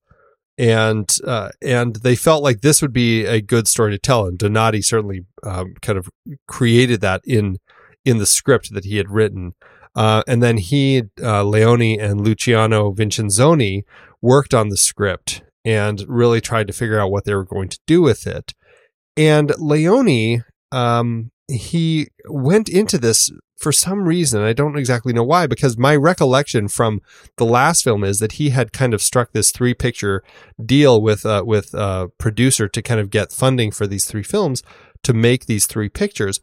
and 0.56 1.08
uh, 1.26 1.50
and 1.60 1.96
they 1.96 2.16
felt 2.16 2.42
like 2.42 2.60
this 2.60 2.80
would 2.80 2.92
be 2.92 3.24
a 3.24 3.40
good 3.40 3.66
story 3.68 3.92
to 3.92 3.98
tell. 3.98 4.26
And 4.26 4.38
Donati 4.38 4.82
certainly 4.82 5.24
um, 5.42 5.74
kind 5.82 5.98
of 5.98 6.08
created 6.46 7.00
that 7.00 7.22
in 7.24 7.58
in 8.04 8.18
the 8.18 8.26
script 8.26 8.72
that 8.72 8.84
he 8.84 8.96
had 8.96 9.10
written. 9.10 9.54
Uh, 9.96 10.22
and 10.26 10.42
then 10.42 10.56
he, 10.56 11.02
uh, 11.22 11.44
Leone, 11.44 12.00
and 12.00 12.20
Luciano 12.20 12.92
Vincenzoni 12.92 13.84
worked 14.20 14.52
on 14.52 14.68
the 14.68 14.76
script 14.76 15.42
and 15.64 16.04
really 16.08 16.40
tried 16.40 16.66
to 16.66 16.72
figure 16.72 16.98
out 16.98 17.10
what 17.10 17.24
they 17.24 17.34
were 17.34 17.44
going 17.44 17.68
to 17.68 17.78
do 17.86 18.02
with 18.02 18.26
it. 18.26 18.54
And 19.16 19.52
Leone, 19.58 20.44
um, 20.72 21.30
he 21.48 22.08
went 22.28 22.68
into 22.68 22.98
this 22.98 23.30
for 23.56 23.72
some 23.72 24.04
reason. 24.04 24.42
I 24.42 24.52
don't 24.52 24.76
exactly 24.76 25.12
know 25.12 25.22
why, 25.22 25.46
because 25.46 25.78
my 25.78 25.94
recollection 25.94 26.68
from 26.68 27.00
the 27.36 27.44
last 27.44 27.84
film 27.84 28.04
is 28.04 28.18
that 28.18 28.32
he 28.32 28.50
had 28.50 28.72
kind 28.72 28.94
of 28.94 29.02
struck 29.02 29.32
this 29.32 29.52
three 29.52 29.74
picture 29.74 30.22
deal 30.64 31.00
with 31.00 31.24
uh, 31.24 31.44
with 31.46 31.72
a 31.74 32.08
producer 32.18 32.68
to 32.68 32.82
kind 32.82 33.00
of 33.00 33.10
get 33.10 33.32
funding 33.32 33.70
for 33.70 33.86
these 33.86 34.06
three 34.06 34.22
films 34.22 34.62
to 35.02 35.12
make 35.12 35.46
these 35.46 35.66
three 35.66 35.88
pictures. 35.88 36.40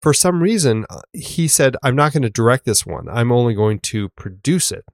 For 0.00 0.12
some 0.12 0.42
reason, 0.42 0.84
uh, 0.90 1.00
he 1.12 1.48
said, 1.48 1.76
"I'm 1.82 1.96
not 1.96 2.12
going 2.12 2.22
to 2.22 2.30
direct 2.30 2.64
this 2.64 2.86
one. 2.86 3.08
I'm 3.08 3.32
only 3.32 3.54
going 3.54 3.80
to 3.80 4.10
produce 4.10 4.70
it." 4.70 4.84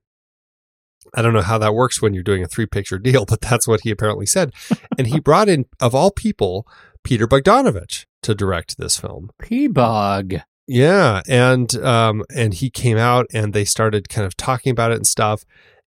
I 1.15 1.23
don't 1.23 1.33
know 1.33 1.43
how 1.43 1.59
that 1.59 1.75
works 1.75 2.01
when 2.01 2.15
you're 2.15 2.23
doing 2.23 2.43
a 2.43 2.49
three 2.49 2.67
picture 2.67 2.99
deal, 2.99 3.25
but 3.29 3.41
that's 3.41 3.67
what 3.67 3.83
he 3.83 3.91
apparently 3.91 4.27
said. 4.27 4.53
and 4.97 5.09
he 5.09 5.21
brought 5.21 5.49
in, 5.49 5.67
of 5.81 5.95
all 5.95 6.11
people, 6.11 6.67
Peter 7.03 7.27
Bogdanovich 7.27 8.07
to 8.23 8.35
direct 8.35 8.79
this 8.79 8.99
film. 8.99 9.31
P-Bog. 9.41 10.43
Yeah, 10.73 11.23
and 11.27 11.75
um, 11.79 12.23
and 12.33 12.55
he 12.55 12.71
came 12.71 12.97
out 12.97 13.27
and 13.35 13.53
they 13.53 13.65
started 13.65 14.09
kind 14.09 14.25
of 14.25 14.37
talking 14.37 14.71
about 14.71 14.93
it 14.93 14.99
and 14.99 15.07
stuff. 15.07 15.45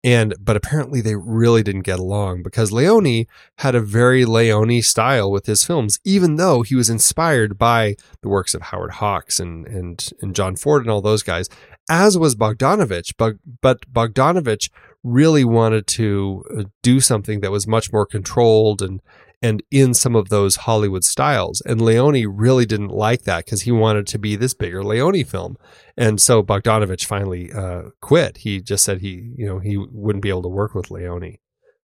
And 0.05 0.33
but 0.39 0.55
apparently 0.55 1.01
they 1.01 1.15
really 1.15 1.63
didn't 1.63 1.81
get 1.81 1.99
along 1.99 2.43
because 2.43 2.71
Leone 2.71 3.25
had 3.57 3.75
a 3.75 3.81
very 3.81 4.23
Leone 4.23 4.81
style 4.81 5.29
with 5.29 5.47
his 5.47 5.65
films, 5.65 5.99
even 6.05 6.37
though 6.37 6.61
he 6.61 6.75
was 6.75 6.89
inspired 6.89 7.57
by 7.57 7.97
the 8.21 8.29
works 8.29 8.53
of 8.53 8.61
Howard 8.61 8.91
Hawks 8.91 9.37
and 9.37 9.67
and 9.67 10.09
and 10.21 10.33
John 10.33 10.55
Ford 10.55 10.83
and 10.83 10.89
all 10.89 11.01
those 11.01 11.23
guys, 11.23 11.49
as 11.89 12.17
was 12.17 12.37
Bogdanovich. 12.37 13.15
But 13.17 13.35
but 13.61 13.81
Bogdanovich 13.91 14.69
really 15.03 15.43
wanted 15.43 15.87
to 15.87 16.45
uh, 16.57 16.63
do 16.83 17.01
something 17.01 17.41
that 17.41 17.51
was 17.51 17.67
much 17.67 17.91
more 17.91 18.05
controlled 18.05 18.81
and 18.81 19.01
and 19.41 19.63
in 19.71 19.93
some 19.93 20.15
of 20.15 20.29
those 20.29 20.57
Hollywood 20.57 21.03
styles. 21.03 21.61
And 21.61 21.81
Leone 21.81 22.27
really 22.27 22.65
didn't 22.65 22.89
like 22.89 23.23
that 23.23 23.45
because 23.45 23.61
he 23.61 23.71
wanted 23.71 24.05
to 24.07 24.19
be 24.19 24.35
this 24.35 24.53
bigger 24.53 24.83
Leone 24.83 25.23
film. 25.23 25.57
And 25.97 26.19
so 26.19 26.43
Bogdanovich 26.43 27.05
finally 27.05 27.51
uh, 27.51 27.83
quit. 28.01 28.37
He 28.37 28.61
just 28.61 28.83
said 28.83 29.01
he, 29.01 29.33
you 29.37 29.45
know, 29.45 29.59
he 29.59 29.77
wouldn't 29.77 30.23
be 30.23 30.29
able 30.29 30.43
to 30.43 30.49
work 30.49 30.73
with 30.73 30.91
Leone. 30.91 31.37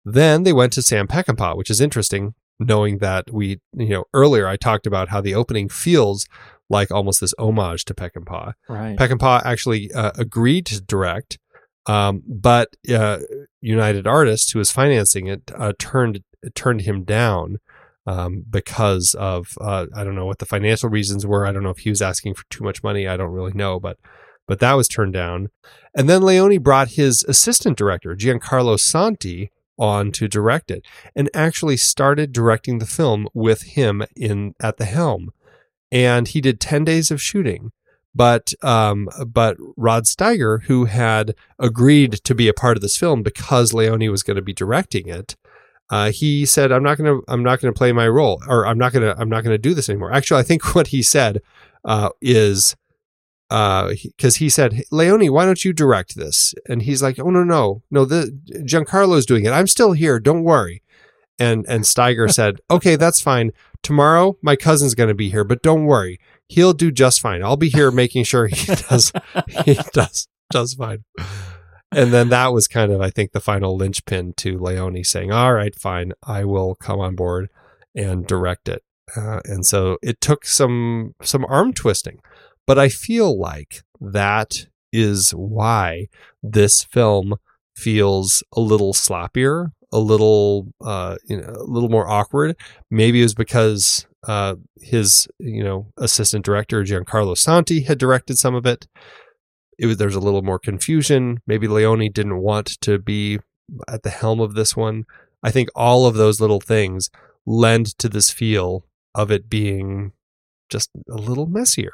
Then 0.04 0.42
they 0.42 0.52
went 0.52 0.72
to 0.74 0.82
Sam 0.82 1.06
Peckinpah, 1.06 1.56
which 1.56 1.70
is 1.70 1.80
interesting, 1.80 2.34
knowing 2.58 2.98
that 2.98 3.30
we, 3.32 3.60
you 3.72 3.88
know, 3.88 4.04
earlier 4.12 4.46
I 4.46 4.56
talked 4.56 4.86
about 4.86 5.08
how 5.08 5.20
the 5.20 5.34
opening 5.34 5.68
feels 5.68 6.26
like 6.70 6.90
almost 6.90 7.20
this 7.20 7.34
homage 7.38 7.84
to 7.86 7.94
Peckinpah. 7.94 8.54
Right. 8.68 8.96
Peckinpah 8.96 9.44
actually 9.44 9.92
uh, 9.92 10.12
agreed 10.16 10.66
to 10.66 10.80
direct, 10.80 11.38
um, 11.86 12.22
but 12.26 12.76
uh, 12.92 13.18
United 13.60 14.06
Artists, 14.06 14.52
who 14.52 14.58
was 14.58 14.72
financing 14.72 15.26
it, 15.26 15.50
uh, 15.56 15.72
turned 15.78 16.22
turned 16.54 16.82
him 16.82 17.04
down 17.04 17.58
um, 18.06 18.44
because 18.48 19.14
of 19.18 19.56
uh, 19.60 19.86
I 19.94 20.04
don't 20.04 20.14
know 20.14 20.26
what 20.26 20.38
the 20.38 20.46
financial 20.46 20.88
reasons 20.88 21.26
were. 21.26 21.46
I 21.46 21.52
don't 21.52 21.62
know 21.62 21.70
if 21.70 21.78
he 21.78 21.90
was 21.90 22.02
asking 22.02 22.34
for 22.34 22.44
too 22.50 22.64
much 22.64 22.82
money. 22.82 23.06
I 23.06 23.16
don't 23.16 23.32
really 23.32 23.52
know, 23.52 23.78
but 23.78 23.98
but 24.46 24.60
that 24.60 24.74
was 24.74 24.88
turned 24.88 25.12
down. 25.12 25.48
And 25.94 26.08
then 26.08 26.22
Leone 26.22 26.58
brought 26.58 26.90
his 26.90 27.24
assistant 27.24 27.78
director 27.78 28.14
Giancarlo 28.14 28.78
Santi 28.78 29.50
on 29.78 30.12
to 30.12 30.28
direct 30.28 30.70
it, 30.70 30.84
and 31.16 31.28
actually 31.34 31.76
started 31.76 32.32
directing 32.32 32.78
the 32.78 32.86
film 32.86 33.28
with 33.34 33.62
him 33.62 34.04
in 34.16 34.54
at 34.60 34.76
the 34.76 34.84
helm. 34.84 35.32
And 35.90 36.28
he 36.28 36.40
did 36.40 36.60
ten 36.60 36.84
days 36.84 37.10
of 37.10 37.20
shooting. 37.20 37.72
But 38.14 38.54
um, 38.62 39.08
but 39.26 39.56
Rod 39.76 40.04
Steiger, 40.04 40.62
who 40.64 40.84
had 40.84 41.34
agreed 41.58 42.12
to 42.24 42.34
be 42.34 42.48
a 42.48 42.54
part 42.54 42.76
of 42.76 42.80
this 42.80 42.96
film 42.96 43.22
because 43.22 43.74
Leone 43.74 44.10
was 44.10 44.22
going 44.22 44.36
to 44.36 44.42
be 44.42 44.52
directing 44.52 45.08
it, 45.08 45.36
uh, 45.90 46.10
he 46.10 46.46
said, 46.46 46.72
"I'm 46.72 46.82
not 46.82 46.96
gonna, 46.96 47.20
I'm 47.28 47.42
not 47.42 47.60
gonna 47.60 47.72
play 47.72 47.92
my 47.92 48.08
role, 48.08 48.42
or 48.48 48.66
I'm 48.66 48.78
not 48.78 48.92
gonna, 48.92 49.14
I'm 49.18 49.28
not 49.28 49.44
gonna 49.44 49.58
do 49.58 49.74
this 49.74 49.88
anymore." 49.88 50.12
Actually, 50.12 50.40
I 50.40 50.44
think 50.44 50.74
what 50.74 50.88
he 50.88 51.02
said 51.02 51.42
uh, 51.84 52.10
is 52.20 52.76
because 53.50 54.36
he, 54.36 54.46
he 54.46 54.48
said, 54.48 54.72
hey, 54.72 54.84
"Leone, 54.90 55.32
why 55.32 55.44
don't 55.44 55.64
you 55.64 55.72
direct 55.72 56.16
this?" 56.16 56.54
And 56.68 56.82
he's 56.82 57.02
like, 57.02 57.18
"Oh 57.18 57.30
no, 57.30 57.44
no, 57.44 57.82
no, 57.90 58.04
the 58.04 58.36
Giancarlo's 58.66 59.26
doing 59.26 59.44
it. 59.44 59.50
I'm 59.50 59.66
still 59.66 59.92
here. 59.92 60.18
Don't 60.18 60.44
worry." 60.44 60.82
And 61.38 61.66
and 61.68 61.84
Steiger 61.84 62.32
said, 62.32 62.60
"Okay, 62.70 62.96
that's 62.96 63.20
fine. 63.20 63.52
Tomorrow, 63.82 64.38
my 64.40 64.56
cousin's 64.56 64.94
going 64.94 65.10
to 65.10 65.14
be 65.14 65.28
here, 65.28 65.44
but 65.44 65.62
don't 65.62 65.84
worry, 65.84 66.18
he'll 66.48 66.72
do 66.72 66.90
just 66.90 67.20
fine. 67.20 67.42
I'll 67.42 67.56
be 67.56 67.70
here 67.70 67.90
making 67.90 68.24
sure 68.24 68.46
he 68.46 68.66
does, 68.88 69.12
he 69.64 69.78
does 69.92 70.28
just 70.52 70.78
fine." 70.78 71.04
and 71.92 72.12
then 72.12 72.28
that 72.30 72.52
was 72.52 72.66
kind 72.66 72.90
of, 72.90 73.00
I 73.00 73.10
think, 73.10 73.32
the 73.32 73.40
final 73.40 73.76
linchpin 73.76 74.34
to 74.38 74.58
Leone 74.58 75.04
saying, 75.04 75.32
"All 75.32 75.54
right, 75.54 75.74
fine, 75.74 76.12
I 76.26 76.44
will 76.44 76.74
come 76.74 77.00
on 77.00 77.14
board 77.14 77.50
and 77.94 78.26
direct 78.26 78.68
it." 78.68 78.82
uh, 79.16 79.40
and 79.44 79.66
so 79.66 79.98
it 80.02 80.20
took 80.20 80.44
some 80.44 81.14
some 81.22 81.44
arm 81.46 81.72
twisting. 81.72 82.20
But 82.66 82.78
I 82.78 82.88
feel 82.88 83.38
like 83.38 83.82
that 84.00 84.66
is 84.92 85.30
why 85.30 86.08
this 86.42 86.84
film 86.84 87.34
feels 87.76 88.42
a 88.56 88.60
little 88.60 88.94
sloppier, 88.94 89.72
a 89.92 89.98
little 89.98 90.68
uh, 90.82 91.16
you 91.28 91.40
know, 91.40 91.52
a 91.56 91.64
little 91.64 91.90
more 91.90 92.08
awkward. 92.08 92.56
Maybe 92.90 93.20
it 93.20 93.24
was 93.24 93.34
because 93.34 94.06
uh, 94.26 94.56
his 94.80 95.28
you 95.38 95.62
know 95.62 95.92
assistant 95.98 96.44
director 96.44 96.82
Giancarlo 96.82 97.36
Santi 97.36 97.82
had 97.82 97.98
directed 97.98 98.38
some 98.38 98.54
of 98.54 98.66
it. 98.66 98.86
It 99.78 99.86
was 99.86 99.96
there's 99.96 100.14
a 100.14 100.20
little 100.20 100.42
more 100.42 100.58
confusion. 100.58 101.40
Maybe 101.46 101.68
Leone 101.68 102.10
didn't 102.12 102.38
want 102.38 102.80
to 102.82 102.98
be 102.98 103.38
at 103.88 104.02
the 104.02 104.10
helm 104.10 104.40
of 104.40 104.54
this 104.54 104.76
one. 104.76 105.04
I 105.42 105.50
think 105.50 105.68
all 105.74 106.06
of 106.06 106.14
those 106.14 106.40
little 106.40 106.60
things 106.60 107.10
lend 107.46 107.98
to 107.98 108.08
this 108.08 108.30
feel 108.30 108.86
of 109.14 109.30
it 109.30 109.48
being 109.48 110.12
just 110.70 110.90
a 111.08 111.16
little 111.16 111.46
messier. 111.46 111.92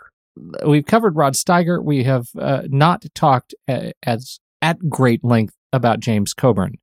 We've 0.65 0.87
covered 0.87 1.17
Rod 1.17 1.35
Steiger. 1.35 1.83
We 1.83 2.05
have 2.05 2.29
uh, 2.39 2.63
not 2.69 3.05
talked 3.15 3.55
as 3.69 4.39
at 4.63 4.89
great 4.89 5.25
length 5.25 5.55
about 5.73 6.01
James 6.01 6.35
Coburn. 6.35 6.79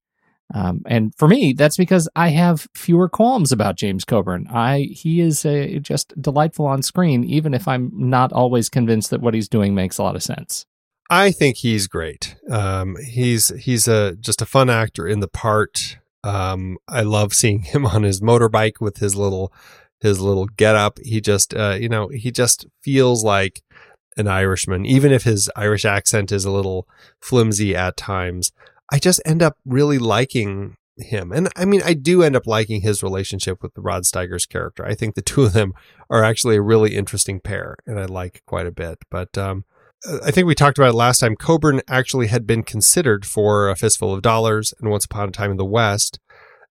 Um, 0.54 0.82
and 0.86 1.14
for 1.16 1.28
me, 1.28 1.54
that's 1.54 1.78
because 1.78 2.08
I 2.16 2.30
have 2.30 2.68
fewer 2.74 3.10
qualms 3.10 3.52
about 3.52 3.76
James 3.76 4.06
Coburn. 4.06 4.48
I 4.50 4.89
he 4.91 5.20
is 5.20 5.45
a, 5.45 5.80
just 5.80 6.20
delightful 6.22 6.66
on 6.66 6.82
screen, 6.82 7.24
even 7.24 7.54
if 7.54 7.68
I'm 7.68 7.91
not 7.93 8.32
always 8.32 8.70
convinced 8.70 9.10
that 9.10 9.22
what 9.22 9.34
he's 9.34 9.50
doing 9.50 9.76
makes 9.76 9.98
a 9.98 10.04
lot 10.04 10.16
of 10.16 10.24
sense. 10.24 10.66
I 11.10 11.32
think 11.32 11.58
he's 11.58 11.88
great. 11.88 12.36
Um, 12.50 12.98
he's 13.04 13.50
he's 13.60 13.88
a 13.88 14.16
just 14.16 14.41
a 14.41 14.45
fun 14.45 14.70
actor 14.70 15.08
in 15.08 15.20
the 15.20 15.28
part. 15.28 15.98
Um, 16.24 16.78
I 16.88 17.02
love 17.02 17.34
seeing 17.34 17.60
him 17.64 17.86
on 17.86 18.04
his 18.04 18.22
motorbike 18.22 18.80
with 18.80 18.98
his 18.98 19.16
little 19.16 19.52
his 20.00 20.20
little 20.22 20.45
get 20.45 20.76
up. 20.76 21.00
He 21.04 21.20
just 21.20 21.54
uh, 21.54 21.78
you 21.80 21.89
know 21.89 22.08
he 22.08 22.32
just 22.32 22.68
feels 22.82 23.24
like 23.24 23.62
an 24.16 24.28
Irishman, 24.28 24.86
even 24.86 25.12
if 25.12 25.24
his 25.24 25.50
Irish 25.56 25.86
accent 25.86 26.32
is 26.32 26.43
a 26.43 26.52
little 26.52 26.88
flimsy 27.22 27.76
at 27.76 27.98
times. 27.98 28.52
I 28.92 29.00
just 29.00 29.22
end 29.26 29.42
up 29.42 29.58
really 29.66 30.00
liking 30.00 30.76
him. 30.98 31.32
And 31.32 31.50
I 31.56 31.66
mean, 31.66 31.82
I 31.84 31.94
do 31.94 32.24
end 32.24 32.36
up 32.36 32.48
liking 32.48 32.82
his 32.82 33.04
relationship 33.04 33.62
with 33.62 33.74
the 33.74 33.82
Rod 33.82 34.06
Steiger's 34.06 34.46
character. 34.46 34.86
I 34.86 34.96
think 34.96 35.16
the 35.16 35.22
two 35.22 35.44
of 35.44 35.54
them 35.54 35.74
are 36.10 36.24
actually 36.24 36.56
a 36.56 36.62
really 36.62 36.96
interesting 36.96 37.40
pair 37.40 37.76
and 37.86 38.00
I 38.00 38.06
like 38.06 38.42
quite 38.46 38.66
a 38.66 38.72
bit. 38.72 39.00
But 39.12 39.38
um, 39.38 39.66
I 40.24 40.32
think 40.32 40.48
we 40.48 40.56
talked 40.56 40.78
about 40.78 40.90
it 40.90 40.98
last 40.98 41.20
time. 41.20 41.36
Coburn 41.36 41.82
actually 41.88 42.28
had 42.28 42.48
been 42.48 42.64
considered 42.64 43.26
for 43.26 43.70
A 43.70 43.76
Fistful 43.76 44.14
of 44.14 44.22
Dollars 44.22 44.74
and 44.80 44.90
Once 44.90 45.06
Upon 45.06 45.30
a 45.30 45.32
Time 45.32 45.52
in 45.52 45.58
the 45.58 45.66
West. 45.66 46.20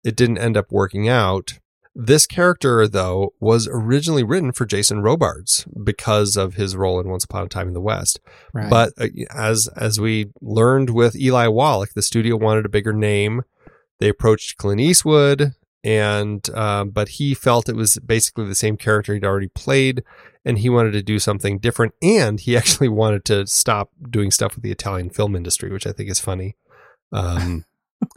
It 0.05 0.17
didn't 0.17 0.39
end 0.39 0.57
up 0.57 0.67
working 0.71 1.09
out. 1.09 1.55
This 1.99 2.27
character, 2.27 2.87
though, 2.87 3.33
was 3.41 3.67
originally 3.73 4.23
written 4.23 4.53
for 4.53 4.67
Jason 4.67 5.01
Robards 5.01 5.67
because 5.83 6.37
of 6.37 6.53
his 6.53 6.77
role 6.77 7.01
in 7.01 7.09
Once 7.09 7.25
Upon 7.25 7.45
a 7.45 7.49
Time 7.49 7.69
in 7.69 7.73
the 7.73 7.81
West. 7.81 8.21
Right. 8.53 8.69
But 8.69 8.93
uh, 9.01 9.07
as 9.35 9.67
as 9.69 9.99
we 9.99 10.27
learned 10.43 10.91
with 10.91 11.17
Eli 11.17 11.47
Wallach, 11.47 11.95
the 11.95 12.03
studio 12.03 12.37
wanted 12.37 12.67
a 12.67 12.69
bigger 12.69 12.93
name. 12.93 13.45
They 13.99 14.11
approached 14.11 14.59
Clint 14.59 14.79
Eastwood, 14.79 15.55
and 15.83 16.47
um, 16.51 16.91
but 16.91 17.09
he 17.09 17.33
felt 17.33 17.67
it 17.67 17.77
was 17.77 17.99
basically 18.01 18.45
the 18.45 18.55
same 18.55 18.77
character 18.77 19.15
he'd 19.15 19.25
already 19.25 19.49
played, 19.49 20.05
and 20.45 20.59
he 20.59 20.69
wanted 20.69 20.93
to 20.93 21.03
do 21.03 21.19
something 21.19 21.59
different. 21.59 21.95
And 22.03 22.39
he 22.39 22.57
actually 22.59 22.91
wanted 22.91 23.25
to 23.25 23.47
stop 23.47 23.91
doing 24.11 24.31
stuff 24.31 24.55
with 24.55 24.63
the 24.63 24.71
Italian 24.71 25.09
film 25.09 25.35
industry, 25.35 25.73
which 25.73 25.87
I 25.87 25.93
think 25.93 26.11
is 26.11 26.21
funny. 26.21 26.57
Um, 27.11 27.65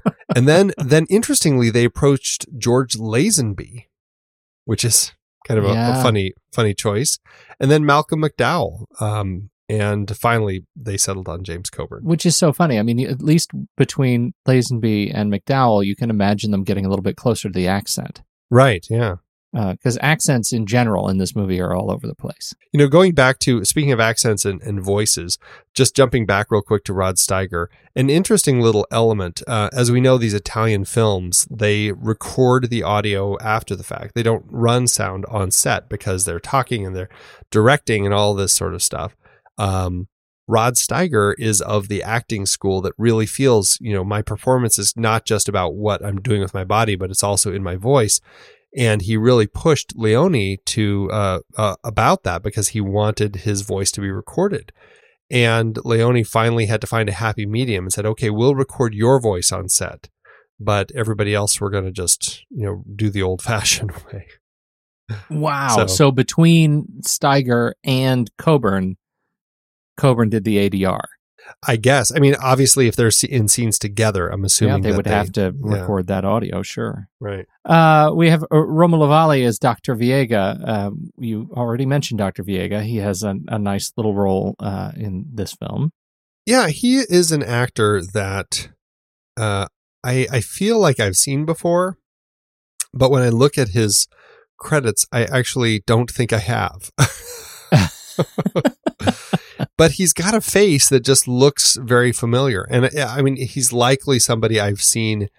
and 0.35 0.47
then 0.47 0.71
then 0.77 1.05
interestingly, 1.09 1.69
they 1.69 1.85
approached 1.85 2.45
George 2.57 2.95
Lazenby, 2.95 3.85
which 4.65 4.83
is 4.83 5.13
kind 5.47 5.59
of 5.59 5.65
a, 5.65 5.73
Yeah. 5.73 5.99
a 5.99 6.03
funny 6.03 6.33
funny 6.53 6.73
choice. 6.73 7.19
And 7.59 7.69
then 7.71 7.85
Malcolm 7.85 8.21
McDowell. 8.21 8.85
Um, 9.01 9.49
and 9.71 10.15
finally, 10.17 10.65
they 10.75 10.97
settled 10.97 11.29
on 11.29 11.43
James 11.43 11.69
Coburn. 11.69 12.03
Which 12.03 12.25
is 12.25 12.35
so 12.35 12.51
funny. 12.51 12.79
I 12.79 12.83
mean, 12.83 12.99
at 13.07 13.21
least 13.21 13.51
between 13.77 14.33
Lazenby 14.47 15.11
and 15.13 15.31
McDowell, 15.31 15.85
you 15.85 15.95
can 15.95 16.09
imagine 16.09 16.49
them 16.49 16.63
getting 16.63 16.85
a 16.87 16.89
little 16.89 17.03
bit 17.03 17.15
closer 17.17 17.49
to 17.49 17.53
the 17.53 17.67
accent. 17.67 18.23
Right? 18.49 18.83
Yeah. 18.89 19.17
Because 19.51 19.97
accents 20.01 20.53
in 20.53 20.67
general 20.67 21.09
in 21.09 21.17
this 21.17 21.35
movie 21.35 21.59
are 21.59 21.73
all 21.73 21.89
over 21.89 22.05
the 22.05 22.13
place. 22.13 22.53
You 22.71 22.77
know, 22.77 22.87
going 22.87 23.13
back 23.13 23.39
to 23.39 23.65
speaking 23.65 23.91
of 23.91 23.99
accents 23.99 24.45
and, 24.45 24.61
and 24.61 24.79
voices, 24.79 25.39
just 25.73 25.95
jumping 25.95 26.27
back 26.27 26.51
real 26.51 26.61
quick 26.61 26.83
to 26.83 26.93
Rod 26.93 27.15
Steiger, 27.15 27.67
an 27.95 28.11
interesting 28.11 28.61
little 28.61 28.85
element. 28.91 29.41
Uh, 29.47 29.69
as 29.73 29.91
we 29.91 30.01
know, 30.01 30.19
these 30.19 30.35
Italian 30.35 30.85
films, 30.85 31.47
they 31.49 31.91
record 31.93 32.69
the 32.69 32.83
audio 32.83 33.39
after 33.39 33.75
the 33.75 33.83
fact. 33.83 34.13
They 34.13 34.23
don't 34.23 34.45
run 34.47 34.87
sound 34.87 35.25
on 35.27 35.49
set 35.49 35.89
because 35.89 36.25
they're 36.25 36.39
talking 36.39 36.85
and 36.85 36.95
they're 36.95 37.09
directing 37.49 38.05
and 38.05 38.13
all 38.13 38.35
this 38.35 38.53
sort 38.53 38.75
of 38.75 38.83
stuff. 38.83 39.17
Um, 39.57 40.09
Rod 40.47 40.75
Steiger 40.75 41.33
is 41.37 41.61
of 41.61 41.89
the 41.89 42.01
acting 42.01 42.47
school 42.47 42.81
that 42.81 42.93
really 42.97 43.27
feels, 43.27 43.77
you 43.81 43.93
know, 43.93 44.03
my 44.03 44.23
performance 44.23 44.79
is 44.79 44.95
not 44.95 45.23
just 45.25 45.47
about 45.47 45.75
what 45.75 46.03
I'm 46.03 46.21
doing 46.21 46.41
with 46.41 46.55
my 46.55 46.63
body, 46.63 46.95
but 46.95 47.11
it's 47.11 47.23
also 47.23 47.53
in 47.53 47.61
my 47.61 47.75
voice 47.75 48.19
and 48.77 49.01
he 49.01 49.17
really 49.17 49.47
pushed 49.47 49.93
Leone 49.95 50.57
to 50.65 51.09
uh, 51.11 51.39
uh, 51.57 51.75
about 51.83 52.23
that 52.23 52.43
because 52.43 52.69
he 52.69 52.81
wanted 52.81 53.37
his 53.37 53.61
voice 53.61 53.91
to 53.91 54.01
be 54.01 54.11
recorded. 54.11 54.71
And 55.31 55.77
Leone 55.85 56.23
finally 56.23 56.65
had 56.65 56.81
to 56.81 56.87
find 56.87 57.07
a 57.09 57.13
happy 57.13 57.45
medium 57.45 57.85
and 57.85 57.93
said, 57.93 58.05
"Okay, 58.05 58.29
we'll 58.29 58.55
record 58.55 58.93
your 58.95 59.19
voice 59.21 59.51
on 59.51 59.69
set, 59.69 60.09
but 60.59 60.91
everybody 60.95 61.33
else 61.35 61.61
we're 61.61 61.69
going 61.69 61.85
to 61.85 61.91
just 61.91 62.43
you 62.49 62.65
know 62.65 62.83
do 62.95 63.09
the 63.09 63.21
old 63.21 63.41
fashioned 63.41 63.91
way." 64.13 64.27
Wow. 65.29 65.75
So- 65.75 65.87
So, 65.87 66.11
between 66.11 66.85
Steiger 67.03 67.73
and 67.83 68.29
Coburn, 68.37 68.97
Coburn 69.97 70.29
did 70.29 70.43
the 70.45 70.57
ADR. 70.69 71.01
I 71.67 71.75
guess. 71.75 72.11
I 72.15 72.19
mean, 72.19 72.35
obviously, 72.41 72.87
if 72.87 72.95
they're 72.95 73.11
in 73.29 73.47
scenes 73.47 73.77
together, 73.79 74.27
I'm 74.29 74.41
Yeah, 74.41 74.45
assuming 74.45 74.81
they 74.81 74.91
that 74.91 74.97
would 74.97 75.07
have 75.07 75.31
to 75.33 75.41
yeah. 75.41 75.51
record 75.79 76.07
that 76.07 76.25
audio, 76.25 76.61
sure. 76.63 77.09
Right. 77.19 77.45
Uh, 77.65 78.11
we 78.15 78.29
have 78.29 78.43
uh, 78.43 78.57
Romolo 78.57 79.07
Valli 79.07 79.43
as 79.43 79.59
Dr. 79.59 79.95
Villega. 79.95 80.67
Um, 80.67 81.11
you 81.17 81.49
already 81.53 81.85
mentioned 81.85 82.17
Dr. 82.17 82.43
Villega. 82.43 82.83
He 82.83 82.97
has 82.97 83.23
a, 83.23 83.35
a 83.47 83.59
nice 83.59 83.91
little 83.97 84.15
role 84.15 84.55
uh, 84.59 84.91
in 84.95 85.25
this 85.33 85.53
film. 85.53 85.91
Yeah, 86.45 86.69
he 86.69 86.97
is 86.97 87.31
an 87.31 87.43
actor 87.43 88.01
that 88.13 88.69
uh, 89.37 89.67
I 90.03 90.27
I 90.31 90.41
feel 90.41 90.79
like 90.79 90.99
I've 90.99 91.17
seen 91.17 91.45
before, 91.45 91.97
but 92.93 93.11
when 93.11 93.21
I 93.21 93.29
look 93.29 93.57
at 93.57 93.69
his 93.69 94.07
credits, 94.57 95.05
I 95.11 95.25
actually 95.25 95.81
don't 95.85 96.09
think 96.09 96.33
I 96.33 96.39
have. 96.39 96.91
but 99.79 99.91
he's 99.93 100.13
got 100.13 100.35
a 100.35 100.41
face 100.41 100.87
that 100.89 101.03
just 101.03 101.27
looks 101.27 101.75
very 101.77 102.11
familiar, 102.11 102.67
and 102.69 102.87
I 102.99 103.21
mean, 103.23 103.35
he's 103.37 103.73
likely 103.73 104.19
somebody 104.19 104.59
I've 104.59 104.81
seen 104.83 105.29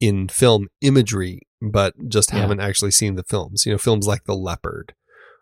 in 0.00 0.28
film 0.28 0.68
imagery, 0.80 1.40
but 1.60 1.94
just 2.08 2.32
Yeah. 2.32 2.40
haven't 2.40 2.60
actually 2.60 2.92
seen 2.92 3.16
the 3.16 3.24
films. 3.24 3.64
You 3.66 3.72
know, 3.72 3.78
films 3.78 4.06
like 4.06 4.24
The 4.24 4.34
Leopard 4.36 4.94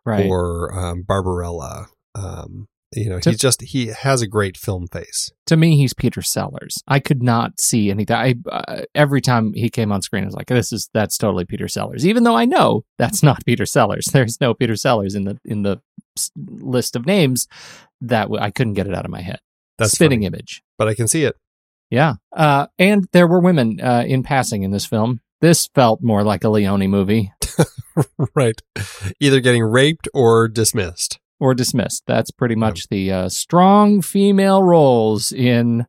Right. 0.07 0.24
or 0.26 0.72
um, 0.78 1.02
Barbarella. 1.02 1.88
Um, 2.14 2.68
you 2.94 3.09
know, 3.11 3.18
To- 3.18 3.30
he 3.30 3.36
just 3.36 3.61
he 3.62 3.86
has 3.88 4.22
a 4.22 4.28
great 4.28 4.57
film 4.57 4.86
face. 4.86 5.32
to 5.46 5.57
me, 5.57 5.76
he's 5.76 5.92
Peter 5.94 6.22
Sellers. 6.22 6.76
I 6.86 7.00
could 7.00 7.20
not 7.24 7.61
see 7.61 7.90
anything. 7.90 8.14
I 8.14 8.34
uh, 8.48 8.82
every 8.94 9.20
time 9.20 9.52
he 9.55 9.68
came 9.68 9.90
on 9.90 10.00
screen, 10.02 10.22
I 10.22 10.26
was 10.26 10.36
like, 10.36 10.46
"This 10.46 10.72
is 10.72 10.88
that's 10.94 11.18
totally 11.18 11.44
Peter 11.44 11.66
Sellers." 11.66 12.07
Even 12.07 12.22
though 12.22 12.36
I 12.36 12.44
know 12.44 12.84
that's 12.96 13.20
not 13.24 13.44
Peter 13.44 13.66
Sellers. 13.66 14.05
There's 14.12 14.40
no 14.40 14.55
Peter 14.55 14.76
Sellers 14.76 15.16
in 15.16 15.24
the 15.24 15.38
in 15.44 15.62
the 15.62 15.80
list 16.36 16.94
of 16.94 17.05
names. 17.07 17.48
That 18.09 18.24
w- 18.24 18.40
I 18.42 18.50
couldn't 18.50 18.74
get 18.74 18.86
it 18.86 18.94
out 18.94 19.05
of 19.05 19.11
my 19.11 19.20
head. 19.22 19.38
That's 19.78 19.92
spitting 19.92 20.20
funny. 20.20 20.26
image. 20.26 20.62
but 20.78 20.88
I 20.88 20.94
can 20.94 21.09
see 21.09 21.24
it. 21.24 21.36
Yeah. 21.90 22.14
Uh, 22.32 22.66
and 22.78 23.07
there 23.12 23.26
were 23.26 23.40
women 23.40 23.80
uh, 23.80 24.05
in 24.07 24.22
passing 24.22 24.62
in 24.62 24.70
this 24.70 24.86
film. 24.86 25.20
This 25.40 25.68
felt 25.74 26.02
more 26.02 26.22
like 26.24 26.42
a 26.44 26.48
Leone 26.48 26.88
movie 26.88 27.32
right. 28.34 28.61
Either 29.20 29.40
getting 29.40 29.62
raped 29.62 30.09
or 30.14 30.48
dismissed. 30.48 31.18
or 31.38 31.55
dismissed. 31.55 32.05
That's 32.07 32.30
pretty 32.30 32.55
much 32.55 32.88
the 32.88 33.12
uh, 33.12 33.28
strong 33.28 34.00
female 34.02 34.62
roles 34.62 35.32
in 35.32 35.86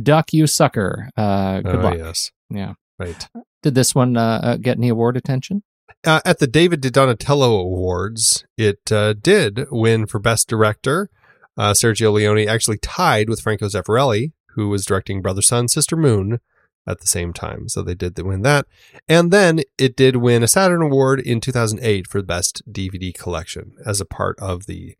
Duck 0.00 0.32
You 0.32 0.46
Sucker. 0.46 1.10
Uh, 1.16 1.60
good 1.60 1.76
oh, 1.76 1.80
luck. 1.80 1.96
yes. 1.96 2.30
Yeah. 2.50 2.74
Right. 2.98 3.28
Did 3.62 3.74
this 3.74 3.94
one 3.94 4.16
uh, 4.16 4.40
uh, 4.42 4.56
get 4.56 4.76
any 4.78 4.88
award 4.88 5.16
attention? 5.16 5.62
Uh, 6.04 6.20
at 6.24 6.38
the 6.38 6.46
David 6.46 6.80
di 6.80 6.90
Donatello 6.90 7.58
Awards, 7.58 8.44
it 8.56 8.92
uh, 8.92 9.14
did 9.14 9.66
win 9.70 10.06
for 10.06 10.18
Best 10.18 10.48
Director. 10.48 11.08
Uh, 11.56 11.72
Sergio 11.72 12.12
Leone 12.12 12.48
actually 12.48 12.78
tied 12.78 13.28
with 13.28 13.40
Franco 13.40 13.66
Zeffirelli, 13.68 14.32
who 14.54 14.68
was 14.68 14.84
directing 14.84 15.22
Brother 15.22 15.42
Sun, 15.42 15.68
Sister 15.68 15.96
Moon 15.96 16.40
at 16.86 17.00
the 17.00 17.06
same 17.06 17.32
time. 17.32 17.68
So 17.68 17.82
they 17.82 17.94
did 17.94 18.18
win 18.18 18.42
that. 18.42 18.66
And 19.08 19.30
then 19.30 19.60
it 19.78 19.96
did 19.96 20.16
win 20.16 20.42
a 20.42 20.48
Saturn 20.48 20.82
Award 20.82 21.20
in 21.20 21.40
2008 21.40 22.06
for 22.06 22.22
Best 22.22 22.62
DVD 22.70 23.14
Collection 23.14 23.72
as 23.86 24.00
a 24.00 24.04
part 24.04 24.38
of 24.40 24.66
the 24.66 24.96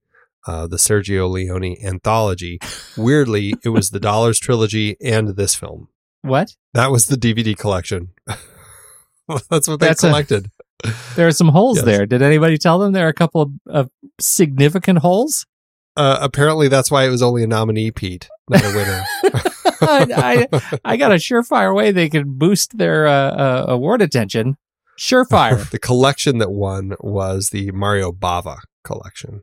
uh, 0.46 0.66
the 0.66 0.76
Sergio 0.76 1.30
Leone 1.30 1.76
anthology. 1.82 2.59
Weirdly, 2.98 3.55
it 3.64 3.70
was 3.70 3.90
the 3.90 4.00
Dollars 4.00 4.38
trilogy 4.38 4.94
and 5.02 5.28
this 5.36 5.55
film. 5.55 5.88
What? 6.20 6.55
That 6.74 6.90
was 6.90 7.07
the 7.07 7.16
DVD 7.16 7.57
collection. 7.57 8.11
That's 9.50 9.66
what 9.68 9.80
they 9.80 9.86
That's 9.86 10.05
a- 10.05 10.09
collected. 10.09 10.50
There 11.16 11.26
are 11.26 11.32
some 11.32 11.48
holes 11.48 11.78
Yes. 11.78 11.86
there. 11.86 12.05
Did 12.07 12.20
anybody 12.20 12.59
tell 12.59 12.78
them 12.78 12.92
there 12.92 13.07
are 13.07 13.11
a 13.11 13.14
couple 13.14 13.40
of, 13.40 13.50
of 13.66 13.90
significant 14.20 14.98
holes? 14.98 15.46
Uh, 15.97 16.18
apparently, 16.20 16.68
that's 16.68 16.90
why 16.90 17.05
it 17.05 17.11
was 17.11 17.22
only 17.22 17.42
a 17.45 17.47
nominee, 17.47 17.90
Pete, 17.90 18.28
not 18.49 18.64
a 18.64 18.74
winner. 18.74 19.05
I, 19.80 20.47
I, 20.53 20.78
I 20.84 20.97
got 20.97 21.12
a 21.12 21.16
surefire 21.16 21.74
way 21.74 21.92
they 21.92 22.09
can 22.09 22.36
boost 22.38 22.76
their 22.78 23.07
uh, 23.07 23.12
uh, 23.30 23.64
award 23.68 24.03
attention. 24.03 24.57
Surefire. 24.99 25.68
the 25.70 25.78
collection 25.78 26.38
that 26.38 26.51
won 26.51 26.95
was 27.01 27.51
the 27.51 27.70
Mario 27.72 28.11
Bava 28.12 28.59
collection, 28.82 29.42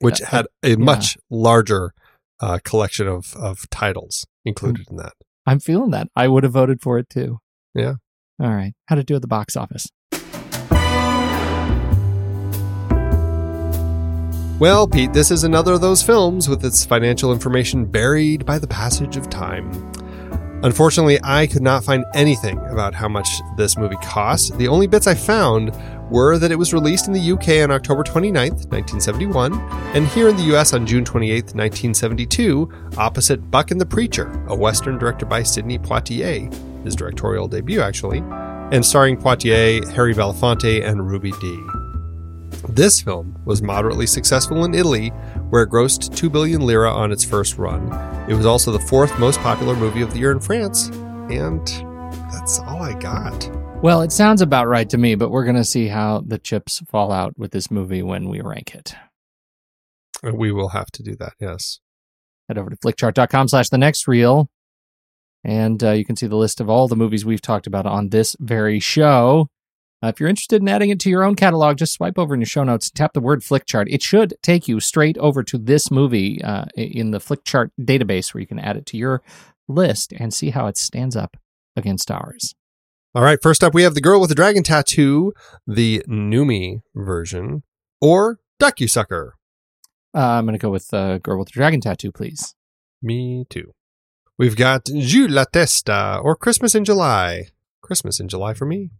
which 0.00 0.20
Uh, 0.22 0.26
had 0.26 0.46
a 0.62 0.76
much 0.76 1.16
larger 1.30 1.92
uh, 2.40 2.58
collection 2.64 3.06
of, 3.08 3.34
of 3.36 3.68
titles 3.70 4.26
included 4.44 4.86
in 4.90 4.96
that. 4.96 5.12
I'm 5.46 5.60
feeling 5.60 5.90
that. 5.90 6.08
I 6.16 6.28
would 6.28 6.42
have 6.44 6.52
voted 6.52 6.80
for 6.82 6.98
it 6.98 7.08
too. 7.08 7.38
Yeah. 7.74 7.94
All 8.40 8.50
right. 8.50 8.72
How 8.86 8.96
to 8.96 9.04
do 9.04 9.14
at 9.16 9.22
the 9.22 9.28
box 9.28 9.56
office. 9.56 9.88
Well, 14.62 14.86
Pete, 14.86 15.12
this 15.12 15.32
is 15.32 15.42
another 15.42 15.72
of 15.72 15.80
those 15.80 16.04
films 16.04 16.48
with 16.48 16.64
its 16.64 16.84
financial 16.84 17.32
information 17.32 17.84
buried 17.84 18.46
by 18.46 18.60
the 18.60 18.68
passage 18.68 19.16
of 19.16 19.28
time. 19.28 19.68
Unfortunately, 20.62 21.18
I 21.24 21.48
could 21.48 21.62
not 21.62 21.82
find 21.82 22.04
anything 22.14 22.58
about 22.70 22.94
how 22.94 23.08
much 23.08 23.28
this 23.56 23.76
movie 23.76 23.96
cost. 24.04 24.56
The 24.58 24.68
only 24.68 24.86
bits 24.86 25.08
I 25.08 25.16
found 25.16 25.72
were 26.12 26.38
that 26.38 26.52
it 26.52 26.54
was 26.54 26.72
released 26.72 27.08
in 27.08 27.12
the 27.12 27.32
UK 27.32 27.68
on 27.68 27.72
October 27.72 28.04
29th, 28.04 28.70
1971, 28.70 29.52
and 29.96 30.06
here 30.06 30.28
in 30.28 30.36
the 30.36 30.54
US 30.54 30.72
on 30.74 30.86
June 30.86 31.04
28th, 31.04 31.56
1972, 31.56 32.70
opposite 32.96 33.50
Buck 33.50 33.72
and 33.72 33.80
the 33.80 33.84
Preacher, 33.84 34.30
a 34.46 34.54
Western 34.54 34.96
directed 34.96 35.28
by 35.28 35.42
Sidney 35.42 35.80
Poitier, 35.80 36.54
his 36.84 36.94
directorial 36.94 37.48
debut 37.48 37.80
actually, 37.80 38.18
and 38.70 38.86
starring 38.86 39.16
Poitier, 39.16 39.84
Harry 39.90 40.14
Belafonte, 40.14 40.88
and 40.88 41.10
Ruby 41.10 41.32
Dee. 41.40 41.81
This 42.68 43.00
film 43.00 43.36
was 43.44 43.60
moderately 43.60 44.06
successful 44.06 44.64
in 44.64 44.72
Italy, 44.72 45.08
where 45.50 45.64
it 45.64 45.70
grossed 45.70 46.14
2 46.16 46.30
billion 46.30 46.64
lira 46.64 46.92
on 46.92 47.10
its 47.10 47.24
first 47.24 47.58
run. 47.58 47.92
It 48.30 48.34
was 48.34 48.46
also 48.46 48.70
the 48.70 48.78
fourth 48.78 49.18
most 49.18 49.40
popular 49.40 49.74
movie 49.74 50.02
of 50.02 50.12
the 50.12 50.20
year 50.20 50.30
in 50.30 50.38
France, 50.38 50.86
and 51.28 51.66
that's 52.30 52.60
all 52.60 52.80
I 52.80 52.94
got. 52.98 53.50
Well, 53.82 54.02
it 54.02 54.12
sounds 54.12 54.42
about 54.42 54.68
right 54.68 54.88
to 54.90 54.96
me, 54.96 55.16
but 55.16 55.30
we're 55.30 55.44
going 55.44 55.56
to 55.56 55.64
see 55.64 55.88
how 55.88 56.22
the 56.24 56.38
chips 56.38 56.80
fall 56.88 57.10
out 57.10 57.36
with 57.36 57.50
this 57.50 57.68
movie 57.68 58.02
when 58.02 58.28
we 58.28 58.40
rank 58.40 58.76
it. 58.76 58.94
We 60.22 60.52
will 60.52 60.68
have 60.68 60.90
to 60.92 61.02
do 61.02 61.16
that, 61.16 61.32
yes. 61.40 61.80
Head 62.48 62.58
over 62.58 62.70
to 62.70 62.76
flickchart.com 62.76 63.48
slash 63.48 63.70
the 63.70 63.78
next 63.78 64.06
reel, 64.06 64.48
and 65.42 65.82
uh, 65.82 65.90
you 65.90 66.04
can 66.04 66.14
see 66.14 66.28
the 66.28 66.36
list 66.36 66.60
of 66.60 66.70
all 66.70 66.86
the 66.86 66.94
movies 66.94 67.24
we've 67.24 67.42
talked 67.42 67.66
about 67.66 67.86
on 67.86 68.10
this 68.10 68.36
very 68.38 68.78
show. 68.78 69.48
Uh, 70.02 70.08
if 70.08 70.18
you're 70.18 70.28
interested 70.28 70.60
in 70.60 70.68
adding 70.68 70.90
it 70.90 70.98
to 71.00 71.10
your 71.10 71.22
own 71.22 71.36
catalog, 71.36 71.76
just 71.76 71.92
swipe 71.92 72.18
over 72.18 72.34
in 72.34 72.40
your 72.40 72.46
show 72.46 72.64
notes, 72.64 72.90
tap 72.90 73.12
the 73.12 73.20
word 73.20 73.40
Flickchart. 73.40 73.86
It 73.88 74.02
should 74.02 74.34
take 74.42 74.66
you 74.66 74.80
straight 74.80 75.16
over 75.18 75.42
to 75.44 75.58
this 75.58 75.90
movie 75.90 76.42
uh, 76.42 76.64
in 76.74 77.12
the 77.12 77.20
Flickchart 77.20 77.70
database 77.80 78.34
where 78.34 78.40
you 78.40 78.46
can 78.46 78.58
add 78.58 78.76
it 78.76 78.86
to 78.86 78.96
your 78.96 79.22
list 79.68 80.12
and 80.12 80.34
see 80.34 80.50
how 80.50 80.66
it 80.66 80.76
stands 80.76 81.14
up 81.14 81.36
against 81.76 82.10
ours. 82.10 82.54
All 83.14 83.22
right, 83.22 83.38
first 83.42 83.62
up, 83.62 83.74
we 83.74 83.82
have 83.82 83.94
The 83.94 84.00
Girl 84.00 84.20
with 84.20 84.30
the 84.30 84.34
Dragon 84.34 84.62
Tattoo, 84.62 85.34
the 85.66 86.02
Noomi 86.08 86.80
version, 86.94 87.62
or 88.00 88.40
Duck-You-Sucker. 88.58 89.34
Uh, 90.14 90.18
I'm 90.18 90.46
going 90.46 90.58
to 90.58 90.58
go 90.58 90.70
with 90.70 90.92
uh, 90.92 91.18
Girl 91.18 91.38
with 91.38 91.48
the 91.48 91.52
Dragon 91.52 91.80
Tattoo, 91.80 92.10
please. 92.10 92.54
Me 93.02 93.44
too. 93.50 93.72
We've 94.38 94.56
got 94.56 94.86
Giù 94.86 95.28
la 95.28 95.44
testa, 95.44 96.20
or 96.22 96.34
Christmas 96.34 96.74
in 96.74 96.84
July. 96.84 97.48
Christmas 97.82 98.18
in 98.18 98.28
July 98.28 98.54
for 98.54 98.64
me. 98.64 98.90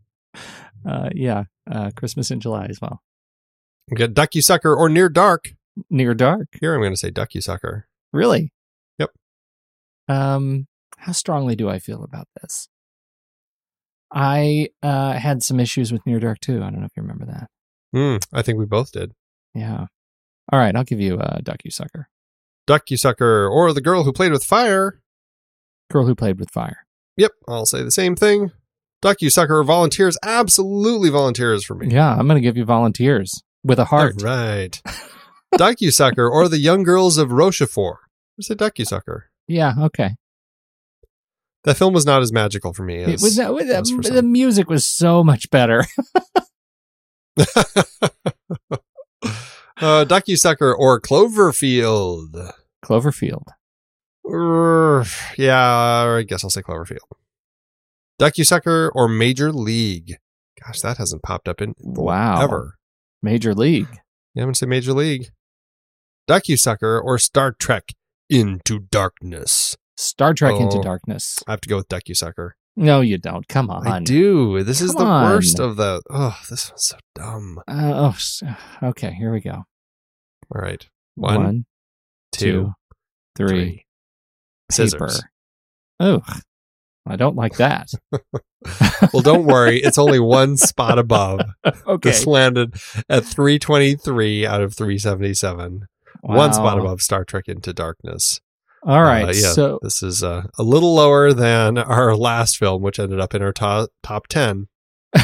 Uh, 0.87 1.11
yeah, 1.15 1.45
uh, 1.71 1.91
Christmas 1.97 2.31
in 2.31 2.41
July 2.41 2.67
as 2.67 2.81
well. 2.81 3.03
We 3.91 3.97
got 3.97 4.15
Duck-You-Sucker, 4.15 4.75
or 4.75 4.89
Near 4.89 5.09
Dark. 5.09 5.53
Near 5.91 6.15
Dark. 6.15 6.49
Here 6.61 6.75
I'm 6.75 6.81
going 6.81 6.93
to 6.93 6.97
say 6.97 7.11
Duck-You-Sucker. 7.11 7.87
Really? 8.13 8.53
Yep. 8.99 9.11
Um, 10.09 10.67
how 10.99 11.13
strongly 11.13 11.57
do 11.57 11.69
I 11.69 11.79
feel 11.79 12.05
about 12.05 12.29
this? 12.41 12.69
I 14.13 14.69
uh, 14.83 15.15
had 15.15 15.43
some 15.43 15.59
issues 15.59 15.93
with 15.93 16.07
Near 16.07 16.21
Dark 16.21 16.41
too. 16.41 16.63
I 16.63 16.71
don't 16.71 16.81
know 16.81 16.87
if 16.87 16.93
you 16.97 17.03
remember 17.03 17.27
that. 17.27 17.49
Hmm, 17.93 18.17
I 18.33 18.43
think 18.43 18.59
we 18.59 18.67
both 18.67 18.93
did. 18.93 19.13
Yeah. 19.55 19.87
All 20.53 20.59
right, 20.59 20.75
I'll 20.77 20.85
give 20.85 21.01
you 21.01 21.19
uh, 21.19 21.39
Duck 21.43 21.59
You 21.65 21.71
Sucker. 21.71 22.09
Duck-You-Sucker, 22.67 23.49
or 23.49 23.73
The 23.73 23.81
Girl 23.81 24.05
Who 24.05 24.13
Played 24.13 24.33
with 24.33 24.45
Fire. 24.45 25.01
Girl 25.91 26.07
Who 26.07 26.15
Played 26.15 26.39
with 26.39 26.51
Fire. 26.51 26.87
Yep, 27.17 27.33
I'll 27.49 27.67
say 27.67 27.83
the 27.83 27.91
same 27.91 28.15
thing. 28.15 28.53
Duck-You-Sucker, 29.03 29.59
or 29.59 29.65
Volunteers, 29.65 30.17
absolutely 30.23 31.11
volunteers 31.11 31.65
for 31.65 31.75
me. 31.75 31.89
Yeah, 31.89 32.15
I'm 32.15 32.27
going 32.29 32.37
to 32.37 32.41
give 32.41 32.57
you 32.57 32.65
Volunteers 32.65 33.43
with 33.65 33.79
a 33.79 33.85
heart. 33.85 34.23
All 34.23 34.29
right. 34.29 34.81
Duck-You-Sucker, 35.57 36.27
or 36.27 36.49
The 36.49 36.59
Young 36.59 36.85
Girls 36.85 37.19
of 37.19 37.33
Rochefort. 37.33 37.99
I 38.39 38.43
say 38.43 38.55
Duck-You-Sucker. 38.55 39.27
Yeah, 39.49 39.75
okay. 39.79 40.17
That 41.65 41.77
film 41.77 41.93
was 41.93 42.07
not 42.07 42.23
as 42.23 42.33
magical 42.33 42.73
for 42.73 42.85
me 42.85 43.03
as 43.03 43.09
It 43.09 43.21
was, 43.23 43.37
for 43.37 44.03
the 44.03 44.17
some. 44.17 44.33
music 44.33 44.71
was 44.71 44.87
so 44.87 45.23
much 45.23 45.51
better. 45.51 45.85
uh, 49.81 50.05
Duck-You-Sucker 50.05 50.75
or 50.75 51.01
Cloverfield. 51.01 52.53
Cloverfield. 52.85 53.47
Yeah, 55.37 56.15
I 56.19 56.23
guess 56.27 56.45
I'll 56.45 56.51
say 56.51 56.63
Cloverfield. 56.63 56.99
Duck-You-Sucker 58.23 58.93
or 58.95 59.09
Major 59.09 59.51
League. 59.51 60.15
Gosh, 60.65 60.81
that 60.83 60.99
hasn't 60.99 61.25
popped 61.25 61.49
up 61.49 61.61
in 61.61 61.75
Wow. 61.81 62.41
ever. 62.41 62.77
Major 63.21 63.53
League. 63.53 63.89
Yeah, 64.33 64.43
I'm 64.43 64.47
going 64.47 64.55
to 64.55 64.59
say 64.61 64.67
Major 64.67 64.93
League. 64.93 65.31
Duck-You-Sucker 66.29 67.01
or 67.01 67.19
Star 67.19 67.51
Trek 67.51 67.91
Into 68.31 68.79
Darkness. 68.79 69.77
Star 69.97 70.35
Trek 70.35 70.55
Into 70.55 70.79
Oh. 70.79 70.83
Darkness. 70.83 71.41
I 71.49 71.51
have 71.51 71.61
to 71.63 71.69
go 71.69 71.79
with 71.79 71.89
Duck-You-Sucker. 71.89 72.55
No, 72.77 73.01
you 73.01 73.19
don't. 73.19 73.49
Come 73.49 73.71
on. 73.71 73.89
I 73.89 73.99
do. 73.99 74.63
This 74.63 74.81
is 74.81 74.95
the 74.95 75.03
on. 75.03 75.29
worst 75.29 75.59
of 75.59 75.75
the. 75.77 76.01
Oh, 76.09 76.39
this 76.49 76.71
one's 76.71 76.87
so 76.87 76.99
dumb. 77.17 77.59
Uh, 77.67 78.13
oh, 78.15 78.87
okay, 78.91 79.13
here 79.15 79.33
we 79.33 79.41
go. 79.41 79.65
All 80.55 80.63
right. 80.63 80.89
One, 81.17 81.43
One, 81.43 81.65
two, 82.31 82.47
two, 82.47 82.73
three. 83.37 83.49
three. 83.49 83.87
Scissors. 84.71 85.23
Paper. 85.23 85.31
Oh, 85.99 86.23
I 87.07 87.17
don't 87.17 87.37
like 87.37 87.57
that. 87.57 87.91
Well, 89.13 89.23
don't 89.23 89.47
worry. 89.47 89.79
It's 89.83 89.99
only 89.99 90.21
one 90.21 90.57
spot 90.57 90.99
above. 90.99 91.41
okay. 91.65 92.11
This 92.11 92.27
landed 92.27 92.75
at 93.09 93.25
323 93.25 94.47
out 94.47 94.63
of 94.63 94.75
377. 94.75 95.87
One 96.21 96.53
spot 96.53 96.79
above 96.79 97.03
Star 97.03 97.25
Trek 97.25 97.49
Into 97.49 97.73
Darkness. 97.73 98.41
All 98.85 99.03
right. 99.03 99.25
Uh, 99.25 99.33
yeah, 99.33 99.53
So 99.53 99.79
this 99.83 100.03
is 100.03 100.23
uh, 100.23 100.45
a 100.59 100.63
little 100.63 100.95
lower 100.95 101.33
than 101.33 101.79
our 101.79 102.17
last 102.17 102.57
film, 102.57 102.83
which 102.83 102.99
ended 103.01 103.19
up 103.21 103.35
in 103.35 103.43
our 103.43 103.53
top 103.53 103.91
top 104.03 104.29
10. 104.29 104.69
a 105.15 105.23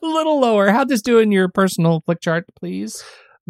little 0.00 0.40
lower. 0.40 0.70
How'd 0.70 0.88
this 0.88 1.02
do 1.02 1.18
in 1.18 1.32
your 1.32 1.48
personal 1.48 2.02
flick 2.06 2.20
chart, 2.20 2.44
please? 2.56 3.02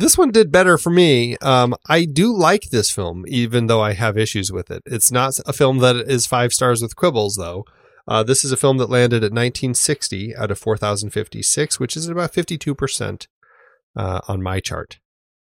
This 0.03 0.18
one 0.18 0.32
did 0.32 0.50
better 0.50 0.78
for 0.78 0.90
me. 0.90 1.36
Um, 1.36 1.76
I 1.88 2.07
do 2.07 2.36
like 2.36 2.70
this 2.70 2.90
film, 2.90 3.24
even 3.28 3.68
though 3.68 3.80
I 3.80 3.92
have 3.92 4.18
issues 4.18 4.50
with 4.50 4.68
it. 4.68 4.82
It's 4.84 5.12
not 5.12 5.38
a 5.46 5.53
film 5.53 5.78
that 5.78 5.94
is 5.94 6.26
five 6.26 6.53
stars 6.53 6.82
with 6.82 6.96
quibbles, 6.96 7.36
though. 7.36 7.64
Uh, 8.09 8.24
this 8.24 8.44
is 8.44 8.50
a 8.50 8.57
film 8.57 8.78
that 8.78 8.90
landed 8.90 9.18
at 9.18 9.30
1960 9.30 10.34
out 10.34 10.50
of 10.50 10.59
4,056, 10.59 11.78
which 11.78 11.96
is 11.96 12.09
about 12.09 12.32
52% 12.32 13.28
uh, 13.94 14.20
on 14.26 14.42
my 14.42 14.59
chart. 14.59 14.98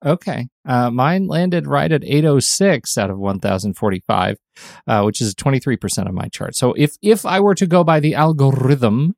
Okay. 0.02 0.48
Uh, 0.66 0.90
mine 0.90 1.26
landed 1.26 1.66
right 1.66 1.92
at 1.92 2.02
806 2.02 2.96
out 2.96 3.10
of 3.10 3.18
1045, 3.18 4.38
uh, 4.86 5.02
which 5.02 5.20
is 5.20 5.34
23% 5.34 6.08
of 6.08 6.14
my 6.14 6.28
chart. 6.28 6.56
So 6.56 6.72
if 6.78 6.96
if 7.02 7.26
I 7.26 7.40
were 7.40 7.54
to 7.56 7.66
go 7.66 7.84
by 7.84 8.00
the 8.00 8.14
algorithm, 8.14 9.16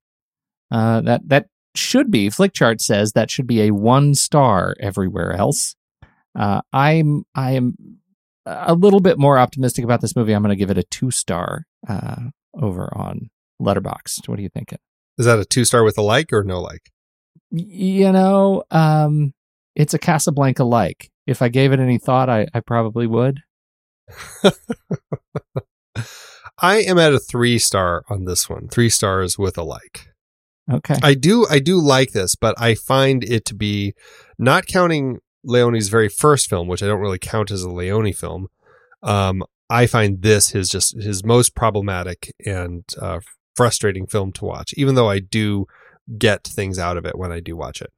uh, 0.73 1.01
that 1.03 1.29
that 1.29 1.47
should 1.79 2.11
be 2.11 2.29
Flickchart 2.29 2.81
says 2.81 3.13
that 3.13 3.31
should 3.31 3.47
be 3.47 3.63
a 3.63 3.71
one 3.71 4.15
star 4.15 4.75
everywhere 4.81 5.33
else. 5.33 5.75
Uh, 6.39 6.61
I'm 6.73 7.25
I 7.35 7.53
am 7.53 7.77
a 8.47 8.75
little 8.75 9.01
bit 9.01 9.19
more 9.19 9.39
optimistic 9.39 9.85
about 9.85 10.01
this 10.01 10.17
movie. 10.17 10.33
I'm 10.33 10.43
going 10.43 10.51
to 10.51 10.57
give 10.57 10.71
it 10.71 10.79
a 10.79 10.85
two 10.85 11.11
star 11.11 11.65
uh, 11.89 12.31
over 12.55 12.89
on 12.97 13.31
Letterboxd. 13.61 14.29
What 14.29 14.39
are 14.39 14.43
you 14.43 14.49
thinking? 14.49 14.79
Is 15.19 15.27
that 15.27 15.39
a 15.39 15.45
two 15.45 15.65
star 15.65 15.85
with 15.85 15.99
a 15.99 16.03
like 16.03 16.33
or 16.33 16.45
no 16.45 16.61
like? 16.61 16.91
You 17.51 18.13
know, 18.13 18.63
um, 18.71 19.33
it's 19.75 19.95
a 19.95 19.99
Casablanca 19.99 20.65
like. 20.65 21.11
If 21.27 21.43
I 21.43 21.49
gave 21.49 21.73
it 21.73 21.81
any 21.81 21.99
thought, 21.99 22.29
I, 22.29 22.47
I 22.55 22.61
probably 22.61 23.07
would. 23.07 23.41
I 26.61 26.77
am 26.77 26.99
at 26.99 27.13
a 27.13 27.19
three 27.19 27.59
star 27.59 28.03
on 28.09 28.25
this 28.25 28.49
one. 28.49 28.69
Three 28.69 28.91
stars 28.91 29.39
with 29.39 29.59
a 29.59 29.63
like. 29.63 30.09
Okay. 30.71 30.97
I 31.03 31.15
do 31.15 31.47
I 31.49 31.59
do 31.59 31.81
like 31.81 32.13
this, 32.13 32.35
but 32.35 32.55
I 32.59 32.75
find 32.75 33.25
it 33.25 33.45
to 33.47 33.55
be 33.55 33.95
not 34.39 34.67
counting 34.67 35.19
Leone's 35.45 35.89
very 35.89 36.09
first 36.09 36.49
film, 36.49 36.69
which 36.69 36.83
I 36.83 36.87
don't 36.87 37.01
really 37.01 37.19
count 37.19 37.51
as 37.51 37.63
a 37.63 37.71
Leone 37.71 38.13
film. 38.13 38.49
Um, 39.03 39.45
I 39.71 39.87
find 39.87 40.23
this 40.23 40.51
his 40.51 40.69
just 40.69 41.01
his 41.01 41.25
most 41.25 41.55
problematic 41.55 42.35
and 42.45 42.85
uh, 43.01 43.21
frustrating 43.57 44.07
film 44.07 44.33
to 44.33 44.45
watch. 44.45 44.75
Even 44.77 44.95
though 44.95 45.09
I 45.09 45.21
do 45.21 45.67
get 46.17 46.45
things 46.45 46.79
out 46.79 46.97
of 46.97 47.05
it 47.05 47.19
when 47.19 47.33
I 47.33 47.41
do 47.41 47.57
watch 47.57 47.83
it. 47.83 47.93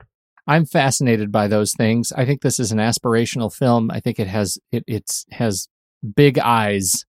I'm 0.47 0.67
fascinated 0.67 1.31
by 1.31 1.47
those 1.47 1.75
things. 1.75 2.13
I 2.13 2.25
think 2.25 2.43
this 2.43 2.59
is 2.59 2.73
an 2.73 2.79
aspirational 2.79 3.55
film. 3.55 3.91
I 3.91 4.01
think 4.01 4.19
it 4.19 4.27
has 4.27 4.59
it 4.73 4.85
it's 4.87 5.25
has 5.31 5.69
big 6.17 6.39
eyes, 6.39 7.05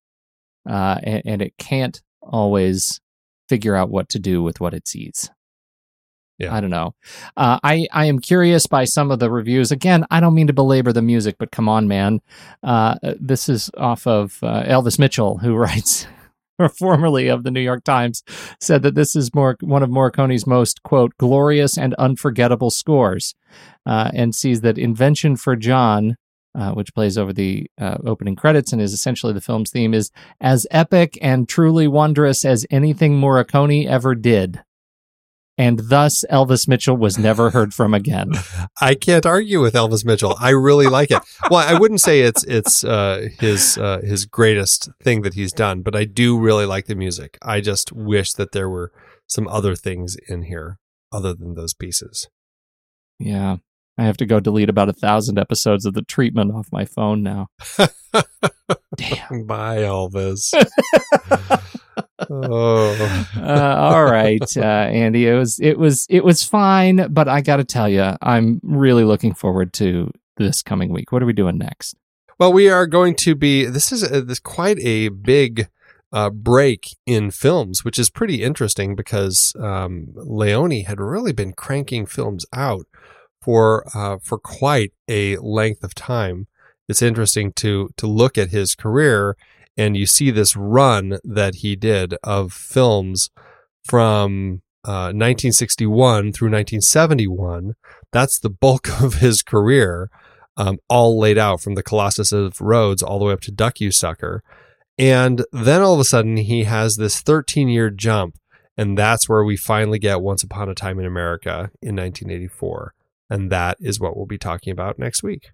uh, 0.69 0.99
and, 1.01 1.21
and 1.25 1.41
it 1.41 1.57
can't 1.57 2.01
always 2.21 2.99
figure 3.49 3.75
out 3.75 3.89
what 3.89 4.09
to 4.09 4.19
do 4.19 4.43
with 4.43 4.59
what 4.59 4.73
it 4.73 4.87
sees. 4.87 5.31
Yeah. 6.41 6.55
I 6.55 6.59
don't 6.59 6.71
know. 6.71 6.95
Uh, 7.37 7.59
I 7.63 7.87
I 7.91 8.05
am 8.05 8.19
curious 8.19 8.65
by 8.65 8.85
some 8.85 9.11
of 9.11 9.19
the 9.19 9.29
reviews. 9.29 9.71
Again, 9.71 10.05
I 10.09 10.19
don't 10.19 10.33
mean 10.33 10.47
to 10.47 10.53
belabor 10.53 10.91
the 10.91 11.01
music, 11.01 11.35
but 11.37 11.51
come 11.51 11.69
on, 11.69 11.87
man. 11.87 12.21
Uh, 12.63 12.95
this 13.19 13.47
is 13.47 13.69
off 13.77 14.07
of 14.07 14.39
uh, 14.41 14.63
Elvis 14.63 14.97
Mitchell, 14.97 15.37
who 15.37 15.55
writes, 15.63 16.07
or 16.57 16.69
formerly 16.69 17.27
of 17.27 17.43
the 17.43 17.51
New 17.51 17.61
York 17.61 17.83
Times, 17.83 18.23
said 18.59 18.81
that 18.81 18.95
this 18.95 19.15
is 19.15 19.35
more 19.35 19.55
one 19.61 19.83
of 19.83 19.89
Morricone's 19.89 20.47
most 20.47 20.81
quote 20.81 21.15
glorious 21.19 21.77
and 21.77 21.93
unforgettable 21.95 22.71
scores, 22.71 23.35
uh, 23.85 24.09
and 24.13 24.33
sees 24.33 24.61
that 24.61 24.77
"Invention 24.77 25.35
for 25.35 25.55
John." 25.55 26.15
Uh, 26.53 26.73
which 26.73 26.93
plays 26.93 27.17
over 27.17 27.31
the 27.31 27.65
uh, 27.79 27.95
opening 28.05 28.35
credits 28.35 28.73
and 28.73 28.81
is 28.81 28.91
essentially 28.91 29.31
the 29.31 29.39
film's 29.39 29.71
theme, 29.71 29.93
is 29.93 30.11
as 30.41 30.67
epic 30.69 31.17
and 31.21 31.47
truly 31.47 31.87
wondrous 31.87 32.43
as 32.43 32.65
anything 32.69 33.13
Morricone 33.13 33.87
ever 33.87 34.15
did 34.15 34.59
and 35.57 35.79
thus 35.89 36.23
Elvis 36.31 36.67
Mitchell 36.67 36.97
was 36.97 37.17
never 37.17 37.49
heard 37.49 37.73
from 37.73 37.93
again. 37.93 38.31
I 38.81 38.95
can't 38.95 39.25
argue 39.25 39.61
with 39.61 39.73
Elvis 39.73 40.05
Mitchell. 40.05 40.35
I 40.39 40.49
really 40.49 40.87
like 40.87 41.11
it. 41.11 41.21
Well, 41.49 41.65
I 41.65 41.77
wouldn't 41.77 42.01
say 42.01 42.21
it's 42.21 42.43
it's 42.45 42.83
uh, 42.83 43.27
his 43.39 43.77
uh, 43.77 44.01
his 44.03 44.25
greatest 44.25 44.89
thing 45.01 45.21
that 45.21 45.33
he's 45.33 45.53
done, 45.53 45.81
but 45.81 45.95
I 45.95 46.05
do 46.05 46.39
really 46.39 46.65
like 46.65 46.85
the 46.85 46.95
music. 46.95 47.37
I 47.41 47.61
just 47.61 47.91
wish 47.91 48.33
that 48.33 48.51
there 48.51 48.69
were 48.69 48.91
some 49.27 49.47
other 49.47 49.75
things 49.75 50.17
in 50.27 50.43
here 50.43 50.77
other 51.11 51.33
than 51.33 51.55
those 51.55 51.73
pieces. 51.73 52.27
Yeah. 53.19 53.57
I 53.97 54.03
have 54.03 54.17
to 54.17 54.25
go 54.25 54.39
delete 54.39 54.69
about 54.69 54.89
a 54.89 54.93
thousand 54.93 55.37
episodes 55.37 55.85
of 55.85 55.93
the 55.93 56.01
treatment 56.01 56.51
off 56.53 56.71
my 56.71 56.85
phone 56.85 57.21
now. 57.21 57.47
Damn. 58.95 59.45
Bye, 59.45 59.79
Elvis. 59.79 60.53
oh. 62.29 63.25
uh, 63.37 63.75
all 63.77 64.05
right, 64.05 64.57
uh, 64.57 64.61
Andy. 64.61 65.27
It 65.27 65.33
was 65.33 65.59
it 65.59 65.77
was 65.77 66.05
it 66.09 66.23
was 66.23 66.43
fine, 66.43 67.07
but 67.11 67.27
I 67.27 67.41
got 67.41 67.57
to 67.57 67.63
tell 67.63 67.89
you, 67.89 68.15
I'm 68.21 68.59
really 68.63 69.03
looking 69.03 69.33
forward 69.33 69.73
to 69.73 70.11
this 70.37 70.61
coming 70.61 70.91
week. 70.91 71.11
What 71.11 71.21
are 71.21 71.25
we 71.27 71.33
doing 71.33 71.57
next? 71.57 71.95
Well, 72.39 72.53
we 72.53 72.69
are 72.69 72.87
going 72.87 73.15
to 73.17 73.35
be. 73.35 73.65
This 73.65 73.91
is 73.91 74.09
a, 74.09 74.21
this 74.21 74.39
quite 74.39 74.79
a 74.79 75.09
big 75.09 75.69
uh, 76.11 76.29
break 76.29 76.97
in 77.05 77.31
films, 77.31 77.85
which 77.85 77.99
is 77.99 78.09
pretty 78.09 78.43
interesting 78.43 78.95
because 78.95 79.53
um, 79.59 80.07
Leone 80.13 80.83
had 80.83 80.99
really 80.99 81.33
been 81.33 81.53
cranking 81.53 82.05
films 82.05 82.45
out 82.53 82.85
for 83.41 83.85
uh, 83.95 84.17
for 84.21 84.37
quite 84.37 84.93
a 85.07 85.37
length 85.37 85.83
of 85.83 85.95
time. 85.95 86.47
It's 86.89 87.01
interesting 87.01 87.53
to 87.53 87.89
to 87.97 88.07
look 88.07 88.37
at 88.37 88.49
his 88.49 88.75
career 88.75 89.37
and 89.81 89.97
you 89.97 90.05
see 90.05 90.29
this 90.29 90.55
run 90.55 91.17
that 91.23 91.55
he 91.55 91.75
did 91.75 92.13
of 92.23 92.53
films 92.53 93.31
from 93.83 94.61
uh, 94.85 95.09
1961 95.09 96.31
through 96.33 96.49
1971. 96.49 97.73
That's 98.11 98.37
the 98.37 98.51
bulk 98.51 98.89
of 99.01 99.15
his 99.15 99.41
career, 99.41 100.11
um, 100.55 100.77
all 100.87 101.17
laid 101.17 101.39
out 101.39 101.61
from 101.61 101.73
the 101.73 101.81
Colossus 101.81 102.31
of 102.31 102.61
Rhodes 102.61 103.01
all 103.01 103.17
the 103.17 103.25
way 103.25 103.33
up 103.33 103.41
to 103.41 103.51
Duck 103.51 103.81
You 103.81 103.89
Sucker. 103.91 104.43
And 104.99 105.43
then 105.51 105.81
all 105.81 105.95
of 105.95 105.99
a 105.99 106.05
sudden, 106.05 106.37
he 106.37 106.65
has 106.65 106.97
this 106.97 107.19
13 107.19 107.67
year 107.67 107.89
jump. 107.89 108.35
And 108.77 108.95
that's 108.95 109.27
where 109.27 109.43
we 109.43 109.57
finally 109.57 109.97
get 109.97 110.21
Once 110.21 110.43
Upon 110.43 110.69
a 110.69 110.75
Time 110.75 110.99
in 110.99 111.05
America 111.05 111.71
in 111.81 111.95
1984. 111.95 112.93
And 113.31 113.51
that 113.51 113.77
is 113.79 113.99
what 113.99 114.15
we'll 114.15 114.27
be 114.27 114.37
talking 114.37 114.71
about 114.71 114.99
next 114.99 115.23
week. 115.23 115.49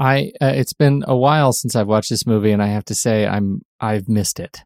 I 0.00 0.32
uh, 0.40 0.52
it's 0.54 0.72
been 0.72 1.04
a 1.06 1.14
while 1.14 1.52
since 1.52 1.76
I've 1.76 1.86
watched 1.86 2.08
this 2.08 2.26
movie, 2.26 2.52
and 2.52 2.62
I 2.62 2.68
have 2.68 2.86
to 2.86 2.94
say 2.94 3.26
I'm 3.26 3.60
I've 3.80 4.08
missed 4.08 4.40
it. 4.40 4.62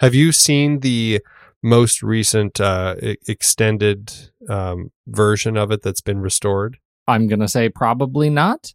Have 0.00 0.14
you 0.14 0.32
seen 0.32 0.80
the 0.80 1.20
most 1.62 2.02
recent 2.02 2.58
uh, 2.58 2.96
extended 3.28 4.12
um, 4.48 4.90
version 5.06 5.56
of 5.58 5.70
it 5.70 5.82
that's 5.82 6.00
been 6.00 6.20
restored? 6.20 6.78
I'm 7.06 7.28
gonna 7.28 7.46
say 7.46 7.68
probably 7.68 8.30
not. 8.30 8.72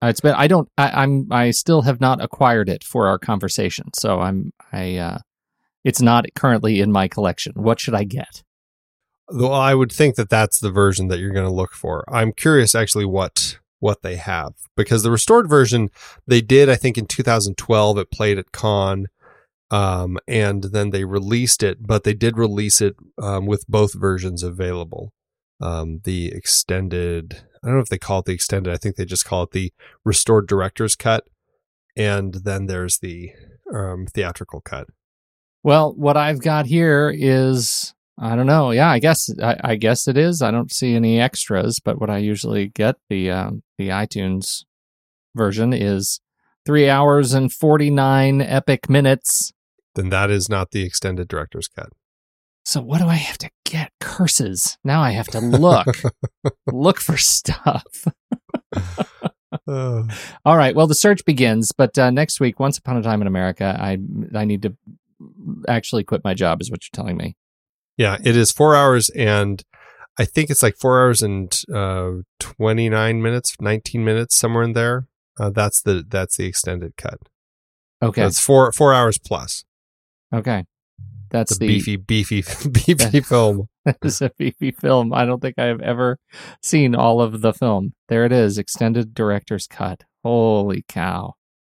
Uh, 0.00 0.06
it's 0.06 0.20
been 0.20 0.34
I 0.34 0.46
don't 0.46 0.68
I, 0.78 1.02
I'm 1.02 1.26
I 1.32 1.50
still 1.50 1.82
have 1.82 2.00
not 2.00 2.22
acquired 2.22 2.68
it 2.68 2.84
for 2.84 3.08
our 3.08 3.18
conversation, 3.18 3.92
so 3.92 4.20
I'm 4.20 4.52
I 4.72 4.96
uh, 4.98 5.18
it's 5.82 6.00
not 6.00 6.26
currently 6.36 6.80
in 6.80 6.92
my 6.92 7.08
collection. 7.08 7.54
What 7.56 7.80
should 7.80 7.94
I 7.94 8.04
get? 8.04 8.44
Well, 9.32 9.52
I 9.52 9.74
would 9.74 9.92
think 9.92 10.14
that 10.14 10.28
that's 10.28 10.60
the 10.60 10.70
version 10.70 11.08
that 11.08 11.18
you're 11.18 11.32
going 11.32 11.46
to 11.46 11.52
look 11.52 11.72
for. 11.72 12.04
I'm 12.08 12.32
curious 12.32 12.74
actually 12.74 13.04
what 13.04 13.59
what 13.80 14.02
they 14.02 14.16
have. 14.16 14.52
Because 14.76 15.02
the 15.02 15.10
restored 15.10 15.48
version 15.48 15.90
they 16.26 16.40
did 16.40 16.68
I 16.68 16.76
think 16.76 16.96
in 16.96 17.06
2012 17.06 17.98
it 17.98 18.10
played 18.10 18.38
at 18.38 18.52
Cannes 18.52 19.08
um, 19.70 20.18
and 20.28 20.64
then 20.64 20.90
they 20.90 21.04
released 21.04 21.62
it 21.62 21.86
but 21.86 22.04
they 22.04 22.14
did 22.14 22.38
release 22.38 22.80
it 22.80 22.94
um, 23.20 23.46
with 23.46 23.66
both 23.66 23.94
versions 23.94 24.42
available. 24.42 25.12
Um, 25.60 26.00
the 26.04 26.28
extended 26.28 27.42
I 27.62 27.66
don't 27.66 27.76
know 27.76 27.82
if 27.82 27.88
they 27.88 27.98
call 27.98 28.20
it 28.20 28.26
the 28.26 28.32
extended 28.32 28.72
I 28.72 28.76
think 28.76 28.96
they 28.96 29.04
just 29.04 29.24
call 29.24 29.42
it 29.42 29.50
the 29.50 29.72
restored 30.04 30.46
director's 30.46 30.94
cut 30.94 31.24
and 31.96 32.34
then 32.34 32.66
there's 32.66 32.98
the 32.98 33.32
um, 33.74 34.06
theatrical 34.06 34.60
cut. 34.60 34.86
Well 35.62 35.92
what 35.94 36.16
I've 36.16 36.40
got 36.40 36.66
here 36.66 37.12
is 37.14 37.94
I 38.22 38.36
don't 38.36 38.46
know. 38.46 38.70
Yeah, 38.70 38.90
I 38.90 38.98
guess 38.98 39.30
I, 39.42 39.56
I, 39.64 39.76
guess 39.76 40.06
it 40.06 40.18
is. 40.18 40.42
I 40.42 40.50
don't 40.50 40.70
see 40.70 40.94
any 40.94 41.18
extras, 41.18 41.80
but 41.82 41.98
what 41.98 42.10
I 42.10 42.18
usually 42.18 42.68
get 42.68 42.96
the 43.08 43.30
um, 43.30 43.62
the 43.78 43.88
iTunes 43.88 44.64
version 45.34 45.72
is 45.72 46.20
three 46.66 46.90
hours 46.90 47.32
and 47.32 47.50
forty 47.50 47.90
nine 47.90 48.42
epic 48.42 48.90
minutes. 48.90 49.52
Then 49.94 50.10
that 50.10 50.30
is 50.30 50.50
not 50.50 50.70
the 50.70 50.82
extended 50.82 51.28
director's 51.28 51.66
cut. 51.66 51.88
So 52.66 52.82
what 52.82 53.00
do 53.00 53.06
I 53.06 53.14
have 53.14 53.38
to 53.38 53.50
get? 53.64 53.90
Curses. 54.00 54.76
Now 54.84 55.00
I 55.00 55.12
have 55.12 55.28
to 55.28 55.40
look 55.40 55.86
look 56.66 57.00
for 57.00 57.16
stuff. 57.16 58.06
oh. 59.66 60.06
All 60.44 60.56
right. 60.58 60.76
Well, 60.76 60.86
the 60.86 60.94
search 60.94 61.24
begins, 61.24 61.72
but 61.72 61.98
uh, 61.98 62.10
next 62.10 62.38
week, 62.38 62.60
Once 62.60 62.76
Upon 62.76 62.98
a 62.98 63.02
Time 63.02 63.22
in 63.22 63.26
America, 63.26 63.76
I 63.80 63.96
I 64.34 64.44
need 64.44 64.60
to 64.62 64.76
actually 65.68 66.04
quit 66.04 66.22
my 66.22 66.34
job, 66.34 66.60
is 66.60 66.70
what 66.70 66.82
you're 66.82 67.02
telling 67.02 67.16
me. 67.16 67.34
Yeah, 67.96 68.16
it 68.24 68.36
is 68.36 68.52
four 68.52 68.74
hours 68.74 69.10
and 69.10 69.62
I 70.18 70.24
think 70.26 70.50
it's 70.50 70.62
like 70.62 70.76
four 70.76 71.00
hours 71.00 71.22
and 71.22 71.50
uh, 71.74 72.10
29 72.40 73.22
minutes, 73.22 73.56
19 73.58 74.04
minutes, 74.04 74.36
somewhere 74.36 74.64
in 74.64 74.74
there. 74.74 75.06
Uh, 75.38 75.48
that's 75.48 75.80
the 75.80 76.04
that's 76.06 76.36
the 76.36 76.44
extended 76.44 76.96
cut. 76.98 77.18
Okay, 78.02 78.24
it's 78.26 78.38
four 78.38 78.70
four 78.72 78.92
hours 78.92 79.18
plus. 79.18 79.64
Okay, 80.34 80.64
that's 81.30 81.56
the, 81.56 81.66
the 81.66 81.68
beefy 81.68 81.96
beefy 81.96 82.42
beefy 82.70 83.20
film. 83.26 83.68
That 83.86 83.96
is 84.02 84.20
a 84.20 84.30
beefy 84.36 84.72
film. 84.72 85.14
I 85.14 85.24
don't 85.24 85.40
think 85.40 85.54
I 85.58 85.64
have 85.64 85.80
ever 85.80 86.18
seen 86.62 86.94
all 86.94 87.22
of 87.22 87.40
the 87.40 87.54
film. 87.54 87.94
There 88.08 88.26
it 88.26 88.32
is, 88.32 88.58
extended 88.58 89.14
director's 89.14 89.66
cut. 89.66 90.04
Holy 90.22 90.84
cow! 90.86 91.34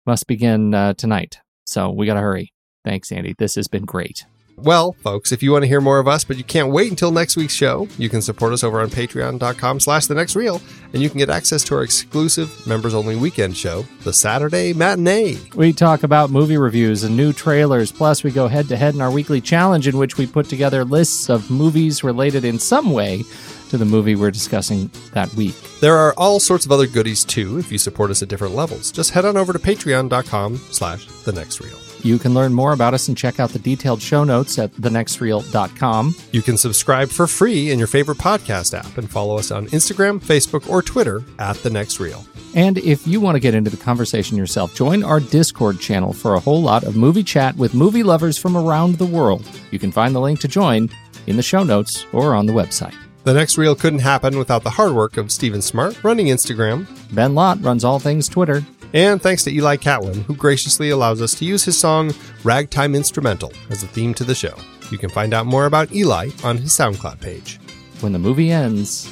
Must 0.06 0.26
begin 0.26 0.72
uh, 0.72 0.94
tonight. 0.94 1.40
So 1.66 1.90
we 1.90 2.06
got 2.06 2.14
to 2.14 2.20
hurry. 2.20 2.54
Thanks, 2.86 3.12
Andy. 3.12 3.34
This 3.36 3.56
has 3.56 3.68
been 3.68 3.84
great. 3.84 4.24
Well, 4.62 4.92
folks, 4.92 5.32
if 5.32 5.42
you 5.42 5.52
want 5.52 5.62
to 5.62 5.68
hear 5.68 5.80
more 5.80 5.98
of 5.98 6.06
us, 6.06 6.22
but 6.22 6.36
you 6.36 6.44
can't 6.44 6.70
wait 6.70 6.90
until 6.90 7.10
next 7.10 7.36
week's 7.36 7.54
show, 7.54 7.88
you 7.96 8.08
can 8.08 8.20
support 8.20 8.52
us 8.52 8.62
over 8.62 8.80
on 8.80 8.90
patreon.com 8.90 9.80
slash 9.80 10.06
the 10.06 10.14
next 10.14 10.36
reel, 10.36 10.60
and 10.92 11.02
you 11.02 11.08
can 11.08 11.18
get 11.18 11.30
access 11.30 11.64
to 11.64 11.74
our 11.76 11.82
exclusive 11.82 12.66
members 12.66 12.92
only 12.92 13.16
weekend 13.16 13.56
show, 13.56 13.86
the 14.04 14.12
Saturday 14.12 14.72
Matinee. 14.72 15.38
We 15.54 15.72
talk 15.72 16.02
about 16.02 16.30
movie 16.30 16.58
reviews 16.58 17.04
and 17.04 17.16
new 17.16 17.32
trailers, 17.32 17.90
plus 17.90 18.22
we 18.22 18.30
go 18.30 18.48
head 18.48 18.68
to 18.68 18.76
head 18.76 18.94
in 18.94 19.00
our 19.00 19.10
weekly 19.10 19.40
challenge 19.40 19.88
in 19.88 19.96
which 19.96 20.18
we 20.18 20.26
put 20.26 20.46
together 20.46 20.84
lists 20.84 21.30
of 21.30 21.50
movies 21.50 22.04
related 22.04 22.44
in 22.44 22.58
some 22.58 22.92
way 22.92 23.22
to 23.70 23.78
the 23.78 23.84
movie 23.84 24.16
we're 24.16 24.30
discussing 24.30 24.90
that 25.14 25.32
week. 25.34 25.54
There 25.80 25.96
are 25.96 26.12
all 26.18 26.40
sorts 26.40 26.66
of 26.66 26.72
other 26.72 26.86
goodies 26.86 27.24
too 27.24 27.58
if 27.58 27.72
you 27.72 27.78
support 27.78 28.10
us 28.10 28.22
at 28.22 28.28
different 28.28 28.54
levels. 28.54 28.92
Just 28.92 29.12
head 29.12 29.24
on 29.24 29.36
over 29.36 29.52
to 29.52 29.58
patreon.com 29.58 30.56
slash 30.70 31.06
the 31.24 31.32
next 31.32 31.60
reel. 31.60 31.78
You 32.02 32.18
can 32.18 32.34
learn 32.34 32.52
more 32.52 32.72
about 32.72 32.94
us 32.94 33.08
and 33.08 33.16
check 33.16 33.40
out 33.40 33.50
the 33.50 33.58
detailed 33.58 34.00
show 34.00 34.24
notes 34.24 34.58
at 34.58 34.72
thenextreel.com. 34.72 36.14
You 36.32 36.42
can 36.42 36.56
subscribe 36.56 37.08
for 37.10 37.26
free 37.26 37.70
in 37.70 37.78
your 37.78 37.88
favorite 37.88 38.18
podcast 38.18 38.78
app 38.78 38.98
and 38.98 39.10
follow 39.10 39.38
us 39.38 39.50
on 39.50 39.66
Instagram, 39.68 40.20
Facebook, 40.20 40.68
or 40.68 40.82
Twitter 40.82 41.22
at 41.38 41.56
The 41.56 41.70
Next 41.70 42.00
Reel. 42.00 42.24
And 42.54 42.78
if 42.78 43.06
you 43.06 43.20
want 43.20 43.36
to 43.36 43.40
get 43.40 43.54
into 43.54 43.70
the 43.70 43.76
conversation 43.76 44.36
yourself, 44.36 44.74
join 44.74 45.04
our 45.04 45.20
Discord 45.20 45.78
channel 45.78 46.12
for 46.12 46.34
a 46.34 46.40
whole 46.40 46.62
lot 46.62 46.84
of 46.84 46.96
movie 46.96 47.22
chat 47.22 47.56
with 47.56 47.74
movie 47.74 48.02
lovers 48.02 48.36
from 48.36 48.56
around 48.56 48.96
the 48.96 49.06
world. 49.06 49.48
You 49.70 49.78
can 49.78 49.92
find 49.92 50.14
the 50.14 50.20
link 50.20 50.40
to 50.40 50.48
join 50.48 50.90
in 51.26 51.36
the 51.36 51.42
show 51.42 51.62
notes 51.62 52.06
or 52.12 52.34
on 52.34 52.46
the 52.46 52.52
website. 52.52 52.94
The 53.22 53.34
next 53.34 53.58
reel 53.58 53.74
couldn't 53.74 53.98
happen 53.98 54.38
without 54.38 54.64
the 54.64 54.70
hard 54.70 54.92
work 54.92 55.16
of 55.16 55.30
Stephen 55.30 55.60
Smart 55.60 56.02
running 56.02 56.26
Instagram. 56.26 56.86
Ben 57.14 57.34
Lott 57.34 57.62
runs 57.62 57.84
all 57.84 57.98
things 57.98 58.28
Twitter. 58.28 58.64
And 58.92 59.22
thanks 59.22 59.44
to 59.44 59.52
Eli 59.52 59.76
Catlin, 59.76 60.22
who 60.22 60.34
graciously 60.34 60.90
allows 60.90 61.22
us 61.22 61.34
to 61.36 61.44
use 61.44 61.64
his 61.64 61.78
song 61.78 62.12
Ragtime 62.42 62.94
Instrumental 62.94 63.52
as 63.70 63.82
a 63.82 63.86
theme 63.86 64.14
to 64.14 64.24
the 64.24 64.34
show. 64.34 64.54
You 64.90 64.98
can 64.98 65.10
find 65.10 65.32
out 65.32 65.46
more 65.46 65.66
about 65.66 65.92
Eli 65.92 66.30
on 66.42 66.58
his 66.58 66.72
SoundCloud 66.72 67.20
page. 67.20 67.60
When 68.00 68.12
the 68.12 68.18
movie 68.18 68.50
ends, 68.50 69.08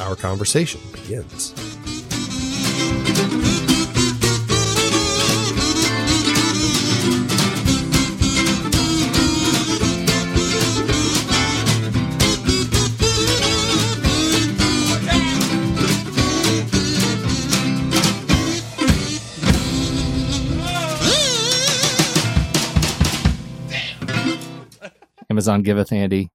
Our 0.00 0.16
conversation 0.16 0.80
begins. 0.92 1.54
Amazon 25.32 25.62
giveth 25.62 25.90
Andy. 25.90 26.28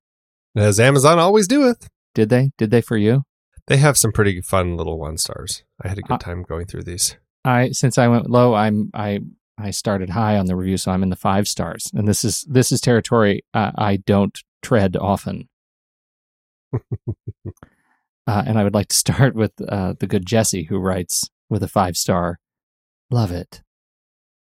As 0.55 0.79
Amazon 0.79 1.19
always 1.19 1.47
doeth. 1.47 1.87
Did 2.15 2.29
they? 2.29 2.49
Did 2.57 2.71
they 2.71 2.81
for 2.81 2.97
you? 2.97 3.21
They 3.67 3.77
have 3.77 3.95
some 3.95 4.11
pretty 4.11 4.41
fun 4.41 4.75
little 4.75 4.97
one 4.97 5.19
stars. 5.19 5.63
I 5.79 5.87
had 5.89 5.99
a 5.99 6.01
good 6.01 6.15
Uh, 6.15 6.17
time 6.17 6.41
going 6.41 6.65
through 6.65 6.81
these. 6.81 7.15
I 7.45 7.69
since 7.73 7.99
I 7.99 8.07
went 8.07 8.27
low, 8.27 8.55
I'm 8.55 8.89
I 8.95 9.19
I 9.55 9.69
started 9.69 10.09
high 10.09 10.35
on 10.35 10.47
the 10.47 10.55
review, 10.55 10.77
so 10.77 10.91
I'm 10.91 11.03
in 11.03 11.11
the 11.11 11.15
five 11.15 11.47
stars, 11.47 11.91
and 11.93 12.07
this 12.07 12.25
is 12.25 12.41
this 12.49 12.71
is 12.71 12.81
territory 12.81 13.43
uh, 13.53 13.71
I 13.75 13.97
don't 13.97 14.35
tread 14.63 14.97
often. 14.97 15.47
uh, 16.73 18.43
and 18.47 18.57
I 18.57 18.63
would 18.63 18.73
like 18.73 18.87
to 18.87 18.95
start 18.95 19.35
with 19.35 19.51
uh, 19.69 19.93
the 19.99 20.07
good 20.07 20.25
Jesse, 20.25 20.63
who 20.63 20.79
writes 20.79 21.29
with 21.51 21.61
a 21.61 21.67
five 21.67 21.97
star. 21.97 22.39
Love 23.11 23.31
it. 23.31 23.61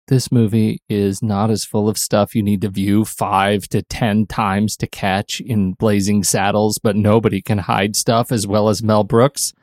This 0.08 0.32
movie 0.32 0.82
is 0.88 1.22
not 1.22 1.52
as 1.52 1.66
full 1.66 1.90
of 1.90 1.98
stuff 1.98 2.34
you 2.34 2.42
need 2.42 2.62
to 2.62 2.70
view 2.70 3.04
five 3.04 3.68
to 3.70 3.82
ten 3.82 4.26
times 4.26 4.78
to 4.78 4.88
catch 4.88 5.42
in 5.42 5.74
Blazing 5.74 6.24
Saddles, 6.24 6.78
but 6.78 6.96
nobody 6.96 7.42
can 7.42 7.58
hide 7.58 7.96
stuff 7.98 8.32
as 8.32 8.48
well 8.48 8.70
as 8.70 8.82
Mel 8.82 9.04
Brooks. 9.04 9.54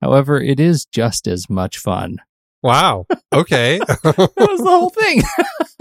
However, 0.00 0.40
it 0.40 0.60
is 0.60 0.84
just 0.84 1.26
as 1.26 1.50
much 1.50 1.76
fun. 1.78 2.18
Wow. 2.62 3.06
Okay. 3.32 3.80
That 4.02 4.30
was 4.38 4.60
the 4.60 4.68
whole 4.68 4.90
thing. 4.90 5.22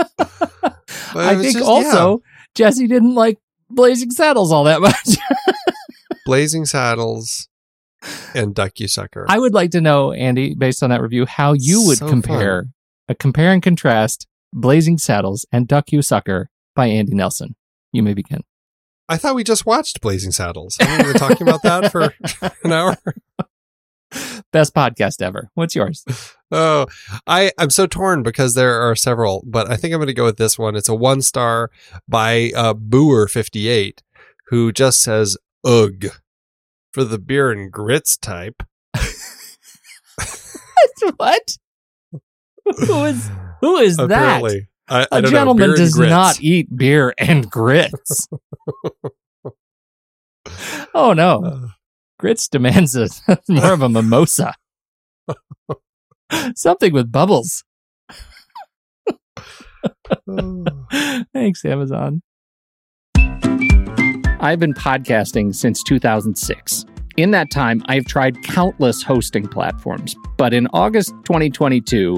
I 1.15 1.35
think 1.35 1.53
just- 1.57 1.65
also 1.65 2.21
Jesse 2.55 2.87
didn't 2.87 3.13
like 3.15 3.37
Blazing 3.69 4.09
Saddles 4.11 4.51
all 4.51 4.63
that 4.63 4.81
much. 4.81 5.17
Blazing 6.25 6.65
Saddles 6.65 7.47
and 8.33 8.55
Duck 8.55 8.79
You 8.79 8.87
Sucker. 8.87 9.25
I 9.29 9.37
would 9.37 9.53
like 9.53 9.71
to 9.71 9.81
know, 9.81 10.11
Andy, 10.13 10.55
based 10.55 10.81
on 10.81 10.89
that 10.89 11.01
review, 11.01 11.25
how 11.27 11.53
you 11.53 11.85
would 11.85 11.99
So 11.99 12.07
compare 12.09 12.65
a 13.09 13.15
compare 13.15 13.51
and 13.51 13.61
contrast 13.61 14.27
Blazing 14.53 14.97
Saddles 14.97 15.45
and 15.51 15.67
Duck 15.67 15.91
You 15.91 16.01
Sucker 16.01 16.49
by 16.75 16.87
Andy 16.87 17.15
Nelson. 17.15 17.55
You 17.91 18.03
may 18.03 18.13
begin. 18.13 18.41
I 19.09 19.17
thought 19.17 19.35
we 19.35 19.43
just 19.43 19.65
watched 19.65 19.99
Blazing 19.99 20.31
Saddles. 20.31 20.77
We 20.79 21.03
were 21.03 21.13
talking 21.13 21.47
about 21.47 21.63
that 21.63 21.91
for 21.91 22.13
an 22.63 22.71
hour? 22.71 22.95
Best 24.51 24.75
podcast 24.75 25.21
ever. 25.21 25.49
What's 25.55 25.75
yours? 25.75 26.05
Oh, 26.51 26.85
I 27.27 27.51
I'm 27.57 27.69
so 27.71 27.87
torn 27.87 28.23
because 28.23 28.53
there 28.53 28.79
are 28.81 28.95
several, 28.95 29.43
but 29.45 29.69
I 29.69 29.75
think 29.75 29.93
I'm 29.93 29.99
going 29.99 30.07
to 30.07 30.13
go 30.13 30.25
with 30.25 30.37
this 30.37 30.57
one. 30.57 30.75
It's 30.75 30.89
a 30.89 30.95
one 30.95 31.21
star 31.21 31.69
by 32.07 32.51
uh, 32.55 32.73
Booer58, 32.73 33.99
who 34.47 34.71
just 34.71 35.01
says 35.01 35.37
"ugh" 35.63 36.05
for 36.91 37.03
the 37.03 37.19
beer 37.19 37.51
and 37.51 37.71
grits 37.71 38.17
type. 38.17 38.63
what? 41.17 41.57
Who 42.87 43.05
is 43.05 43.31
who 43.61 43.77
is 43.77 43.97
that? 43.97 44.05
Apparently, 44.05 44.67
I, 44.87 45.01
I 45.01 45.03
A 45.03 45.07
don't 45.09 45.23
know, 45.23 45.29
gentleman 45.29 45.75
does 45.75 45.97
not 45.97 46.41
eat 46.41 46.75
beer 46.75 47.13
and 47.17 47.49
grits. 47.49 48.27
oh 50.93 51.13
no. 51.13 51.43
Uh, 51.43 51.67
Grits 52.19 52.49
demands 52.49 52.95
a, 52.97 53.07
more 53.49 53.71
of 53.73 53.81
a 53.81 53.89
mimosa. 53.89 54.53
Something 56.53 56.93
with 56.93 57.11
bubbles. 57.11 57.63
Thanks, 61.33 61.63
Amazon. 61.63 62.21
I've 64.41 64.59
been 64.59 64.73
podcasting 64.73 65.55
since 65.55 65.81
2006. 65.83 66.85
In 67.17 67.31
that 67.31 67.51
time, 67.51 67.81
I've 67.85 68.05
tried 68.05 68.41
countless 68.43 69.01
hosting 69.01 69.47
platforms, 69.47 70.15
but 70.37 70.53
in 70.53 70.67
August 70.73 71.11
2022, 71.23 72.17